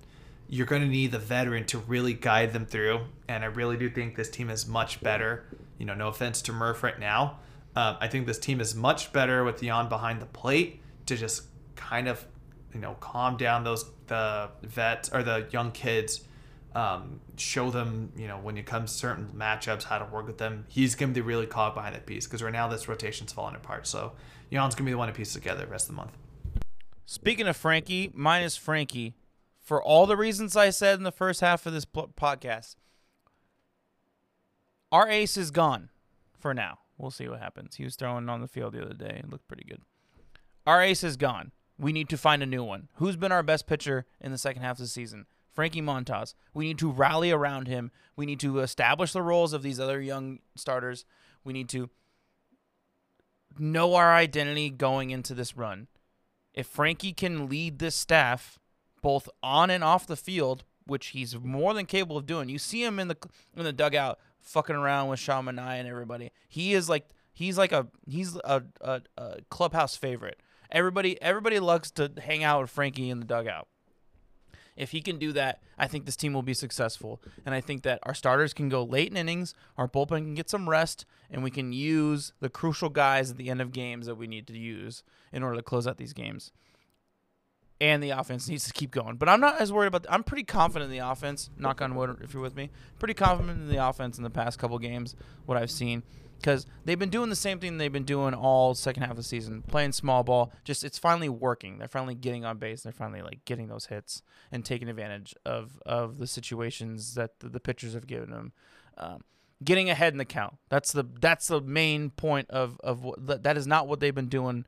[0.48, 3.02] you're going to need the veteran to really guide them through.
[3.28, 5.46] And I really do think this team is much better
[5.80, 7.40] you know, no offense to Murph right now.
[7.76, 11.44] Uh, I think this team is much better with Yan behind the plate to just
[11.76, 12.26] kind of,
[12.74, 16.22] you know, calm down those the vets or the young kids.
[16.76, 20.40] Um, show them, you know, when it comes to certain matchups, how to work with
[20.40, 20.66] them.
[20.70, 23.56] He's going to be really caught behind that piece because right now this rotation's falling
[23.56, 23.86] apart.
[23.86, 24.14] So
[24.50, 26.18] Yan's going to be the one to piece together the rest of the month.
[27.06, 29.14] Speaking of Frankie, minus Frankie,
[29.60, 32.76] for all the reasons I said in the first half of this podcast,
[34.92, 35.90] our ace is gone
[36.40, 36.80] for now.
[36.98, 37.76] We'll see what happens.
[37.76, 39.22] He was throwing on the field the other day.
[39.24, 39.82] It looked pretty good.
[40.66, 41.52] Our ace is gone.
[41.84, 42.88] We need to find a new one.
[42.96, 45.26] Who's been our best pitcher in the second half of the season?
[45.52, 46.34] Frankie Montas.
[46.54, 47.92] We need to rally around him.
[48.16, 51.06] We need to establish the roles of these other young starters.
[51.44, 51.90] We need to
[53.60, 55.88] know our identity going into this run.
[56.54, 58.60] If Frankie can lead this staff
[59.02, 62.50] both on and off the field, which he's more than capable of doing.
[62.50, 63.18] You see him in the
[63.56, 66.32] in the dugout fucking around with Sean Manaea and everybody.
[66.48, 70.40] He is like he's like a he's a, a, a clubhouse favorite.
[70.74, 73.68] Everybody everybody loves to hang out with Frankie in the dugout.
[74.76, 77.22] If he can do that, I think this team will be successful.
[77.46, 80.50] And I think that our starters can go late in innings, our bullpen can get
[80.50, 84.16] some rest, and we can use the crucial guys at the end of games that
[84.16, 86.52] we need to use in order to close out these games.
[87.82, 89.18] and the offense needs to keep going.
[89.18, 90.06] But I'm not as worried about.
[90.10, 91.50] I'm pretty confident in the offense.
[91.58, 92.70] Knock on wood, if you're with me.
[92.98, 95.16] Pretty confident in the offense in the past couple games.
[95.46, 96.04] What I've seen,
[96.44, 99.24] because they've been doing the same thing they've been doing all second half of the
[99.24, 100.52] season, playing small ball.
[100.66, 101.78] Just it's finally working.
[101.78, 102.84] They're finally getting on base.
[102.84, 104.22] They're finally like getting those hits
[104.52, 108.52] and taking advantage of of the situations that the, the pitchers have given them.
[108.98, 109.24] Um,
[109.64, 110.56] getting ahead in the count.
[110.68, 114.28] That's the that's the main point of of what that, is not what they've been
[114.28, 114.66] doing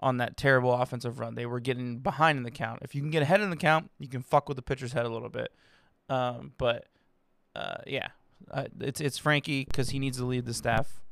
[0.00, 1.34] on that terrible offensive run.
[1.34, 2.80] They were getting behind in the count.
[2.82, 5.04] If you can get ahead in the count, you can fuck with the pitcher's head
[5.04, 5.52] a little bit.
[6.08, 6.86] Um, but
[7.54, 8.08] uh, yeah,
[8.50, 11.02] uh, it's it's Frankie because he needs to lead the staff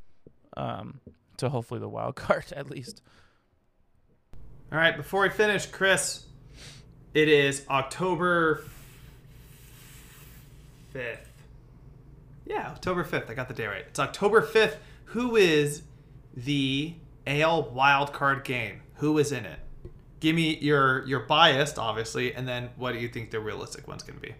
[0.56, 1.00] um,
[1.38, 3.02] to hopefully the wild card at least.
[4.72, 6.24] All right, before we finish, Chris,
[7.14, 8.64] it is October
[10.92, 11.18] 5th.
[12.46, 13.30] Yeah, October 5th.
[13.30, 13.84] I got the day right.
[13.86, 14.76] It's October 5th.
[15.06, 15.82] Who is
[16.36, 16.94] the
[17.26, 18.82] AL wild card game?
[18.96, 19.58] Who is in it?
[20.20, 24.02] Give me your your biased, obviously, and then what do you think the realistic one's
[24.02, 24.34] going to be?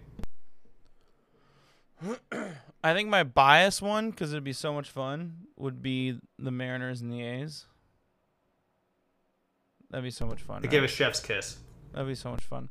[2.83, 7.01] I think my bias one, because it'd be so much fun, would be the Mariners
[7.01, 7.65] and the A's.
[9.89, 10.61] That'd be so much fun.
[10.61, 11.57] To give a chef's kiss.
[11.93, 12.69] That'd be so much fun.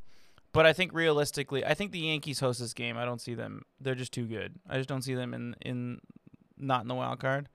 [0.52, 2.96] But I think realistically, I think the Yankees host this game.
[2.96, 3.62] I don't see them.
[3.80, 4.54] They're just too good.
[4.68, 6.00] I just don't see them in in
[6.56, 7.48] not in the wild card.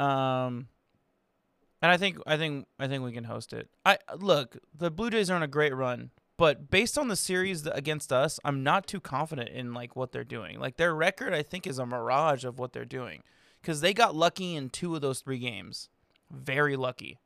[0.00, 0.68] Um,
[1.80, 3.68] and I think I think I think we can host it.
[3.84, 7.66] I look, the Blue Jays are on a great run, but based on the series
[7.66, 10.58] against us, I'm not too confident in like what they're doing.
[10.58, 13.22] Like their record, I think, is a mirage of what they're doing
[13.60, 15.90] because they got lucky in two of those three games,
[16.30, 17.18] very lucky.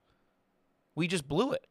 [0.95, 1.67] We just blew it.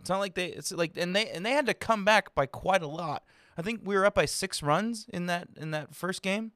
[0.00, 0.48] It's not like they.
[0.48, 3.24] It's like and they and they had to come back by quite a lot.
[3.56, 6.52] I think we were up by six runs in that in that first game.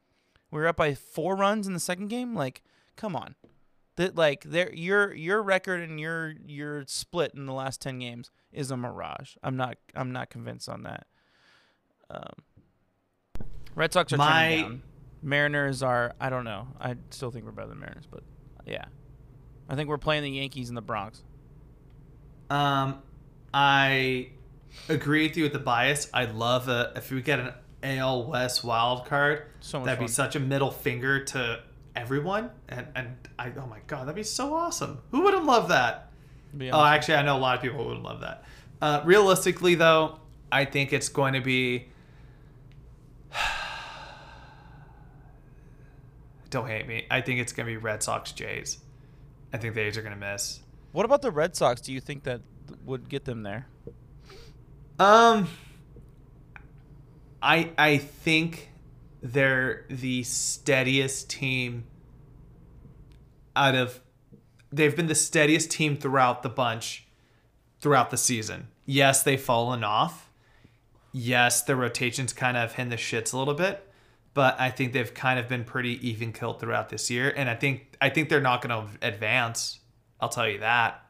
[0.51, 2.35] We were up by four runs in the second game.
[2.35, 2.63] Like,
[2.97, 3.37] come on
[4.01, 8.31] that like there your your record and your your split in the last 10 games
[8.51, 9.37] is a mirage.
[9.43, 11.07] I'm not I'm not convinced on that.
[12.09, 12.33] Um,
[13.75, 14.49] Red Sox are My...
[14.49, 14.83] turning down.
[15.23, 16.69] Mariners are I don't know.
[16.81, 18.23] I still think we're better than Mariners, but
[18.67, 18.87] yeah.
[19.69, 21.23] I think we're playing the Yankees in the Bronx.
[22.49, 23.03] Um
[23.53, 24.31] I
[24.89, 26.09] agree with you with the bias.
[26.15, 27.53] I love a if we get an
[27.83, 30.07] AL West wild card, so that'd fun.
[30.07, 31.61] be such a middle finger to
[31.97, 34.99] everyone, and and I oh my god, that'd be so awesome.
[35.11, 36.11] Who wouldn't love that?
[36.73, 38.45] Oh, actually, I know a lot of people would love that.
[38.83, 40.19] Uh, realistically, though,
[40.51, 41.87] I think it's going to be.
[46.51, 47.07] Don't hate me.
[47.11, 48.79] I think it's going to be Red Sox Jays.
[49.53, 50.61] I think the A's are going to miss.
[50.93, 51.81] What about the Red Sox?
[51.81, 52.41] Do you think that
[52.85, 53.69] would get them there?
[54.99, 55.49] Um,
[57.41, 58.70] I I think
[59.23, 61.85] they're the steadiest team
[63.55, 64.01] out of
[64.73, 67.07] they've been the steadiest team throughout the bunch
[67.81, 68.69] throughout the season.
[68.87, 70.31] Yes, they've fallen off.
[71.13, 73.87] Yes, the rotations kind of hit the shits a little bit,
[74.35, 77.33] but I think they've kind of been pretty even killed throughout this year.
[77.37, 79.81] And I think I think they're not going to advance.
[80.21, 81.05] I'll tell you that.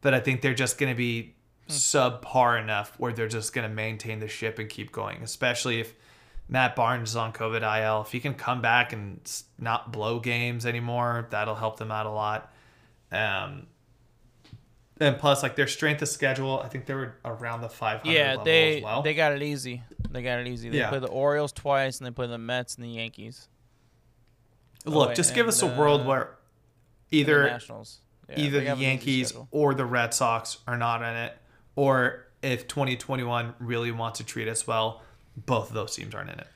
[0.00, 1.34] But I think they're just going to be
[1.66, 1.72] hmm.
[1.72, 5.94] subpar enough where they're just going to maintain the ship and keep going, especially if
[6.48, 8.02] Matt Barnes is on COVID IL.
[8.02, 9.20] If he can come back and
[9.58, 12.52] not blow games anymore, that'll help them out a lot.
[13.10, 13.66] Um,
[14.98, 18.36] and plus, like their strength of schedule, I think they were around the 500 yeah,
[18.42, 19.02] they, well.
[19.02, 19.82] they got it easy.
[20.10, 20.70] They got it easy.
[20.70, 20.88] They yeah.
[20.88, 23.48] play the Orioles twice, and they play the Mets and the Yankees.
[24.86, 26.38] Look, oh, just give us a world where
[27.10, 27.98] either Nationals.
[28.30, 31.36] Yeah, either the Yankees or the Red Sox are not in it,
[31.74, 35.02] or if 2021 really wants to treat us well,
[35.36, 36.46] both of those teams aren't in it.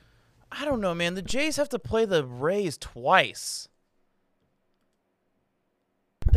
[0.51, 1.15] I don't know, man.
[1.15, 3.69] The Jays have to play the Rays twice.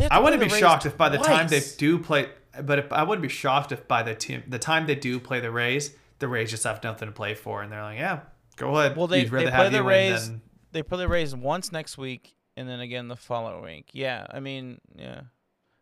[0.09, 0.93] I wouldn't be shocked twice.
[0.93, 2.29] if by the time they do play,
[2.61, 5.39] but if, I wouldn't be shocked if by the team the time they do play
[5.39, 8.21] the Rays, the Rays just have nothing to play for, and they're like, yeah,
[8.55, 8.97] go ahead.
[8.97, 10.27] Well, they, they play the Rays.
[10.29, 10.41] Than...
[10.71, 13.89] They play the Rays once next week, and then again the following week.
[13.93, 15.27] Yeah, I mean, yeah, and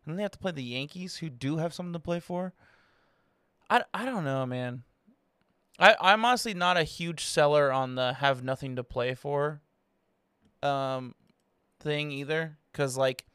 [0.06, 2.52] then they have to play the Yankees, who do have something to play for.
[3.70, 4.84] I, I don't know, man.
[5.78, 9.60] I I'm honestly not a huge seller on the have nothing to play for
[10.62, 11.14] um
[11.80, 13.26] thing either cuz like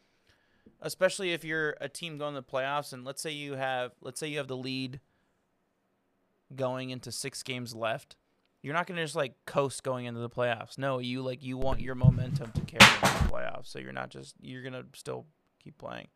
[0.81, 4.19] especially if you're a team going to the playoffs and let's say you have let's
[4.19, 4.99] say you have the lead
[6.55, 8.15] going into 6 games left
[8.61, 10.77] you're not going to just like coast going into the playoffs.
[10.77, 13.67] No, you like you want your momentum to carry into the playoffs.
[13.67, 15.25] So you're not just you're going to still
[15.63, 16.07] keep playing.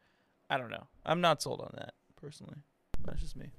[0.49, 0.87] I don't know.
[1.05, 2.57] I'm not sold on that personally.
[3.05, 3.51] That's just me.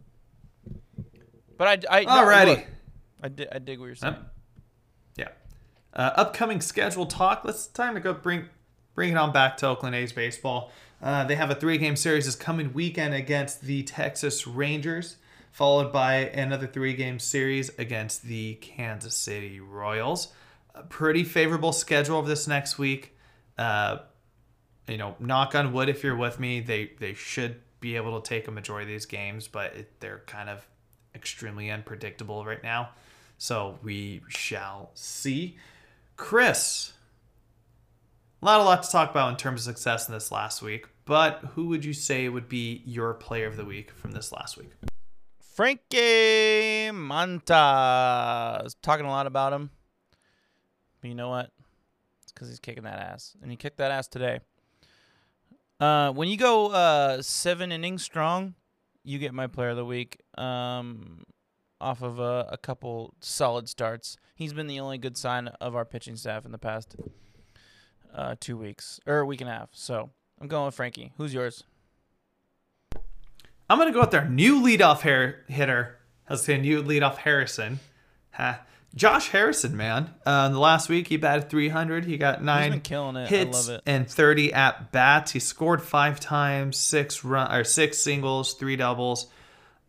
[1.57, 2.47] But I, I alrighty.
[2.47, 2.67] No, look,
[3.23, 4.17] I, di- I dig what you're saying.
[5.17, 5.29] yeah.
[5.93, 7.43] Uh, upcoming schedule talk.
[7.45, 8.47] Let's time to go bring
[8.95, 10.71] bring it on back to Oakland A's baseball.
[11.03, 15.17] Uh, they have a three game series this coming weekend against the Texas Rangers.
[15.53, 20.29] followed by another three game series against the Kansas City Royals.
[20.75, 23.17] A pretty favorable schedule of this next week.
[23.57, 23.99] Uh,
[24.89, 28.29] you know, knock on wood if you're with me, they, they should be able to
[28.29, 30.67] take a majority of these games, but it, they're kind of
[31.15, 32.91] extremely unpredictable right now.
[33.39, 35.57] So we shall see.
[36.17, 36.93] Chris,
[38.43, 41.41] not a lot to talk about in terms of success in this last week, but
[41.55, 44.71] who would you say would be your player of the week from this last week?
[45.41, 49.71] Frankie was talking a lot about him.
[51.01, 51.51] But you know what?
[52.23, 53.37] It's because he's kicking that ass.
[53.41, 54.41] And he kicked that ass today.
[55.79, 58.55] Uh, when you go uh, seven innings strong,
[59.03, 61.25] you get my player of the week um,
[61.81, 64.17] off of a, a couple solid starts.
[64.35, 66.97] He's been the only good sign of our pitching staff in the past
[68.15, 69.71] uh, two weeks or a week and a half.
[69.73, 71.13] So I'm going with Frankie.
[71.17, 71.65] Who's yours?
[73.69, 75.99] I'm gonna go with our new leadoff hair hitter.
[76.29, 77.81] I was saying new leadoff Harrison.
[78.33, 78.61] Ha.
[78.95, 80.15] Josh Harrison, man.
[80.25, 82.05] Uh, the last week, he batted 300.
[82.05, 83.25] He got nine been killing it.
[83.25, 83.83] I hits love it.
[83.87, 85.33] and 30 at bats.
[85.33, 89.27] He scored five times, six run or six singles, three doubles.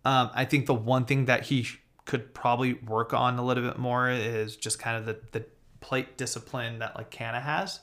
[0.06, 1.68] Um, I think the one thing that he
[2.06, 5.46] could probably work on a little bit more is just kind of the, the
[5.82, 7.80] plate discipline that like Canha has.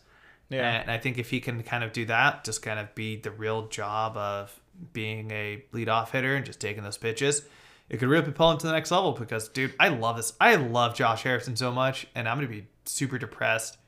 [0.48, 0.80] Yeah.
[0.80, 3.30] And I think if he can kind of do that, just kind of be the
[3.30, 4.58] real job of
[4.92, 7.42] being a leadoff hitter and just taking those pitches,
[7.88, 9.12] it could really propel him to the next level.
[9.12, 10.34] Because, dude, I love this.
[10.40, 13.78] I love Josh Harrison so much, and I'm going to be super depressed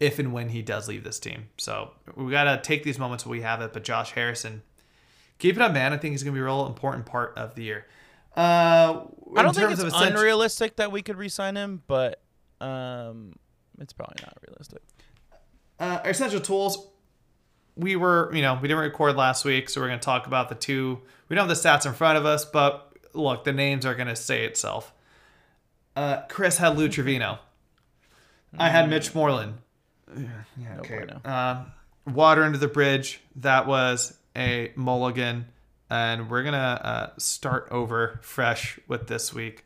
[0.00, 1.48] if and when he does leave this team.
[1.58, 3.72] So we got to take these moments when we have it.
[3.72, 4.62] But Josh Harrison,
[5.44, 5.92] keep it up, man.
[5.92, 7.86] I think he's going to be a real important part of the year.
[8.34, 9.04] Uh,
[9.36, 12.22] I don't think it's of unrealistic that we could re-sign him, but
[12.62, 13.34] um,
[13.78, 14.82] it's probably not realistic.
[15.78, 16.88] uh, our essential tools
[17.76, 20.48] we were you know we didn't record last week so we're going to talk about
[20.48, 23.84] the two we don't have the stats in front of us but look the names
[23.84, 24.92] are going to say itself
[25.96, 27.38] uh, chris had lou trivino
[28.56, 29.54] i had mitch moreland
[30.16, 30.98] yeah, okay.
[30.98, 31.20] bueno.
[31.24, 35.46] um, water under the bridge that was a mulligan
[35.90, 39.64] and we're gonna uh, start over fresh with this week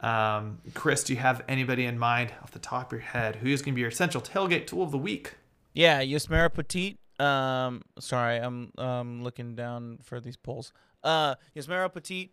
[0.00, 3.60] um, chris do you have anybody in mind off the top of your head who's
[3.62, 5.34] to be your essential tailgate tool of the week
[5.74, 6.96] Yeah, Yusmeiro Petit.
[7.20, 10.72] Um, sorry, I'm um looking down for these polls.
[11.04, 12.32] Uh, Petit.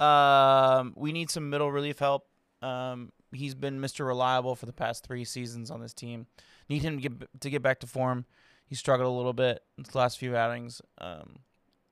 [0.00, 2.26] Um, we need some middle relief help.
[2.60, 4.06] Um, he's been Mr.
[4.06, 6.26] Reliable for the past three seasons on this team.
[6.68, 8.26] Need him to get to get back to form.
[8.72, 10.80] He struggled a little bit in the last few outings.
[10.96, 11.40] Um,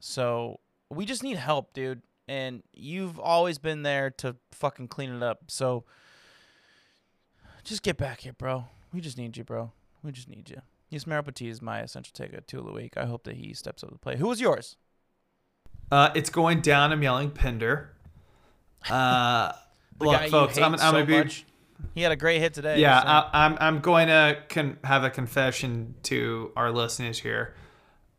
[0.00, 2.00] so we just need help, dude.
[2.26, 5.40] And you've always been there to fucking clean it up.
[5.48, 5.84] So
[7.64, 8.64] just get back here, bro.
[8.94, 9.72] We just need you, bro.
[10.02, 10.62] We just need you.
[10.90, 12.94] Yusmeiro Petit is my essential take a two of the week.
[12.96, 14.16] I hope that he steps up to the plate.
[14.16, 14.78] Who was yours?
[15.92, 16.92] Uh, it's going down.
[16.92, 17.90] I'm yelling Pinder.
[18.88, 19.52] Uh,
[20.00, 21.18] look, folks, I'm, I'm so gonna be.
[21.18, 21.44] much.
[21.94, 22.78] He had a great hit today.
[22.80, 23.58] Yeah, so- I, I'm.
[23.60, 27.54] I'm going to con- have a confession to our listeners here.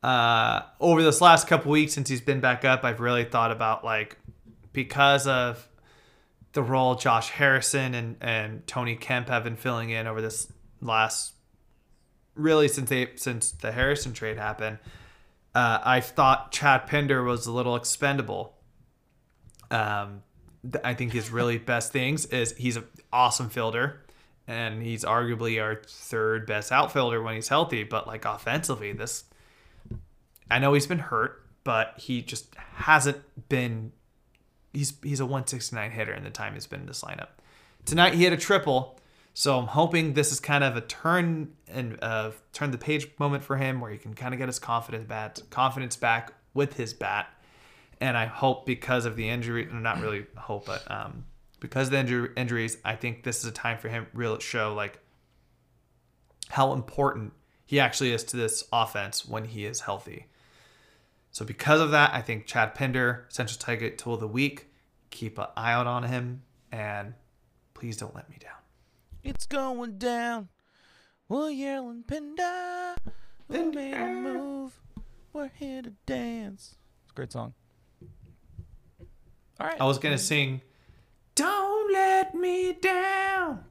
[0.04, 3.86] Uh, over this last couple weeks since he's been back up, I've really thought about
[3.86, 4.18] like
[4.74, 5.68] because of
[6.54, 10.52] the role Josh Harrison and and Tony Kemp have been filling in over this
[10.82, 11.34] last
[12.34, 14.80] really since they since the Harrison trade happened.
[15.54, 18.56] Uh, I thought Chad Pinder was a little expendable.
[19.70, 20.24] Um,
[20.84, 24.02] I think his really best things is he's an awesome fielder,
[24.48, 27.84] and he's arguably our third best outfielder when he's healthy.
[27.84, 29.24] But like offensively, this
[30.50, 33.94] I know he's been hurt, but he just hasn't been.
[34.74, 37.30] He's he's a 169 hitter in the time he's been in this lineup.
[37.86, 39.00] Tonight he had a triple,
[39.34, 43.44] so I'm hoping this is kind of a turn and uh, turn the page moment
[43.44, 46.94] for him, where he can kind of get his confidence back, confidence back with his
[46.94, 47.28] bat.
[48.02, 51.26] And I hope because of the injury, not really hope, but um,
[51.60, 54.42] because of the injury, injuries, I think this is a time for him to really
[54.42, 55.00] show like
[56.50, 57.32] how important
[57.66, 60.26] he actually is to this offense when he is healthy.
[61.32, 64.68] So because of that, I think Chad Pinder, Central Tiger Tool of the Week,
[65.12, 66.42] keep an eye out on him,
[66.72, 67.14] and
[67.74, 68.58] please don't let me down.
[69.24, 70.50] It's going down.
[71.30, 72.96] We're yelling Pinder.
[73.48, 74.82] We made a move.
[75.32, 76.76] We're here to dance.
[77.04, 77.54] It's a great song.
[79.60, 79.80] All right.
[79.80, 80.62] I was gonna sing,
[81.36, 83.64] "Don't let me down,"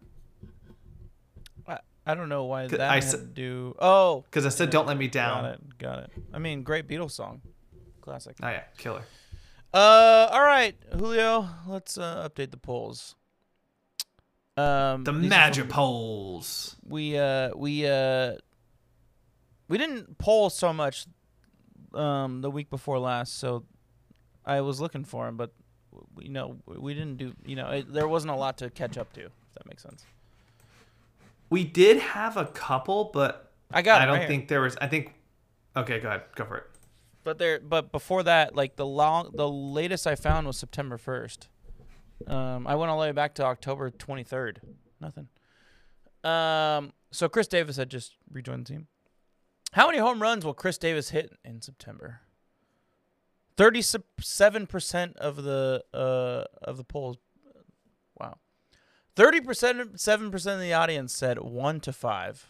[1.66, 3.74] I, I don't know why that I had s- do.
[3.78, 5.78] Oh, because I said, "Don't let me down." got it.
[5.78, 6.10] Got it.
[6.32, 7.40] I mean, great Beatles song.
[8.00, 8.36] Classic.
[8.42, 9.02] Oh yeah, killer.
[9.72, 11.48] Uh, all right, Julio.
[11.66, 13.14] Let's uh, update the polls.
[14.56, 16.76] Um, The polls.
[16.84, 18.34] we uh we uh
[19.68, 21.06] we didn't poll so much
[21.94, 23.64] um the week before last, so
[24.44, 25.52] I was looking for him, but
[26.18, 27.32] you know, we didn't do.
[27.44, 29.22] You know, it, there wasn't a lot to catch up to.
[29.22, 30.04] If that makes sense.
[31.48, 34.02] We did have a couple, but I got.
[34.02, 34.76] I don't right think there was.
[34.80, 35.14] I think.
[35.76, 36.22] Okay, go ahead.
[36.34, 36.64] Go for it.
[37.22, 41.48] But there, but before that, like the long, the latest I found was September first.
[42.26, 44.60] Um, I went all the way back to October twenty third.
[45.00, 45.28] Nothing.
[46.22, 48.86] Um, so Khris Davis had just rejoined the team.
[49.72, 52.20] How many home runs will Khris Davis hit in September?
[53.56, 57.18] Thirty-seven percent of the uh of the polls.
[58.18, 58.38] Wow.
[59.16, 62.46] Thirty percent, seven percent of the audience said one to five.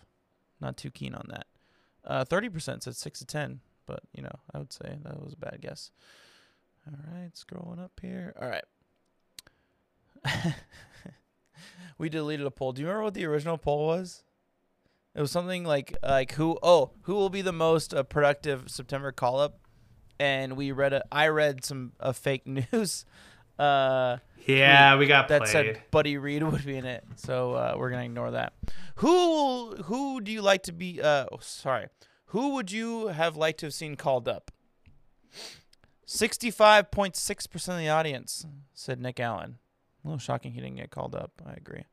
[0.60, 1.47] Not too keen on that.
[2.05, 3.60] Uh, thirty percent said six to ten
[3.90, 5.90] but you know, I would say that was a bad guess.
[6.86, 8.32] All right, scrolling up here.
[8.40, 8.64] All right.
[11.98, 12.72] we deleted a poll.
[12.72, 14.22] Do you remember what the original poll was?
[15.14, 19.10] It was something like like who oh who will be the most uh, productive September
[19.10, 19.59] call up,
[20.20, 23.05] and we read a I read some uh, fake news.
[23.59, 25.51] Uh, Yeah, we got that played.
[25.52, 27.05] said Buddy Reed would be in it.
[27.16, 28.52] So uh, we're gonna ignore that.
[28.97, 31.01] Who who do you like to be?
[31.02, 31.86] Uh, oh, sorry,
[32.26, 34.51] who would you have liked to have seen called up?
[36.06, 38.44] Sixty-five point six percent of the audience
[38.74, 39.59] said Nick Allen.
[40.05, 41.32] A little shocking he didn't get called up.
[41.47, 41.84] I agree.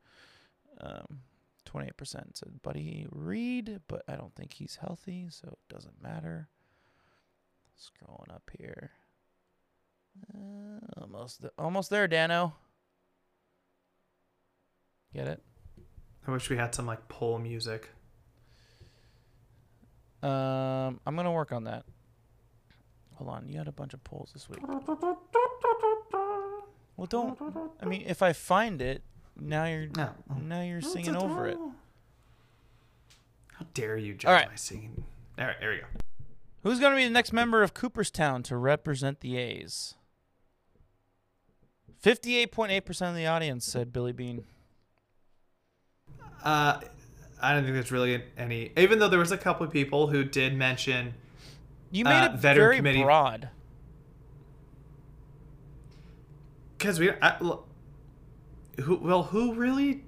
[0.81, 1.19] Um,
[1.65, 6.47] Twenty-eight percent said Buddy Reed, but I don't think he's healthy, so it doesn't matter.
[7.79, 8.91] Scrolling up here.
[10.33, 12.55] Uh, almost, th- almost there, Dano.
[15.13, 15.43] Get it?
[16.27, 17.89] I wish we had some like poll music.
[20.23, 21.85] Um, I'm gonna work on that.
[23.15, 24.59] Hold on, you had a bunch of polls this week.
[26.97, 27.39] Well, don't.
[27.79, 29.03] I mean, if I find it,
[29.39, 30.09] now you're No.
[30.41, 31.57] now you're singing over it.
[33.53, 34.49] How dare you judge right.
[34.49, 35.03] my singing?
[35.39, 35.85] All right, there we go.
[36.67, 39.95] Who's gonna be the next member of Cooperstown to represent the A's?
[41.97, 44.43] Fifty-eight point eight percent of the audience said Billy Beane.
[46.43, 46.81] Uh,
[47.41, 48.73] I don't think there's really any.
[48.75, 51.13] Even though there was a couple of people who did mention,
[51.89, 53.47] You made Uh, it veteran very committee- broad.
[56.77, 57.37] because we, I,
[58.81, 60.03] who, well, who really,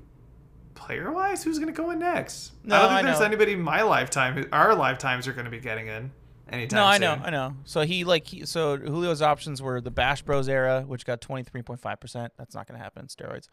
[0.75, 2.51] player wise, who's going to go in next?
[2.65, 3.25] No, I don't think I there's know.
[3.27, 6.11] anybody in my lifetime, who, our lifetimes, are going to be getting in
[6.51, 6.77] anytime.
[6.77, 7.01] No, I soon.
[7.01, 7.55] know, I know.
[7.63, 11.43] So he like he, so Julio's options were the Bash Bros era, which got twenty
[11.43, 12.33] three point five percent.
[12.37, 13.07] That's not going to happen.
[13.07, 13.47] Steroids.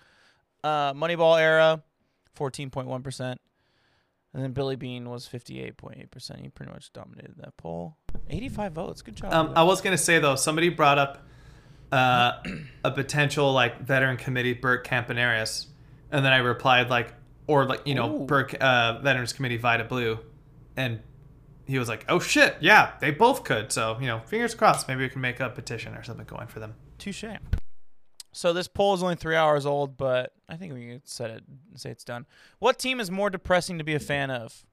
[0.65, 1.83] Uh, Moneyball era,
[2.35, 3.41] fourteen point one percent,
[4.35, 6.41] and then Billy Beane was fifty eight point eight percent.
[6.41, 7.97] He pretty much dominated that poll.
[8.29, 9.03] Eighty five votes.
[9.03, 9.33] Good job.
[9.33, 11.19] Um, I was gonna say though, somebody brought up
[11.93, 12.33] uh,
[12.85, 15.67] a potential like veteran committee, Bert Campaneris.
[16.11, 17.15] and then I replied like,
[17.47, 18.27] or like you know, Ooh.
[18.27, 20.19] Bert uh, Veterans Committee Vida Blue,
[20.77, 21.01] and
[21.67, 23.73] he was like, oh shit, yeah, they both could.
[23.73, 26.61] So you know, fingers crossed, maybe we can make a petition or something going for
[26.61, 26.75] them.
[26.99, 27.25] Touche.
[28.33, 31.43] So this poll is only three hours old, but I think we can set it
[31.75, 32.27] say it's done.
[32.59, 34.67] What team is more depressing to be a fan of,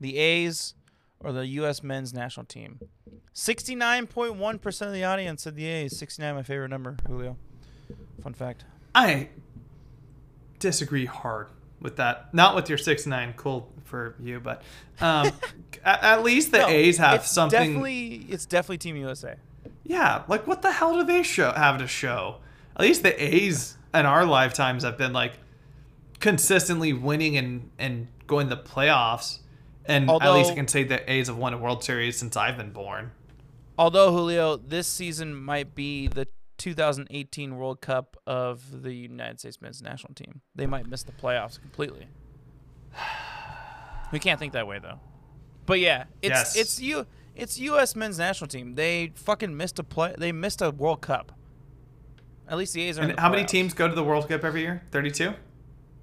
[0.00, 0.74] the A's
[1.20, 1.82] or the U.S.
[1.82, 2.80] men's national team?
[3.34, 5.96] Sixty-nine point one percent of the audience said the A's.
[5.98, 7.36] Sixty-nine, my favorite number, Julio.
[8.22, 8.64] Fun fact.
[8.94, 9.28] I
[10.58, 11.48] disagree hard
[11.80, 12.32] with that.
[12.34, 14.62] Not with your six nine, cool for you, but
[15.00, 15.32] um,
[15.84, 17.58] at, at least the No, A's have it's something.
[17.58, 19.36] Definitely, it's definitely Team USA.
[19.84, 22.36] Yeah, like what the hell do they show have to show?
[22.76, 25.32] At least the A's in our lifetimes have been like
[26.20, 29.38] consistently winning and and going to playoffs.
[29.86, 32.56] And at least I can say the A's have won a World Series since I've
[32.56, 33.10] been born.
[33.76, 36.28] Although Julio, this season might be the
[36.60, 40.42] 2018 World Cup of the United States men's national team.
[40.54, 42.06] They might miss the playoffs completely.
[44.12, 45.00] We can't think that way though.
[45.66, 46.56] But yeah, it's Yes.
[46.56, 47.06] it's you
[47.36, 47.94] it's U.S.
[47.96, 48.74] men's national team.
[48.74, 50.14] They fucking missed a play.
[50.18, 51.32] They missed a World Cup.
[52.48, 53.04] At least the A's are.
[53.04, 54.82] in And how many teams go to the World Cup every year?
[54.90, 55.34] Thirty-two.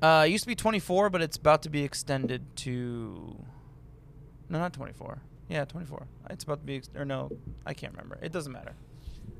[0.02, 3.44] Uh, it used to be 24, but it's about to be extended to.
[4.48, 5.22] No, not 24.
[5.50, 6.06] Yeah, 24.
[6.30, 7.32] It's about to be, ex- or no,
[7.66, 8.20] I can't remember.
[8.22, 8.76] It doesn't matter.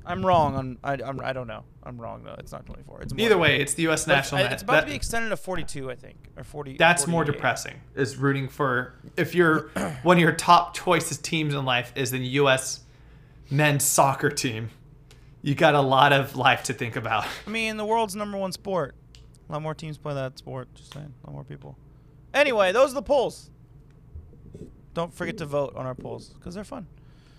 [0.08, 0.78] I'm wrong on.
[0.82, 1.64] I I'm, I don't know.
[1.82, 2.34] I'm wrong though.
[2.38, 3.02] It's not 24.
[3.02, 4.06] It's Either way, it's the U.S.
[4.06, 4.40] National.
[4.42, 6.76] It's, it's about that- to be extended to 42, I think, or 40.
[6.78, 7.80] That's more depressing.
[7.94, 9.68] Is rooting for if you're
[10.02, 12.80] one of your top choices teams in life is the U.S.
[13.50, 14.70] men's soccer team.
[15.42, 17.26] You got a lot of life to think about.
[17.46, 18.94] I mean, the world's number one sport.
[19.48, 20.68] A lot more teams play that sport.
[20.74, 21.78] Just saying, a lot more people.
[22.34, 23.50] Anyway, those are the polls.
[24.94, 26.86] Don't forget to vote on our polls because they're fun.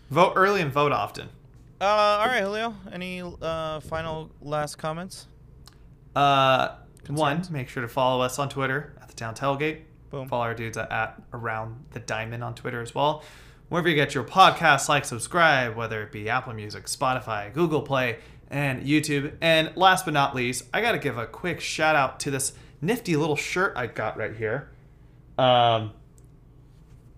[0.10, 1.30] Vote early and vote often.
[1.82, 2.76] Uh, all right, Julio.
[2.92, 5.28] Any uh, final last comments?
[6.14, 6.76] Uh,
[7.08, 9.82] one, make sure to follow us on Twitter at the Town Tailgate.
[10.10, 10.28] Boom.
[10.28, 13.24] Follow our dudes at, at Around the Diamond on Twitter as well.
[13.70, 18.18] Wherever you get your podcasts, like, subscribe, whether it be Apple Music, Spotify, Google Play,
[18.50, 19.34] and YouTube.
[19.40, 22.54] And last but not least, I got to give a quick shout out to this
[22.82, 24.72] nifty little shirt I got right here.
[25.38, 25.92] Um,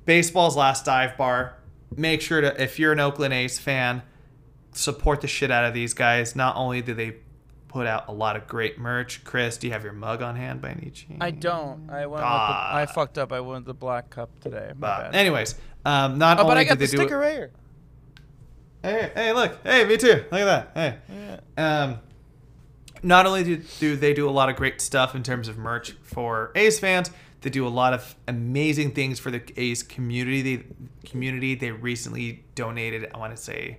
[0.06, 1.58] baseball's last dive bar.
[1.96, 4.04] Make sure to, if you're an Oakland A's fan,
[4.74, 6.36] support the shit out of these guys.
[6.36, 7.16] Not only do they
[7.72, 9.24] put out a lot of great merch.
[9.24, 11.20] Chris, do you have your mug on hand by any chance?
[11.22, 11.90] I don't.
[11.90, 12.24] I went.
[12.24, 12.72] Ah.
[12.74, 13.32] The, I fucked up.
[13.32, 14.68] I went the black cup today.
[14.76, 15.16] My But bad.
[15.16, 17.52] anyways, um, not oh, only but I got do the they do sticker right here.
[18.84, 19.60] Hey, hey, look.
[19.64, 20.26] Hey, me too.
[20.32, 20.72] Look at that.
[20.74, 21.40] Hey.
[21.58, 21.84] Yeah.
[21.84, 22.00] Um,
[23.04, 25.92] not only do, do they do a lot of great stuff in terms of merch
[26.04, 27.10] for A's fans,
[27.42, 30.42] they do a lot of amazing things for the A's community.
[30.42, 30.64] They,
[31.06, 31.56] community.
[31.56, 33.78] They recently donated, I want to say,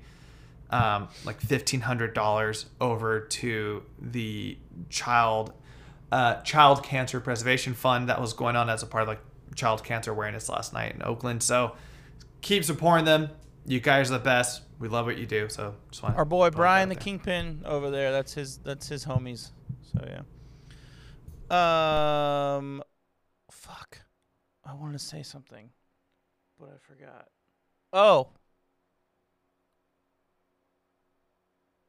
[0.73, 4.59] um, like fifteen hundred dollars over to the
[4.89, 5.53] child
[6.11, 9.21] uh, child cancer preservation fund that was going on as a part of like
[9.55, 11.43] child cancer awareness last night in Oakland.
[11.43, 11.77] So
[12.41, 13.31] keep supporting them.
[13.67, 14.63] You guys are the best.
[14.79, 15.49] We love what you do.
[15.49, 17.03] So just want Our boy Brian the there.
[17.03, 18.11] Kingpin over there.
[18.11, 18.57] That's his.
[18.59, 19.51] That's his homies.
[19.93, 20.23] So yeah.
[22.57, 22.83] Um,
[23.51, 24.01] fuck.
[24.65, 25.71] I wanted to say something,
[26.59, 27.29] but I forgot.
[27.93, 28.29] Oh.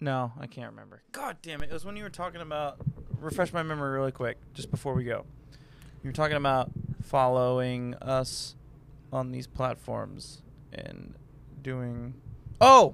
[0.04, 1.02] No, I can't remember.
[1.14, 1.70] God damn it!
[1.70, 2.76] It was when you were talking about.
[3.22, 5.24] Refresh my memory really quick, just before we go.
[6.04, 6.72] You were talking about
[7.04, 8.56] following us
[9.14, 10.42] on these platforms
[10.74, 11.16] and
[11.62, 12.16] doing.
[12.60, 12.94] Oh,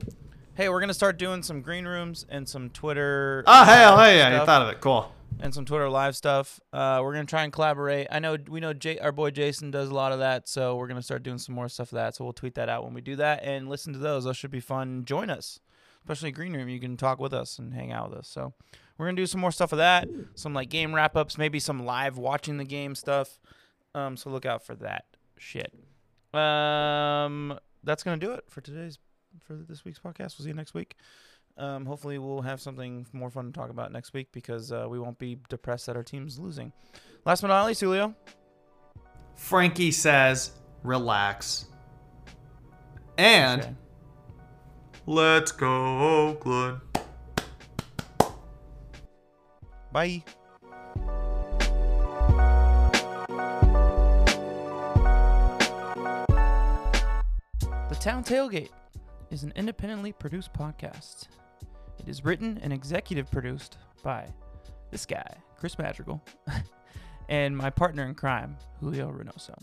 [0.54, 3.44] hey, we're gonna start doing some green rooms and some Twitter.
[3.48, 4.80] Oh hell, hey, yeah, you thought of it.
[4.80, 5.12] Cool.
[5.40, 6.60] and some Twitter live stuff.
[6.72, 8.06] Uh, we're gonna try and collaborate.
[8.12, 10.88] I know we know Jay, our boy Jason does a lot of that, so we're
[10.88, 12.16] gonna start doing some more stuff of that.
[12.16, 14.26] So we'll tweet that out when we do that and listen to those.
[14.26, 15.06] Those should be fun.
[15.06, 15.60] Join us,
[16.04, 16.70] especially Green Room.
[16.70, 18.28] You can talk with us and hang out with us.
[18.28, 18.54] So
[18.98, 20.08] we're gonna do some more stuff of that.
[20.36, 23.40] Some like game wrap ups, maybe some live watching the game stuff.
[23.96, 25.06] Um, so look out for that
[25.38, 25.74] shit.
[26.34, 29.00] Um, that's gonna do it for today's
[29.42, 30.38] for this week's podcast.
[30.38, 30.96] We'll see you next week.
[31.58, 34.98] Um, hopefully, we'll have something more fun to talk about next week because uh, we
[35.00, 36.72] won't be depressed that our team's losing.
[37.26, 38.16] Last but not least, Julio.
[39.36, 40.52] Frankie says,
[40.84, 41.66] relax.
[43.18, 43.74] And Okay.
[45.10, 46.82] Let's go Oakland.
[49.92, 50.24] Bye.
[57.90, 58.70] The Town Tailgate
[59.32, 61.28] is an independently produced podcast.
[61.98, 64.28] It is written and executive produced by
[64.92, 65.28] this guy,
[65.58, 66.24] Chris Madrigal,
[67.30, 69.56] and my partner in crime, Julio Reynoso.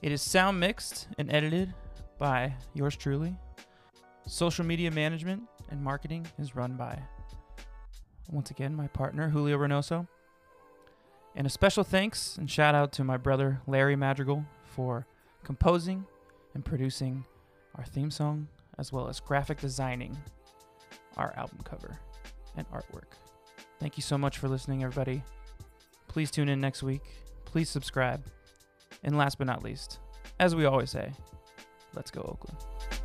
[0.00, 1.74] It is sound mixed and edited
[2.16, 3.36] by yours truly.
[4.30, 6.96] Social media management and marketing is run by
[8.30, 10.06] once again my partner Julio Reynoso.
[11.34, 15.04] And a special thanks and shout out to my brother Larry Madrigal for
[15.42, 16.06] composing
[16.54, 17.24] and producing
[17.74, 18.46] our theme song
[18.78, 20.16] as well as graphic designing
[21.16, 21.98] our album cover
[22.56, 23.16] and artwork.
[23.80, 25.24] Thank you so much for listening everybody.
[26.06, 27.02] Please tune in next week.
[27.46, 28.24] Please subscribe.
[29.02, 29.98] And last but not least,
[30.38, 31.10] as we always say,
[31.94, 32.99] let's go Oakland.